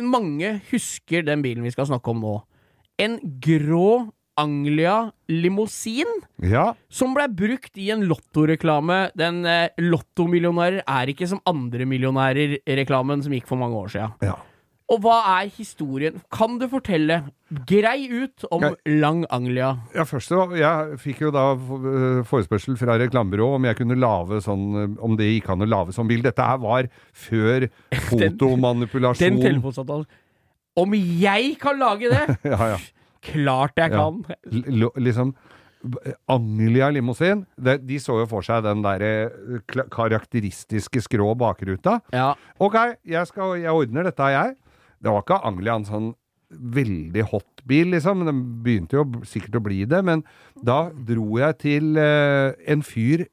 mange 0.00 0.60
husker 0.70 1.24
den 1.24 1.42
bilen 1.44 1.64
vi 1.64 1.72
skal 1.74 1.88
snakke 1.88 2.12
om 2.12 2.20
nå. 2.24 2.34
En 3.00 3.18
grå 3.40 4.10
Anglia 4.40 5.10
limousin 5.28 6.08
Ja. 6.40 6.74
som 6.88 7.12
ble 7.14 7.26
brukt 7.28 7.76
i 7.76 7.90
en 7.92 8.06
lottoreklame. 8.08 9.10
Den 9.16 9.44
eh, 9.44 9.68
'Lottomillionærer 9.78 10.82
er 10.86 11.06
ikke 11.12 11.28
som 11.28 11.40
andre 11.46 11.84
millionærer'-reklamen 11.84 13.22
som 13.22 13.32
gikk 13.32 13.46
for 13.46 13.56
mange 13.60 13.76
år 13.76 13.88
siden. 13.88 14.12
ja. 14.22 14.36
Og 14.90 14.98
hva 15.04 15.16
er 15.38 15.50
historien? 15.54 16.16
Kan 16.34 16.56
du 16.58 16.64
fortelle, 16.70 17.20
grei 17.68 18.08
ut, 18.10 18.44
om 18.50 18.64
Jeg- 18.64 18.98
Lang 19.00 19.24
Anglia? 19.30 19.76
Ja, 19.94 20.02
først 20.02 20.30
Jeg 20.58 20.98
fikk 20.98 21.20
jo 21.20 21.30
da 21.30 21.52
eh, 21.54 22.22
forespørsel 22.26 22.76
fra 22.76 22.98
reklamebyrået 22.98 23.54
om 23.54 23.64
jeg 23.64 23.76
kunne 23.76 23.98
lage 23.98 24.40
sånn 24.42 24.64
eh, 24.74 25.04
Om 25.04 25.16
det 25.16 25.28
gikk 25.30 25.50
an 25.50 25.62
å 25.62 25.68
lage 25.68 25.94
sånn 25.94 26.08
bil. 26.08 26.22
Dette 26.22 26.42
her 26.42 26.58
var 26.58 26.88
før 27.12 27.68
Den 28.10 28.36
den 28.36 29.40
telefonsamtalen. 29.40 30.06
Om 30.76 30.94
jeg 30.94 31.56
kan 31.60 31.78
lage 31.78 32.10
det?! 32.10 32.38
ja, 32.54 32.74
ja. 32.74 32.78
Klart 33.22 33.76
jeg 33.76 33.92
kan! 33.92 34.24
L 34.50 34.90
liksom 34.96 35.34
Anglia 36.28 36.90
limousin, 36.92 37.46
de, 37.56 37.78
de 37.78 37.96
så 38.02 38.18
jo 38.20 38.26
for 38.28 38.44
seg 38.44 38.64
den 38.66 38.82
der 38.84 39.00
eh, 39.00 39.62
karakteristiske 39.88 41.00
skrå 41.06 41.30
bakruta. 41.40 42.00
Ja. 42.12 42.34
Ok, 42.60 42.76
jeg, 43.08 43.26
skal, 43.30 43.54
jeg 43.62 43.72
ordner 43.72 44.04
dette, 44.10 44.28
jeg. 44.34 44.58
Det 45.00 45.12
var 45.12 45.24
ikke 45.24 45.40
Anglia 45.48 45.78
en 45.80 45.88
sånn 45.88 46.10
veldig 46.50 47.26
hot 47.30 47.62
bil, 47.68 47.92
liksom. 47.94 48.24
Den 48.26 48.40
begynte 48.64 48.98
jo 48.98 49.04
sikkert 49.28 49.60
å 49.60 49.64
bli 49.64 49.84
det, 49.88 50.00
men 50.06 50.24
da 50.66 50.88
dro 50.92 51.28
jeg 51.38 51.60
til 51.62 52.00
eh, 52.00 52.56
en 52.70 52.82
fyr 52.86 53.28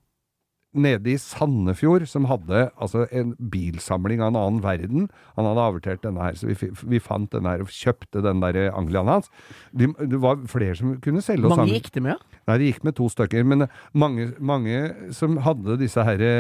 nede 0.78 1.10
i 1.10 1.18
Sandefjord 1.18 2.06
som 2.10 2.28
hadde 2.30 2.68
altså 2.76 3.06
en 3.16 3.32
bilsamling 3.52 4.22
av 4.22 4.32
en 4.32 4.40
annen 4.42 4.60
verden. 4.62 5.08
Han 5.38 5.48
hadde 5.50 5.64
avertert 5.64 6.04
denne 6.04 6.22
her, 6.22 6.38
så 6.38 6.50
vi, 6.52 6.70
vi 6.92 7.02
fant 7.02 7.32
denne 7.34 7.56
her 7.56 7.64
og 7.66 7.74
kjøpte 7.74 8.22
den 8.26 8.44
der 8.44 8.60
Angliaen 8.70 9.10
hans. 9.10 9.32
De, 9.72 9.90
det 9.98 10.22
var 10.22 10.44
flere 10.52 10.78
som 10.78 10.94
kunne 11.04 11.24
selge 11.26 11.50
oss 11.50 11.58
Mange 11.58 11.80
gikk 11.80 11.90
det 11.96 12.06
med? 12.06 12.22
Nei, 12.48 12.60
det 12.60 12.72
gikk 12.72 12.86
med 12.88 12.98
to 13.00 13.10
stykker, 13.12 13.48
men 13.48 13.68
mange, 13.98 14.32
mange 14.38 14.84
som 15.16 15.40
hadde 15.48 15.80
disse 15.82 16.04
herre 16.06 16.32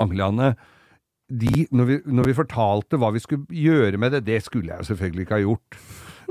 anglene 0.00 0.54
de, 1.40 1.66
når, 1.72 1.88
vi, 1.88 1.98
når 2.12 2.28
vi 2.28 2.36
fortalte 2.36 2.98
hva 3.00 3.12
vi 3.14 3.22
skulle 3.22 3.46
gjøre 3.48 4.00
med 4.00 4.16
det, 4.16 4.24
det 4.28 4.42
skulle 4.44 4.72
jeg 4.72 4.82
jo 4.82 4.90
selvfølgelig 4.92 5.26
ikke 5.26 5.38
ha 5.38 5.44
gjort. 5.46 5.78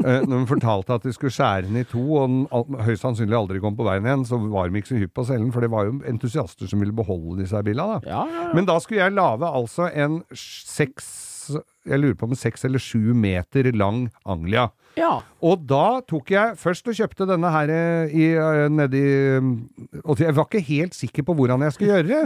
Eh, 0.01 0.21
når 0.25 0.43
vi 0.43 0.49
fortalte 0.49 0.95
at 0.97 1.05
vi 1.05 1.13
skulle 1.15 1.33
skjære 1.33 1.65
den 1.67 1.81
i 1.81 1.85
to, 1.87 2.03
og 2.17 2.29
den 2.69 2.83
høyst 2.85 3.05
sannsynlig 3.05 3.37
aldri 3.37 3.61
kom 3.63 3.77
på 3.77 3.85
veien 3.87 4.07
igjen, 4.07 4.27
så 4.27 4.39
var 4.41 4.69
de 4.69 4.81
ikke 4.81 4.93
så 4.93 5.01
hypp 5.01 5.15
på 5.17 5.25
å 5.25 5.29
selge 5.29 5.45
den, 5.45 5.55
for 5.55 5.65
det 5.65 5.71
var 5.73 5.89
jo 5.89 5.97
entusiaster 6.09 6.69
som 6.69 6.83
ville 6.83 6.95
beholde 6.95 7.41
disse 7.41 7.61
bilene. 7.65 7.99
Da. 7.99 8.13
Ja, 8.13 8.21
ja, 8.29 8.45
ja. 8.47 8.53
Men 8.57 8.69
da 8.69 8.77
skulle 8.81 9.03
jeg 9.03 9.17
lage 9.17 9.51
altså 9.61 9.89
en 9.91 10.21
seks 10.37 11.30
Jeg 11.49 11.99
lurer 11.99 12.17
på 12.17 12.29
om 12.29 12.37
seks 12.37 12.65
eller 12.67 12.81
sju 12.81 13.13
meter 13.17 13.71
lang 13.73 14.05
Anglia. 14.25 14.69
ja. 14.99 15.21
Og 15.41 15.63
da 15.65 16.01
tok 16.07 16.31
jeg 16.33 16.57
først 16.59 16.87
og 16.91 16.97
kjøpte 16.97 17.27
denne 17.29 17.51
her 17.53 17.71
eh, 17.73 18.11
i, 18.13 18.25
eh, 18.37 18.67
nedi 18.69 19.03
Og 20.03 20.19
jeg 20.19 20.35
var 20.35 20.49
ikke 20.49 20.65
helt 20.67 20.97
sikker 20.97 21.25
på 21.25 21.35
hvordan 21.37 21.63
jeg 21.65 21.73
skulle 21.73 21.95
gjøre 21.95 22.09
det. 22.11 22.25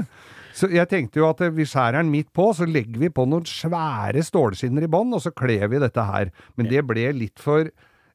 Så 0.55 0.69
jeg 0.71 0.87
tenkte 0.87 1.19
jo 1.19 1.27
at 1.27 1.41
eh, 1.43 1.53
vi 1.53 1.67
skjærer 1.67 1.99
den 1.99 2.11
midt 2.13 2.31
på, 2.35 2.47
så 2.55 2.67
legger 2.67 3.01
vi 3.01 3.11
på 3.11 3.25
noen 3.27 3.47
svære 3.47 4.23
stålskinner 4.23 4.87
i 4.87 4.91
bånn, 4.91 5.11
og 5.15 5.23
så 5.23 5.33
kler 5.35 5.67
vi 5.71 5.81
dette 5.83 6.05
her. 6.07 6.31
Men 6.55 6.71
det 6.71 6.85
ble 6.87 7.09
litt 7.15 7.41
for 7.43 7.67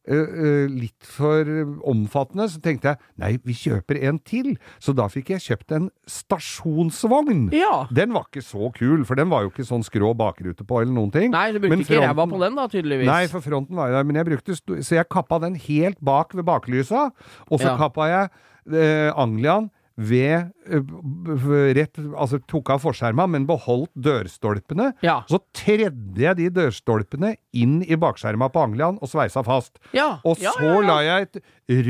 litt 0.09 1.05
for 1.07 1.45
omfattende, 1.87 2.47
så 2.51 2.61
tenkte 2.65 2.89
jeg 2.95 2.99
nei, 3.21 3.35
vi 3.45 3.53
kjøper 3.55 3.99
en 4.09 4.19
til. 4.27 4.55
Så 4.81 4.95
da 4.97 5.07
fikk 5.13 5.31
jeg 5.35 5.45
kjøpt 5.45 5.75
en 5.77 5.91
stasjonsvogn. 6.09 7.49
Ja. 7.55 7.87
Den 7.95 8.15
var 8.17 8.27
ikke 8.29 8.43
så 8.45 8.71
kul, 8.77 9.05
for 9.09 9.19
den 9.21 9.31
var 9.33 9.45
jo 9.47 9.53
ikke 9.53 9.67
sånn 9.69 9.85
skrå 9.87 10.13
bakrute 10.19 10.65
på 10.67 10.81
eller 10.83 10.95
noen 10.97 11.13
ting. 11.15 11.31
Nei, 11.35 11.51
du 11.55 11.61
brukte 11.61 11.77
fronten, 11.77 11.97
ikke 11.97 12.07
ræva 12.09 12.27
på 12.31 12.41
den, 12.43 12.59
da, 12.59 12.67
tydeligvis. 12.73 13.11
Nei, 13.11 13.25
for 13.33 13.45
fronten 13.45 13.79
var 13.79 13.91
jo 13.93 13.99
der, 13.99 14.09
men 14.09 14.21
jeg 14.21 14.29
brukte 14.31 14.57
Så 14.81 14.97
jeg 14.97 15.09
kappa 15.11 15.39
den 15.43 15.55
helt 15.55 16.01
bak 16.05 16.35
ved 16.35 16.45
baklysa, 16.49 17.11
og 17.51 17.61
så 17.61 17.71
Ja. 17.71 17.77
kappa 17.79 18.09
jeg 18.09 18.31
eh, 18.73 19.13
Angliaen 19.17 19.71
ved 20.01 20.51
eh, 20.71 21.75
Rett 21.77 21.99
Altså 22.01 22.41
tok 22.49 22.71
av 22.75 22.83
forskjerma, 22.85 23.27
men 23.31 23.47
beholdt 23.49 23.91
dørstolpene. 23.99 24.91
Ja. 25.05 25.21
Så 25.31 25.41
tredde 25.57 26.23
jeg 26.23 26.39
de 26.39 26.49
dørstolpene 26.55 27.35
inn 27.57 27.81
i 27.85 27.99
bakskjerma 28.01 28.51
på 28.53 28.65
Anglian 28.65 29.01
og 29.01 29.11
sveisa 29.11 29.43
fast. 29.47 29.81
Ja. 29.97 30.21
Og 30.25 30.41
ja, 30.43 30.55
så 30.57 30.81
la 30.85 31.01
jeg 31.07 31.29
et 31.29 31.41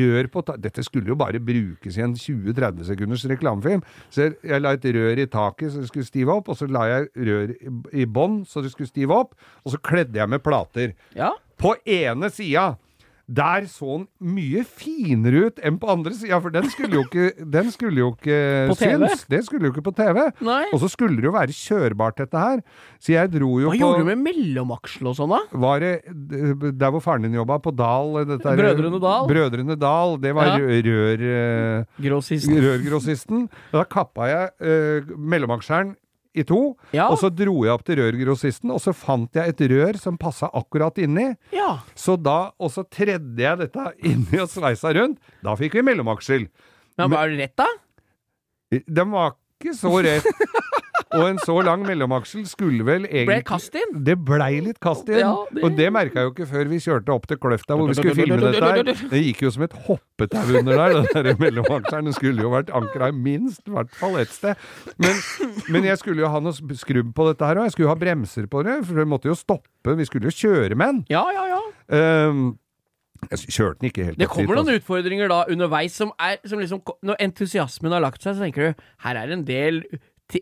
rør 0.01 0.31
på 0.33 0.45
Dette 0.61 0.85
skulle 0.85 1.13
jo 1.13 1.19
bare 1.19 1.41
brukes 1.41 1.97
i 1.97 2.05
en 2.05 2.17
20-30 2.19 2.85
sekunders 2.91 3.25
reklamefilm. 3.31 3.85
Så 4.13 4.31
jeg, 4.31 4.61
la 4.61 4.75
et 4.77 4.91
rør 4.97 5.23
i 5.23 5.29
taket 5.31 5.73
så 5.73 5.85
det 5.85 5.93
skulle 5.93 6.09
stive 6.09 6.35
opp, 6.35 6.51
og 6.53 6.59
så 6.59 6.69
la 6.71 6.87
jeg 6.91 7.11
rør 7.31 7.55
i, 7.55 7.75
i 8.03 8.09
bånn 8.09 8.43
så 8.49 8.65
det 8.65 8.75
skulle 8.75 8.91
stive 8.91 9.17
opp, 9.17 9.37
og 9.65 9.75
så 9.75 9.81
kledde 9.85 10.19
jeg 10.21 10.31
med 10.31 10.43
plater. 10.45 10.97
På 11.61 11.75
ene 11.85 12.31
sida 12.33 12.73
der 13.31 13.67
så 13.71 14.01
den 14.01 14.07
mye 14.35 14.65
finere 14.67 15.47
ut 15.47 15.61
enn 15.63 15.77
på 15.79 15.87
andre 15.93 16.11
sida, 16.19 16.41
for 16.43 16.51
den 16.51 16.67
skulle 16.73 16.99
jo 16.99 17.05
ikke, 17.07 17.29
den 17.55 17.69
skulle 17.71 18.03
jo 18.03 18.09
ikke 18.17 18.39
synes. 18.81 19.23
Det 19.31 19.45
skulle 19.47 19.69
jo 19.69 19.73
ikke 19.75 19.85
på 19.87 19.93
TV. 19.95 20.19
Nei. 20.43 20.65
Og 20.75 20.81
så 20.83 20.89
skulle 20.91 21.15
det 21.21 21.29
jo 21.29 21.35
være 21.37 21.55
kjørbart, 21.55 22.19
dette 22.19 22.43
her. 22.43 22.63
Så 22.99 23.15
jeg 23.15 23.31
dro 23.31 23.53
jo 23.63 23.71
Hva 23.71 23.77
på 23.77 23.81
gjorde 23.85 24.03
du 24.03 24.09
med 24.11 24.25
mellomaksel 24.25 25.07
og 25.13 25.15
sånn, 25.21 25.31
da? 25.37 25.41
var 25.63 25.79
det 25.85 25.93
der 26.81 26.91
hvor 26.91 27.05
faren 27.05 27.23
din 27.29 27.39
jobba, 27.39 27.61
på 27.63 27.71
Dal 27.79 28.19
dette 28.27 28.51
er- 28.51 28.59
Brødrene 28.65 29.01
Dal? 29.01 29.29
Brødrene 29.31 29.79
Dal. 29.79 30.17
Det 30.21 30.35
var 30.35 30.51
Ja. 30.51 30.59
rør, 30.59 30.83
rør, 30.91 31.25
eh, 31.31 31.85
rørgrossisten. 32.67 33.49
Da 33.73 33.85
kappa 33.85 34.27
jeg 34.31 34.51
uh, 34.61 35.15
mellomaksjeren 35.17 35.95
i 36.35 36.45
to, 36.47 36.77
Ja. 36.95 37.09
og 37.11 37.19
så 37.19 37.31
dro 37.35 37.65
jeg 37.65 37.73
opp 37.75 37.83
til 37.85 37.97
rørgrossisten, 37.99 38.71
og 38.71 38.79
så 38.81 38.93
fant 38.95 39.35
jeg 39.35 39.49
et 39.49 39.61
rør 39.73 39.99
som 39.99 40.17
passa 40.19 40.47
akkurat 40.55 40.97
inni. 41.03 41.37
Ja. 41.53 41.79
Så 41.99 42.15
da, 42.23 42.53
og 42.59 42.71
så 42.71 42.85
tredde 42.89 43.39
jeg 43.43 43.59
dette 43.59 43.89
inni 44.07 44.39
og 44.39 44.49
sveisa 44.49 44.93
rundt. 44.95 45.19
Da 45.43 45.57
fikk 45.59 45.75
vi 45.75 45.83
mellomaksel. 45.83 46.47
Men 46.99 47.11
var 47.11 47.29
det 47.29 47.39
rett, 47.41 47.57
da? 47.57 47.67
Den 48.87 49.11
var 49.11 49.35
ikke 49.61 49.75
så 49.75 49.91
rett. 50.05 50.25
Og 51.17 51.25
en 51.27 51.39
så 51.43 51.57
lang 51.67 51.83
mellomaksel 51.83 52.45
skulle 52.47 52.85
vel 52.87 53.07
egentlig 53.09 53.41
det 53.41 53.47
kast 53.49 53.75
inn? 53.75 53.97
Det 54.07 54.15
blei 54.25 54.61
litt 54.63 54.79
kast 54.83 55.09
inn. 55.11 55.19
Ja, 55.19 55.33
det- 55.51 55.65
Og 55.67 55.75
det 55.77 55.89
merka 55.93 56.21
jeg 56.21 56.29
jo 56.29 56.31
ikke 56.35 56.47
før 56.53 56.69
vi 56.71 56.79
kjørte 56.79 57.15
opp 57.15 57.27
til 57.27 57.37
Kløfta 57.43 57.75
hvor 57.77 57.89
vi 57.89 57.95
skulle 57.99 58.15
filme 58.15 58.39
dette 58.41 58.63
her. 58.63 58.83
Det 59.11 59.23
gikk 59.25 59.43
jo 59.43 59.51
som 59.51 59.63
et 59.67 59.73
hoppetau 59.89 60.55
under 60.61 60.77
der, 60.77 61.03
den 61.03 61.25
der 61.27 61.35
mellomakselen. 61.43 62.05
Den 62.05 62.13
skulle 62.15 62.43
jo 62.47 62.51
vært 62.55 62.71
ankra 62.71 63.09
i 63.11 63.17
minst, 63.17 63.67
i 63.67 63.71
hvert 63.75 63.91
fall 63.99 64.17
ett 64.23 64.31
sted. 64.31 64.55
Men, 64.99 65.19
men 65.69 65.85
jeg 65.91 65.99
skulle 65.99 66.23
jo 66.23 66.29
ha 66.31 66.39
noe 66.39 66.53
skrubb 66.79 67.13
på 67.15 67.27
dette 67.33 67.45
her, 67.47 67.59
og 67.59 67.65
jeg 67.67 67.73
skulle 67.73 67.89
jo 67.89 67.95
ha 67.95 67.99
bremser 68.07 68.47
på 68.47 68.63
det, 68.65 68.79
for 68.87 68.95
vi 68.95 69.05
måtte 69.11 69.27
jo 69.27 69.35
stoppe. 69.35 69.97
Vi 69.99 70.05
skulle 70.07 70.31
jo 70.31 70.37
kjøre 70.37 70.77
med 70.79 70.87
den. 70.95 71.05
Ja, 71.11 71.25
ja, 71.35 71.47
ja. 71.51 72.29
Um, 72.31 72.59
jeg 73.29 73.51
kjørte 73.53 73.81
den 73.83 73.91
ikke 73.91 74.05
helt 74.07 74.19
Det 74.19 74.29
kommer 74.33 74.57
noen 74.57 74.71
altså. 74.71 74.79
utfordringer 74.81 75.29
da 75.29 75.43
underveis 75.53 75.93
som 75.93 76.09
er 76.19 76.39
som 76.49 76.59
liksom, 76.63 76.81
Når 77.05 77.19
entusiasmen 77.21 77.93
har 77.93 78.01
lagt 78.01 78.23
seg, 78.25 78.33
så 78.39 78.47
tenker 78.47 78.71
du 78.71 78.87
her 79.05 79.19
er 79.21 79.35
en 79.35 79.43
del 79.45 79.83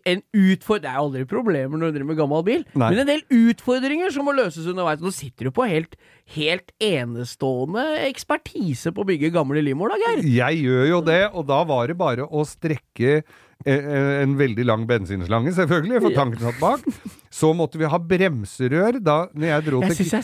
en 0.04 0.22
utfordring 0.36 0.84
Det 0.84 0.90
er 0.92 1.00
aldri 1.00 1.24
problemer 1.28 1.80
når 1.80 1.90
du 1.90 1.96
driver 1.96 2.10
med 2.10 2.20
gammel 2.20 2.44
bil, 2.46 2.62
Nei. 2.78 2.90
men 2.92 3.02
en 3.02 3.08
del 3.08 3.24
utfordringer 3.50 4.12
som 4.14 4.28
må 4.28 4.34
løses 4.36 4.68
underveis. 4.68 5.02
Nå 5.02 5.12
sitter 5.14 5.48
du 5.48 5.54
på 5.54 5.66
helt, 5.68 5.96
helt 6.36 6.72
enestående 6.84 7.84
ekspertise 8.06 8.92
på 8.94 9.04
å 9.04 9.08
bygge 9.08 9.32
gamle 9.34 9.62
limoer, 9.64 9.94
da, 9.94 10.00
Geir. 10.04 10.24
Jeg 10.38 10.62
gjør 10.66 10.88
jo 10.92 11.02
det, 11.08 11.20
og 11.32 11.48
da 11.50 11.60
var 11.68 11.90
det 11.90 11.98
bare 11.98 12.28
å 12.28 12.44
strekke 12.48 13.18
eh, 13.18 13.92
en 14.22 14.38
veldig 14.38 14.66
lang 14.68 14.86
bensinslange, 14.88 15.54
selvfølgelig, 15.56 16.02
for 16.06 16.18
tanken 16.18 16.46
satt 16.46 16.62
bak. 16.62 17.14
Så 17.32 17.52
måtte 17.56 17.80
vi 17.80 17.88
ha 17.90 18.00
bremserør 18.00 19.00
da 19.02 19.20
når 19.34 19.54
jeg 19.54 19.68
dro 19.70 19.84
Jeg 19.84 19.96
til 19.96 20.04
syns 20.04 20.14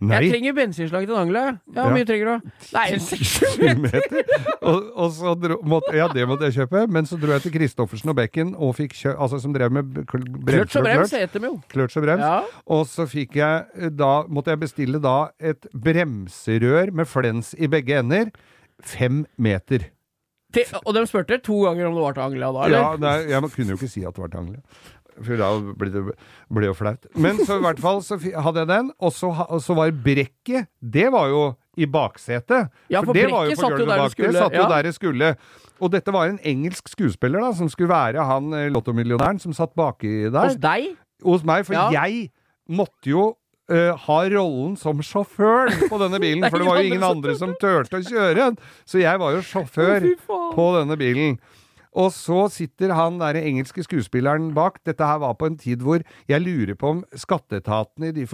Nei. 0.00 0.22
Jeg 0.24 0.32
trenger 0.32 0.54
bensinslag 0.56 1.04
til 1.04 1.16
Angla. 1.20 1.42
Ja, 1.74 1.82
hvor 1.84 1.92
mye 1.92 2.06
trenger 2.08 2.30
du? 2.30 2.52
Nei, 2.72 2.84
en 2.94 3.02
seks-sju 3.04 3.50
Sju 3.52 3.82
meter. 3.82 4.30
Og, 4.64 4.86
og 4.96 5.10
så 5.12 5.34
dro, 5.36 5.58
måtte, 5.68 5.92
ja, 5.98 6.06
det 6.08 6.24
måtte 6.28 6.48
jeg 6.48 6.56
kjøpe, 6.62 6.86
men 6.88 7.08
så 7.08 7.18
dro 7.20 7.34
jeg 7.34 7.44
til 7.44 7.52
Kristoffersen 7.58 8.12
og 8.12 8.16
Bekken, 8.16 8.54
og 8.56 8.72
fikk 8.78 8.96
kjø, 8.96 9.12
altså 9.20 9.42
som 9.42 9.52
drev 9.52 9.74
med 9.76 9.90
bremser 9.92 10.80
og 10.80 10.88
brems 10.88 11.12
kløtsj. 11.12 11.16
heter 11.20 11.44
de 11.44 11.50
jo. 11.50 11.54
Kløtsj 11.74 12.00
og 12.00 12.06
brems. 12.06 12.24
Ja. 12.24 12.64
Og 12.78 12.86
så 12.88 13.04
fikk 13.10 13.36
jeg 13.42 13.66
eh, 13.76 13.92
da 13.92 14.10
Måtte 14.30 14.54
jeg 14.54 14.62
bestille 14.62 15.00
da 15.02 15.16
et 15.36 15.68
bremserør 15.74 16.92
med 16.96 17.08
flens 17.10 17.52
i 17.58 17.68
begge 17.70 18.00
ender. 18.00 18.30
Fem 18.80 19.26
meter. 19.36 19.90
Til, 20.54 20.66
og 20.80 20.94
de 20.96 21.02
spurte 21.06 21.36
to 21.46 21.60
ganger 21.66 21.86
om 21.86 21.94
det 21.94 22.02
var 22.02 22.16
til 22.16 22.24
Anglia 22.24 22.48
da, 22.54 22.64
eller? 22.66 22.80
Ja, 22.80 22.96
nei, 22.98 23.16
jeg 23.30 23.50
kunne 23.54 23.74
jo 23.74 23.78
ikke 23.78 23.90
si 23.92 24.02
at 24.02 24.16
det 24.16 24.24
var 24.24 24.32
til 24.32 24.40
Anglia. 24.40 24.62
For 25.18 25.40
da 25.40 25.50
blir 25.80 25.92
det 25.94 26.02
ble 26.52 26.68
jo 26.70 26.76
flaut. 26.76 27.08
Men 27.18 27.40
så 27.44 27.58
i 27.58 27.64
hvert 27.64 27.80
fall 27.82 28.02
så 28.06 28.18
hadde 28.20 28.62
jeg 28.62 28.70
den, 28.70 28.92
og 29.00 29.12
så, 29.16 29.32
og 29.48 29.62
så 29.64 29.76
var 29.78 29.92
brekket 30.04 30.70
Det 30.80 31.08
var 31.12 31.28
jo 31.32 31.42
i 31.80 31.86
baksetet. 31.86 32.70
Ja, 32.92 33.02
for 33.02 33.16
det 33.16 33.26
var 33.30 33.48
jo 33.48 33.56
på 33.56 33.62
satt 33.62 33.76
gulvet 33.78 33.96
bak. 33.96 34.04
Det 34.04 34.16
skulle, 34.16 34.32
satt 34.36 34.56
jo 34.56 34.62
ja. 34.64 34.70
der 34.74 34.88
det 34.88 34.94
skulle. 34.96 35.34
Og 35.80 35.92
dette 35.94 36.12
var 36.12 36.28
en 36.28 36.40
engelsk 36.44 36.90
skuespiller 36.92 37.40
da, 37.40 37.52
som 37.56 37.70
skulle 37.72 37.92
være 37.92 38.24
han 38.26 38.52
eh, 38.56 38.68
lottomillionæren 38.74 39.40
som 39.40 39.54
satt 39.56 39.72
baki 39.78 40.28
der. 40.28 40.50
Hos 40.50 40.58
deg? 40.60 40.90
Hos 41.24 41.46
meg, 41.46 41.64
for 41.68 41.78
Ja. 41.78 41.90
jeg 42.02 42.30
måtte 42.68 43.12
jo 43.12 43.30
Uh, 43.70 43.94
ha 43.94 44.14
rollen 44.26 44.72
som 44.74 44.98
sjåfør 44.98 45.68
på 45.86 45.98
denne 46.00 46.18
bilen, 46.24 46.42
for 46.50 46.58
det 46.58 46.66
var 46.66 46.80
jo 46.80 46.88
ingen 46.88 47.04
andre 47.06 47.36
som 47.38 47.52
turte 47.54 48.00
å 48.00 48.02
kjøre 48.02 48.34
den. 48.34 48.56
Så 48.82 48.98
jeg 48.98 49.20
var 49.22 49.36
jo 49.36 49.44
sjåfør 49.46 50.08
på 50.26 50.64
denne 50.74 50.96
bilen. 50.98 51.36
Og 51.98 52.12
så 52.14 52.44
sitter 52.52 52.92
han 52.94 53.18
der 53.18 53.38
engelske 53.40 53.82
skuespilleren 53.82 54.52
bak. 54.54 54.78
Dette 54.86 55.06
her 55.06 55.18
var 55.22 55.34
på 55.38 55.48
en 55.50 55.58
tid 55.58 55.82
hvor 55.82 56.04
jeg 56.30 56.42
lurer 56.44 56.76
på 56.78 56.92
om 56.94 57.00
skatteetaten 57.18 58.06
i 58.06 58.12
de 58.14 58.26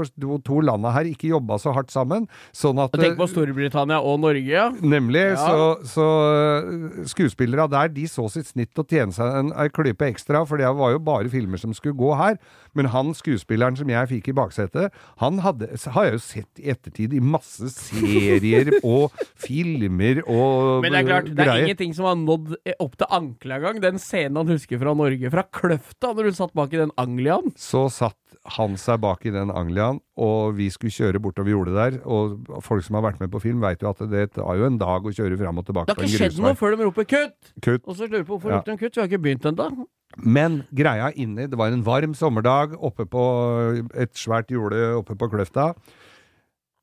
to, 0.44 0.60
landa 0.60 0.92
her 0.92 1.08
ikke 1.08 1.30
jobba 1.30 1.56
så 1.60 1.72
hardt 1.76 1.92
sammen. 1.94 2.26
Sånn 2.56 2.80
at 2.82 2.92
tenk 2.96 3.16
på 3.20 3.28
Storbritannia 3.30 4.02
og 4.04 4.20
Norge, 4.20 4.44
ja. 4.44 4.68
Nemlig. 4.80 5.24
Ja. 5.32 5.40
Så, 5.40 5.94
så 5.94 6.06
uh, 6.06 7.00
skuespillere 7.08 7.68
der, 7.72 7.92
de 7.96 8.06
så 8.10 8.26
sitt 8.32 8.50
snitt 8.52 8.76
å 8.76 8.84
tjene 8.84 9.14
seg 9.16 9.40
en, 9.40 9.52
en 9.56 9.72
klype 9.72 10.08
ekstra, 10.10 10.44
for 10.48 10.60
det 10.60 10.68
var 10.76 10.92
jo 10.94 11.02
bare 11.06 11.32
filmer 11.32 11.60
som 11.60 11.72
skulle 11.76 11.96
gå 11.96 12.12
her. 12.18 12.36
Men 12.76 12.90
han 12.92 13.14
skuespilleren 13.16 13.78
som 13.78 13.88
jeg 13.90 14.10
fikk 14.12 14.30
i 14.32 14.36
baksetet, 14.36 14.92
han 15.22 15.40
hadde, 15.44 15.70
har 15.96 16.10
jeg 16.10 16.18
jo 16.18 16.22
sett 16.26 16.60
i 16.60 16.68
ettertid 16.74 17.16
i 17.16 17.22
masse 17.24 17.70
serier 17.72 18.74
og 18.82 19.16
filmer 19.46 20.20
og 20.26 20.84
Men 20.84 20.92
det 20.92 21.00
er 21.00 21.08
klart, 21.08 21.30
det 21.30 21.40
er 21.40 21.50
greier. 21.50 21.70
ingenting 21.70 21.96
som 21.96 22.10
har 22.10 22.20
nådd 22.20 22.52
opp 22.82 23.00
til 23.00 23.08
Ankla 23.46 23.56
engang. 23.56 23.80
Den 23.82 23.98
scenen 23.98 24.36
han 24.36 24.48
husker 24.50 24.78
fra 24.80 24.94
Norge, 24.96 25.30
fra 25.30 25.44
Kløfta, 25.54 26.12
når 26.14 26.28
du 26.30 26.36
satt 26.36 26.54
bak 26.56 26.72
i 26.74 26.80
den 26.80 26.92
Angliaen. 26.98 27.52
Så 27.56 27.86
satt 27.92 28.16
han 28.56 28.76
seg 28.76 29.00
bak 29.00 29.24
i 29.26 29.32
den 29.34 29.50
Angliaen, 29.50 30.00
og 30.18 30.56
vi 30.56 30.68
skulle 30.70 30.94
kjøre 30.94 31.20
bortover 31.22 31.50
jordet 31.50 31.74
der. 31.76 31.98
Og 32.04 32.62
folk 32.64 32.84
som 32.84 32.98
har 32.98 33.06
vært 33.06 33.20
med 33.22 33.30
på 33.32 33.40
film, 33.42 33.60
veit 33.62 33.82
jo 33.82 33.90
at 33.90 34.02
det 34.10 34.32
tar 34.36 34.58
jo 34.58 34.66
en 34.66 34.78
dag 34.78 35.06
å 35.06 35.14
kjøre 35.14 35.38
fram 35.38 35.58
og 35.58 35.66
tilbake 35.66 35.90
Det 35.90 35.96
har 35.96 36.08
ikke 36.08 36.22
skjedd 36.24 36.40
noe 36.42 36.56
før 36.58 36.76
de 36.76 36.88
roper 36.88 37.04
'kutt'! 37.04 37.52
Kutt. 37.62 37.84
Og 37.86 37.96
så 37.96 38.08
lurer 38.10 38.24
på 38.24 38.34
hvorfor 38.36 38.50
Ja. 38.50 38.58
ropte 38.58 38.72
de 38.72 38.78
kutt. 38.78 38.94
Vi 38.94 39.00
har 39.00 39.08
ikke 39.08 39.22
begynt 39.22 39.46
ennå. 39.46 39.86
Men 40.16 40.64
greia 40.72 41.12
inni 41.14 41.46
Det 41.50 41.58
var 41.58 41.66
en 41.68 41.82
varm 41.82 42.14
sommerdag 42.14 42.76
oppe 42.80 43.04
på 43.04 43.86
et 43.94 44.14
svært 44.14 44.48
jorde 44.48 44.96
oppe 44.96 45.14
på 45.14 45.28
Kløfta. 45.30 45.74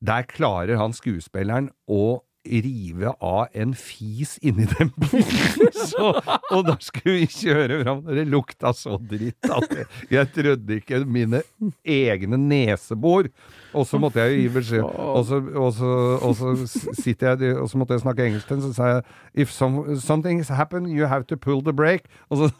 Der 0.04 0.22
klarer 0.22 0.76
han 0.76 0.92
skuespilleren 0.92 1.70
å 1.88 2.20
rive 2.44 3.12
av 3.20 3.46
en 3.52 3.74
fis 3.74 4.36
inni 4.44 4.66
den 4.70 4.90
bilen. 5.00 5.70
Så, 5.90 6.12
og 6.50 6.64
da 6.66 6.76
skulle 6.84 7.20
vi 7.20 7.28
kjøre 7.30 7.80
fram. 7.82 8.02
Det 8.06 8.24
lukta 8.30 8.72
så 8.76 8.96
dritt 9.00 9.48
at 9.50 9.72
jeg, 9.74 9.86
jeg 10.12 10.30
trodde 10.36 10.78
ikke 10.80 11.00
mine 11.04 11.42
egne 11.84 12.38
nesebor. 12.40 13.28
Og 13.74 13.86
så 13.88 13.98
måtte 13.98 14.22
jeg 14.22 14.38
gi 14.38 14.48
beskjed 14.54 14.84
og 14.84 15.24
så, 15.26 15.40
og, 15.58 15.70
så, 15.74 15.88
og 16.22 16.36
så 16.38 16.52
sitter 16.94 17.34
jeg 17.42 17.56
Og 17.58 17.66
så 17.70 17.78
måtte 17.80 17.96
jeg 17.96 18.04
snakke 18.04 18.26
engelsk 18.28 18.46
til 18.46 18.60
ham, 18.60 18.62
så 18.68 18.76
sa 18.76 18.90
jeg 18.92 19.02
If 19.34 19.50
some, 19.50 19.96
something's 19.98 20.48
happened, 20.48 20.92
you 20.94 21.08
have 21.10 21.26
to 21.26 21.36
pull 21.36 21.60
the 21.62 21.72
brake. 21.72 22.06
Og 22.30 22.38
så 22.38 22.50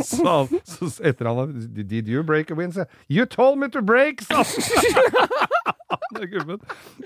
sa 0.00 0.38
han 0.46 0.62
så 0.64 0.88
etter 1.04 1.28
han 1.28 1.52
Did 1.76 2.08
you 2.08 2.22
break 2.24 2.50
a 2.50 2.54
wind? 2.54 2.72
Så, 2.72 2.86
You 3.10 3.26
told 3.26 3.58
me 3.58 3.68
to 3.68 3.82
break, 3.82 4.22
sa 4.22 4.42
han! 4.42 5.28
Gubben. 6.30 6.58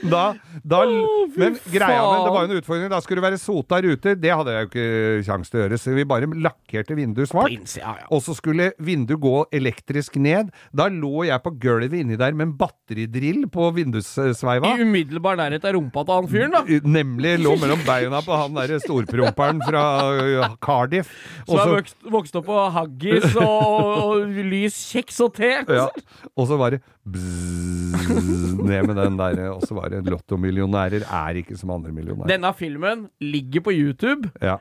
Da, 0.03 0.25
da, 0.63 0.81
oh, 0.85 1.27
men 1.37 1.57
greia 1.73 2.03
med 2.03 2.27
det 2.27 2.33
var 2.35 2.45
jo 2.45 2.49
en 2.51 2.61
utfordring. 2.61 2.91
Da 2.93 3.01
skulle 3.05 3.21
det 3.23 3.27
være 3.31 3.41
sota 3.41 3.81
ruter. 3.85 4.17
Det 4.21 4.33
hadde 4.33 4.55
jeg 4.55 4.65
jo 4.67 4.71
ikke 4.71 5.25
kjangs 5.29 5.51
til 5.53 5.61
å 5.61 5.63
gjøre, 5.65 5.79
så 5.81 5.95
vi 5.97 6.05
bare 6.09 6.29
lakkerte 6.47 6.97
vinduet 6.99 7.31
svart. 7.31 7.77
Ja, 7.79 7.95
ja. 8.03 8.07
Og 8.13 8.23
så 8.27 8.35
skulle 8.37 8.71
vinduet 8.83 9.21
gå 9.23 9.35
elektrisk 9.57 10.19
ned. 10.23 10.53
Da 10.77 10.89
lå 10.93 11.27
jeg 11.29 11.43
på 11.45 11.55
gulvet 11.63 11.97
inni 12.01 12.19
der 12.21 12.37
med 12.37 12.49
en 12.51 12.57
batteridrill 12.61 13.47
på 13.53 13.71
vindussveiva. 13.77 14.75
I 14.77 14.85
umiddelbar 14.87 15.39
nærhet 15.41 15.65
av 15.69 15.77
rumpa 15.79 16.05
til 16.07 16.19
han 16.21 16.31
fyren, 16.33 16.55
da. 16.57 16.81
Nemlig 16.97 17.37
lå 17.45 17.57
mellom 17.63 17.83
beina 17.87 18.21
på 18.27 18.37
han 18.41 18.57
derre 18.57 18.81
storpromperen 18.85 19.63
fra 19.67 19.85
uh, 20.17 20.57
Cardiff. 20.63 21.11
Som 21.47 21.59
så- 21.61 21.69
vokst, 21.77 21.97
vokst 22.13 22.37
opp 22.41 22.47
på 22.51 22.61
haggis 22.77 23.31
og, 23.37 23.47
og 23.47 24.37
lys 24.53 24.77
kjeks 24.93 25.21
og 25.27 25.35
te. 25.39 25.53
ja. 25.67 25.89
Og 26.37 26.49
så 26.51 26.57
var 26.61 26.75
det 26.75 26.83
bzzz, 27.07 28.55
ned 28.67 28.87
med 28.89 28.97
den 28.99 29.19
der, 29.19 29.43
og 29.55 29.63
så 29.67 29.77
var 29.79 29.93
det 29.93 30.05
lottomillionærer 30.11 31.05
er 31.07 31.43
ikke 31.43 31.57
som 31.59 31.71
andre 31.75 31.93
millionærer. 31.95 32.31
Denne 32.35 32.53
filmen 32.59 33.07
ligger 33.23 33.65
på 33.67 33.75
YouTube. 33.75 34.31
Ja. 34.43 34.57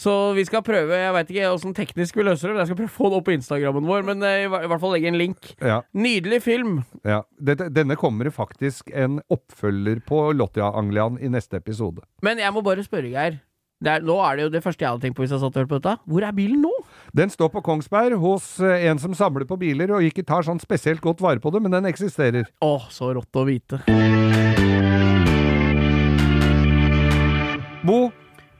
Så 0.00 0.12
vi 0.36 0.44
skal 0.46 0.62
prøve, 0.62 0.94
jeg 0.94 1.12
veit 1.16 1.30
ikke 1.34 1.48
åssen 1.50 1.74
teknisk 1.74 2.16
vi 2.16 2.22
løser 2.22 2.48
det, 2.48 2.54
men 2.54 2.60
jeg 2.62 2.70
skal 2.70 2.78
prøve 2.78 2.92
å 2.92 2.94
få 2.94 3.08
det 3.10 3.18
opp 3.18 3.24
på 3.26 3.34
Instagrammen 3.34 3.88
vår. 3.90 4.04
Men 4.06 4.22
eh, 4.22 4.44
i 4.46 4.48
hvert 4.70 4.80
fall 4.80 4.94
legge 4.94 5.10
en 5.10 5.18
link. 5.18 5.50
Ja, 5.58 5.80
Nydelig 5.98 6.42
film. 6.46 6.76
ja. 7.04 7.22
Dette, 7.40 7.66
denne 7.74 7.96
kommer 7.98 8.28
det 8.28 8.34
faktisk 8.36 8.92
en 8.94 9.18
oppfølger 9.34 9.98
på 10.06 10.28
Lottia 10.36 10.70
Anglian 10.78 11.18
i 11.18 11.28
neste 11.32 11.58
episode. 11.58 12.04
Men 12.22 12.38
jeg 12.38 12.54
må 12.54 12.62
bare 12.62 12.86
spørre, 12.86 13.10
Geir. 13.10 13.40
Er, 13.80 14.02
nå 14.04 14.18
er 14.20 14.36
det 14.36 14.42
jo 14.44 14.50
det 14.52 14.60
første 14.60 14.84
jeg 14.84 14.92
hadde 14.92 15.06
tenkt 15.06 15.16
på 15.16 15.24
hvis 15.24 15.30
jeg 15.32 15.40
satt 15.40 15.54
og 15.54 15.62
hørte 15.62 15.70
på 15.70 15.78
dette. 15.78 15.94
Hvor 16.12 16.24
er 16.28 16.34
bilen 16.36 16.60
nå? 16.60 16.72
Den 17.16 17.32
står 17.32 17.48
på 17.54 17.62
Kongsberg 17.64 18.18
hos 18.20 18.58
eh, 18.60 18.84
en 18.90 19.00
som 19.00 19.14
samler 19.16 19.46
på 19.48 19.56
biler 19.60 19.94
og 19.96 20.04
ikke 20.04 20.24
tar 20.28 20.44
sånn 20.44 20.60
spesielt 20.60 21.00
godt 21.00 21.22
vare 21.24 21.40
på 21.40 21.48
det, 21.54 21.62
men 21.64 21.72
den 21.72 21.88
eksisterer. 21.88 22.50
Åh, 22.60 22.90
så 22.92 23.08
rått 23.16 23.40
å 23.40 23.46
vite. 23.48 23.80
Bo, 27.88 28.10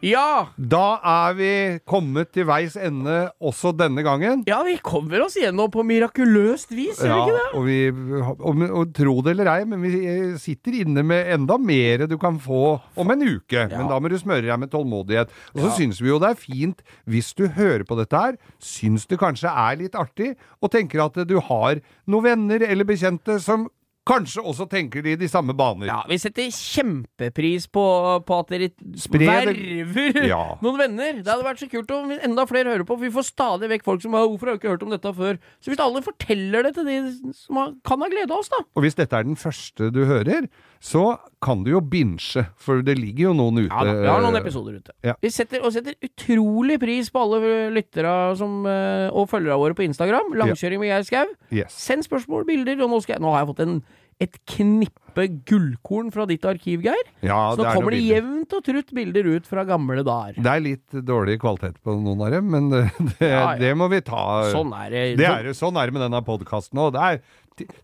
Ja! 0.04 0.48
da 0.56 1.00
er 1.04 1.34
vi 1.36 1.50
kommet 1.88 2.30
til 2.34 2.46
veis 2.48 2.76
ende 2.78 3.30
også 3.42 3.72
denne 3.76 4.02
gangen. 4.04 4.44
Ja, 4.48 4.60
vi 4.66 4.76
kommer 4.84 5.26
oss 5.26 5.36
gjennom 5.38 5.70
på 5.72 5.84
mirakuløst 5.86 6.72
vis, 6.72 7.00
gjør 7.02 7.14
vi 7.14 7.20
ikke 7.20 7.36
det? 7.36 7.48
og, 7.58 7.66
vi, 7.66 8.22
og, 8.30 8.62
og 8.80 8.94
tro 8.96 9.16
det 9.24 9.34
eller 9.34 9.50
ei, 9.52 9.64
men 9.68 9.82
vi 9.84 9.92
eh, 10.00 10.36
sitter 10.40 10.80
inne 10.82 11.04
med 11.06 11.32
enda 11.34 11.58
mer 11.60 12.06
du 12.10 12.16
kan 12.20 12.38
få 12.40 12.78
om 13.00 13.12
en 13.12 13.26
uke. 13.26 13.66
Men 13.72 13.90
da 13.90 13.98
må 14.00 14.10
du 14.10 14.16
smøre 14.20 14.46
deg 14.46 14.62
med 14.62 14.72
tålmodighet. 14.72 15.32
Og 15.54 15.64
så 15.66 15.74
syns 15.80 16.00
vi 16.02 16.10
jo 16.10 16.20
det 16.22 16.32
er 16.32 16.40
fint 16.40 16.84
hvis 17.10 17.32
du 17.36 17.46
hører 17.56 17.84
på 17.88 17.98
dette 18.00 18.24
her, 18.24 18.38
syns 18.62 19.06
det 19.10 19.20
kanskje 19.20 19.52
er 19.52 19.80
litt 19.82 19.98
artig, 19.98 20.32
og 20.60 20.72
tenker 20.72 21.04
at 21.04 21.20
du 21.28 21.36
har 21.50 21.82
noen 22.10 22.26
venner 22.30 22.64
eller 22.66 22.88
bekjente 22.88 23.38
som 23.42 23.68
kanskje 24.08 24.42
også 24.42 24.66
tenker 24.70 25.02
de 25.04 25.16
de 25.20 25.28
samme 25.28 25.54
baner. 25.56 25.86
Ja, 25.90 25.98
Vi 26.08 26.18
setter 26.18 26.48
kjempepris 26.50 27.66
på, 27.70 27.84
på 28.26 28.38
at 28.40 28.48
dere 28.52 28.70
Spreder. 28.96 29.52
verver 29.54 30.26
Ja. 30.26 30.40
noen 30.64 30.78
venner. 30.80 31.20
Det 31.20 31.28
hadde 31.30 31.46
vært 31.46 31.62
så 31.62 31.68
kult 31.70 31.90
om 31.94 32.10
enda 32.16 32.46
flere 32.48 32.72
hører 32.72 32.86
på, 32.88 32.96
for 32.96 33.04
vi 33.04 33.12
får 33.14 33.28
stadig 33.30 33.70
vekk 33.70 33.84
folk 33.84 34.02
som 34.02 34.16
har 34.16 34.26
'Hvorfor 34.26 34.46
har 34.50 34.56
vi 34.56 34.60
ikke 34.62 34.72
hørt 34.74 34.82
om 34.82 34.90
dette 34.90 35.14
før?' 35.14 35.38
Så 35.60 35.70
hvis 35.70 35.80
alle 35.84 36.02
forteller 36.02 36.62
det 36.64 36.74
til 36.74 36.84
de 36.86 36.98
som 37.34 37.56
har, 37.56 37.74
kan 37.84 38.00
ha 38.00 38.08
glede 38.08 38.30
av 38.32 38.38
oss, 38.40 38.48
da 38.48 38.64
Og 38.74 38.82
hvis 38.82 38.94
dette 38.96 39.12
er 39.16 39.22
den 39.24 39.36
første 39.36 39.90
du 39.92 40.04
hører, 40.04 40.48
så 40.80 41.18
kan 41.40 41.62
du 41.64 41.70
jo 41.72 41.80
binche, 41.80 42.42
for 42.60 42.82
det 42.84 42.98
ligger 43.00 43.30
jo 43.30 43.36
noen 43.38 43.62
ute. 43.62 43.70
Ja 43.72 43.84
da, 43.88 43.94
vi 43.96 44.10
har 44.12 44.24
noen 44.26 44.36
episoder 44.42 44.76
ute. 44.76 44.92
Ja. 45.06 45.14
Vi 45.24 45.30
setter, 45.32 45.62
og 45.64 45.72
setter 45.72 45.96
utrolig 46.04 46.76
pris 46.82 47.08
på 47.12 47.22
alle 47.24 47.40
lyttere 47.72 48.12
som, 48.36 48.60
eh, 48.68 49.08
og 49.08 49.30
følgere 49.30 49.56
våre 49.60 49.76
på 49.78 49.86
Instagram. 49.86 50.34
Langkjøring 50.36 50.82
med 50.82 50.92
Geir 50.92 51.08
Skau. 51.08 51.32
Yes. 51.48 51.72
Send 51.72 52.04
spørsmål, 52.04 52.44
bilder, 52.50 52.84
og 52.84 52.92
nå, 52.92 53.00
skal 53.06 53.24
nå 53.24 53.32
har 53.32 53.46
jeg 53.46 53.50
fått 53.54 53.64
en, 53.64 53.80
et 54.20 54.36
knippe 54.52 55.24
gullkorn 55.48 56.12
fra 56.12 56.26
ditt 56.28 56.44
arkiv, 56.44 56.84
Geir. 56.84 57.08
Ja, 57.24 57.40
Så 57.56 57.64
nå 57.64 57.70
er 57.70 57.78
kommer 57.78 57.96
det 57.96 58.02
jevnt 58.04 58.52
og 58.58 58.64
trutt 58.68 58.92
bilder 58.92 59.32
ut 59.32 59.48
fra 59.48 59.64
gamle 59.64 60.04
dager. 60.04 60.36
Det 60.36 60.52
er 60.52 60.60
litt 60.60 61.00
dårlig 61.08 61.38
kvalitet 61.40 61.80
på 61.80 61.96
noen 61.96 62.20
av 62.28 62.36
dem, 62.36 62.50
men 62.52 62.68
det, 62.68 62.84
det, 63.16 63.32
Ja, 63.32 63.54
ja. 63.54 63.58
det 63.64 63.72
må 63.80 63.88
vi 63.88 64.04
ta. 64.04 64.26
Sånn 64.52 64.76
er 64.76 64.92
det. 64.92 65.04
Det 65.24 65.30
er, 65.32 65.54
sånn 65.56 65.80
er 65.80 65.88
det 65.88 65.96
med 65.96 66.04
denne 66.04 66.20
podkasten 66.26 66.84
òg. 66.84 66.92
Det 66.98 67.00
er 67.14 67.22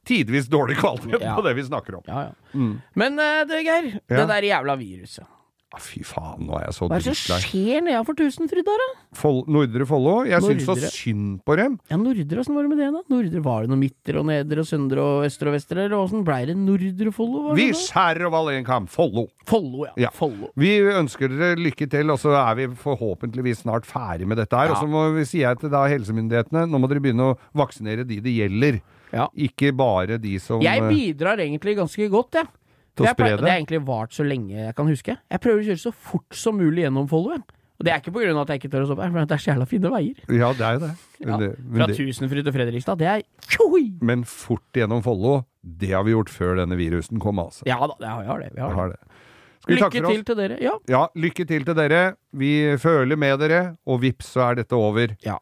tidvis 0.06 0.48
dårlig 0.52 0.76
kvalitet 0.80 1.22
på 1.36 1.46
det 1.46 1.54
vi 1.60 1.66
snakker 1.68 2.00
om. 2.00 2.04
Ja, 2.08 2.28
ja. 2.30 2.68
Men 2.94 3.18
eh, 3.18 3.44
det, 3.48 3.64
Geir. 3.66 3.92
Det 4.08 4.28
der 4.28 4.50
jævla 4.52 4.76
viruset. 4.80 5.26
Ah, 5.74 5.80
fy 5.82 5.98
faen, 6.06 6.44
nå 6.46 6.54
er 6.56 6.68
jeg 6.68 6.74
så 6.76 6.86
Hva 6.86 6.94
er 6.96 7.02
det 7.04 7.12
som 7.18 7.40
skjer 7.42 7.82
nedenfor 7.84 8.14
Tusenfryd 8.16 8.64
der, 8.64 8.78
da? 8.80 8.84
Fol- 9.18 9.42
Nordre 9.50 9.84
Follo, 9.84 10.12
jeg 10.24 10.40
syns 10.44 10.62
så 10.64 10.76
synd 10.94 11.40
på 11.44 11.56
dem. 11.58 11.74
Ja, 11.90 11.98
Nordre, 12.00 12.38
åssen 12.38 12.54
var 12.56 12.64
det 12.64 12.70
med 12.70 12.78
det, 12.80 12.86
da? 12.94 13.02
Nordre, 13.12 13.42
Var 13.44 13.66
det 13.66 13.72
noe 13.72 13.80
midtre 13.80 14.22
og 14.22 14.28
nedre 14.30 14.62
og 14.62 14.68
søndre 14.70 15.02
og 15.02 15.26
østre 15.26 15.50
og 15.50 15.56
vestre, 15.58 15.82
eller 15.84 15.98
åssen 15.98 16.22
blei 16.24 16.38
det 16.48 16.54
Nordre 16.56 17.12
Follo? 17.12 17.42
var 17.48 17.58
det 17.58 17.64
Vi 17.64 17.74
da? 17.74 17.80
skjærer 17.82 18.28
over 18.30 18.38
alle 18.38 18.54
en 18.62 18.68
kam. 18.70 18.86
Follo. 18.94 19.26
Follo, 19.50 19.84
ja. 19.90 19.92
Ja. 20.06 20.14
Follo. 20.14 20.52
Vi 20.56 20.72
ønsker 21.02 21.34
dere 21.34 21.58
lykke 21.60 21.90
til, 21.92 22.14
og 22.14 22.22
så 22.22 22.32
er 22.38 22.54
vi 22.62 22.70
forhåpentligvis 22.86 23.66
snart 23.66 23.90
ferdig 23.90 24.30
med 24.30 24.38
dette 24.40 24.56
her. 24.56 24.70
Ja. 24.70 24.78
Og 24.78 24.86
så 24.86 24.88
må 24.88 25.08
vi 25.18 25.26
si 25.28 25.42
til 25.42 25.74
da 25.74 25.82
helsemyndighetene, 25.90 26.64
nå 26.70 26.78
må 26.80 26.88
dere 26.88 27.02
begynne 27.04 27.32
å 27.34 27.38
vaksinere 27.58 28.06
de 28.06 28.22
det 28.22 28.38
gjelder. 28.38 28.80
Ja. 29.12 29.28
Ikke 29.34 29.72
bare 29.76 30.18
de 30.22 30.36
som 30.42 30.62
Jeg 30.64 30.82
eh, 30.82 30.88
bidrar 30.90 31.42
egentlig 31.42 31.76
ganske 31.78 32.08
godt, 32.12 32.40
jeg. 32.40 32.48
Til 32.96 33.04
å 33.04 33.12
spre 33.12 33.28
det? 33.34 33.42
Det 33.42 33.50
har 33.50 33.58
egentlig 33.60 33.82
vart 33.86 34.16
så 34.16 34.24
lenge 34.24 34.56
jeg 34.56 34.74
kan 34.76 34.88
huske. 34.88 35.18
Jeg 35.20 35.42
prøver 35.44 35.60
å 35.60 35.68
kjøre 35.68 35.82
så 35.82 35.92
fort 35.92 36.38
som 36.38 36.56
mulig 36.56 36.86
gjennom 36.86 37.08
Follo. 37.10 37.36
Og 37.76 37.84
det 37.84 37.92
er 37.92 38.00
ikke 38.00 38.12
av 38.16 38.38
at 38.40 38.52
jeg 38.54 38.62
ikke 38.62 38.70
tør 38.72 38.86
å 38.86 38.88
stoppe, 38.88 39.04
det 39.12 39.20
er 39.20 39.26
det 39.28 39.36
er 39.36 39.42
så 39.42 39.50
jævla 39.50 39.66
fine 39.68 39.90
veier. 39.92 40.20
Ja, 40.32 40.48
det 40.56 40.64
er 40.64 40.78
jo 40.78 40.80
det. 40.86 40.92
Ja. 41.20 41.26
Men, 41.26 41.42
det, 41.42 41.48
Fra 41.58 41.76
men, 41.76 41.90
det 41.90 41.96
Tusenfryd 41.98 42.46
til 42.46 42.54
Fredrikstad, 42.54 43.00
det 43.02 43.08
er 43.12 43.24
tjoi! 43.52 43.82
men 44.00 44.22
fort 44.24 44.80
gjennom 44.80 45.02
Follo, 45.04 45.34
det 45.60 45.90
har 45.92 46.06
vi 46.06 46.14
gjort 46.14 46.32
før 46.32 46.56
denne 46.62 46.78
virusen 46.80 47.20
kom, 47.20 47.42
altså. 47.42 47.66
Ja 47.68 47.76
da, 47.82 47.98
det 48.00 48.14
har 48.14 48.40
det. 48.40 48.48
Vi 48.54 48.62
har 48.64 48.72
det. 48.72 48.78
har 48.80 48.94
det. 48.94 49.20
Vi 49.66 49.76
Lykke 49.76 50.02
til 50.06 50.24
til 50.24 50.38
dere. 50.38 50.56
Ja. 50.62 50.72
Ja, 50.88 51.02
lykke 51.18 51.44
til 51.44 51.66
til 51.66 51.76
dere. 51.76 52.00
Vi 52.32 52.52
føler 52.80 53.18
med 53.18 53.42
dere, 53.42 53.60
og 53.84 54.00
vips, 54.06 54.30
så 54.32 54.46
er 54.46 54.62
dette 54.62 54.78
over. 54.78 55.12
Ja. 55.26 55.36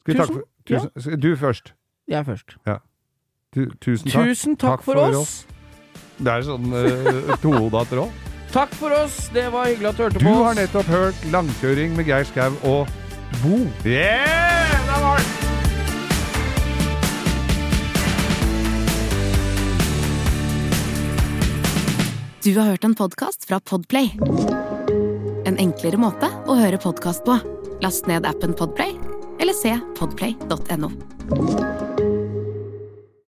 Skal 0.00 0.14
vi 0.14 0.18
takke 0.22 0.38
for 0.38 0.48
tusen, 0.70 1.20
Du 1.20 1.34
først. 1.36 1.74
Jeg 2.10 2.18
er 2.18 2.26
først. 2.26 2.56
Tu, 3.54 3.66
tusen 3.82 4.10
takk. 4.10 4.26
Tusen 4.26 4.56
takk, 4.58 4.82
for, 4.82 4.98
oss. 4.98 5.44
Det 6.18 6.32
er 6.32 6.44
sånn 6.46 6.70
uh, 6.74 7.34
tohoda 7.42 7.84
tråd. 7.90 8.26
Takk 8.50 8.72
for 8.74 8.94
oss. 8.94 9.28
Det 9.34 9.46
var 9.54 9.70
hyggelig 9.70 9.92
at 9.92 9.98
du 9.98 10.02
hørte 10.04 10.22
Du 10.22 10.26
på 10.26 10.34
har 10.42 10.58
nettopp 10.58 10.90
hørt 10.90 11.28
Langkjøring 11.30 11.94
med 11.98 12.10
Geir 12.10 12.26
Skau 12.26 12.50
og 12.66 12.90
Bo. 13.44 13.62
Yeah! 13.86 14.74
Det 14.90 14.98
var 15.04 15.22
det! 15.22 15.28
Du 22.40 22.54
har 22.56 22.70
hørt 22.72 22.84
en 22.84 22.94
podkast 22.94 23.44
fra 23.44 23.60
Podplay. 23.60 24.10
En 25.46 25.60
enklere 25.60 26.00
måte 26.00 26.30
å 26.48 26.56
høre 26.58 26.80
podkast 26.80 27.22
på. 27.28 27.36
Last 27.84 28.08
ned 28.10 28.26
appen 28.26 28.56
Podplay, 28.56 28.96
eller 29.38 29.56
se 29.56 29.76
podplay.no. 30.00 31.89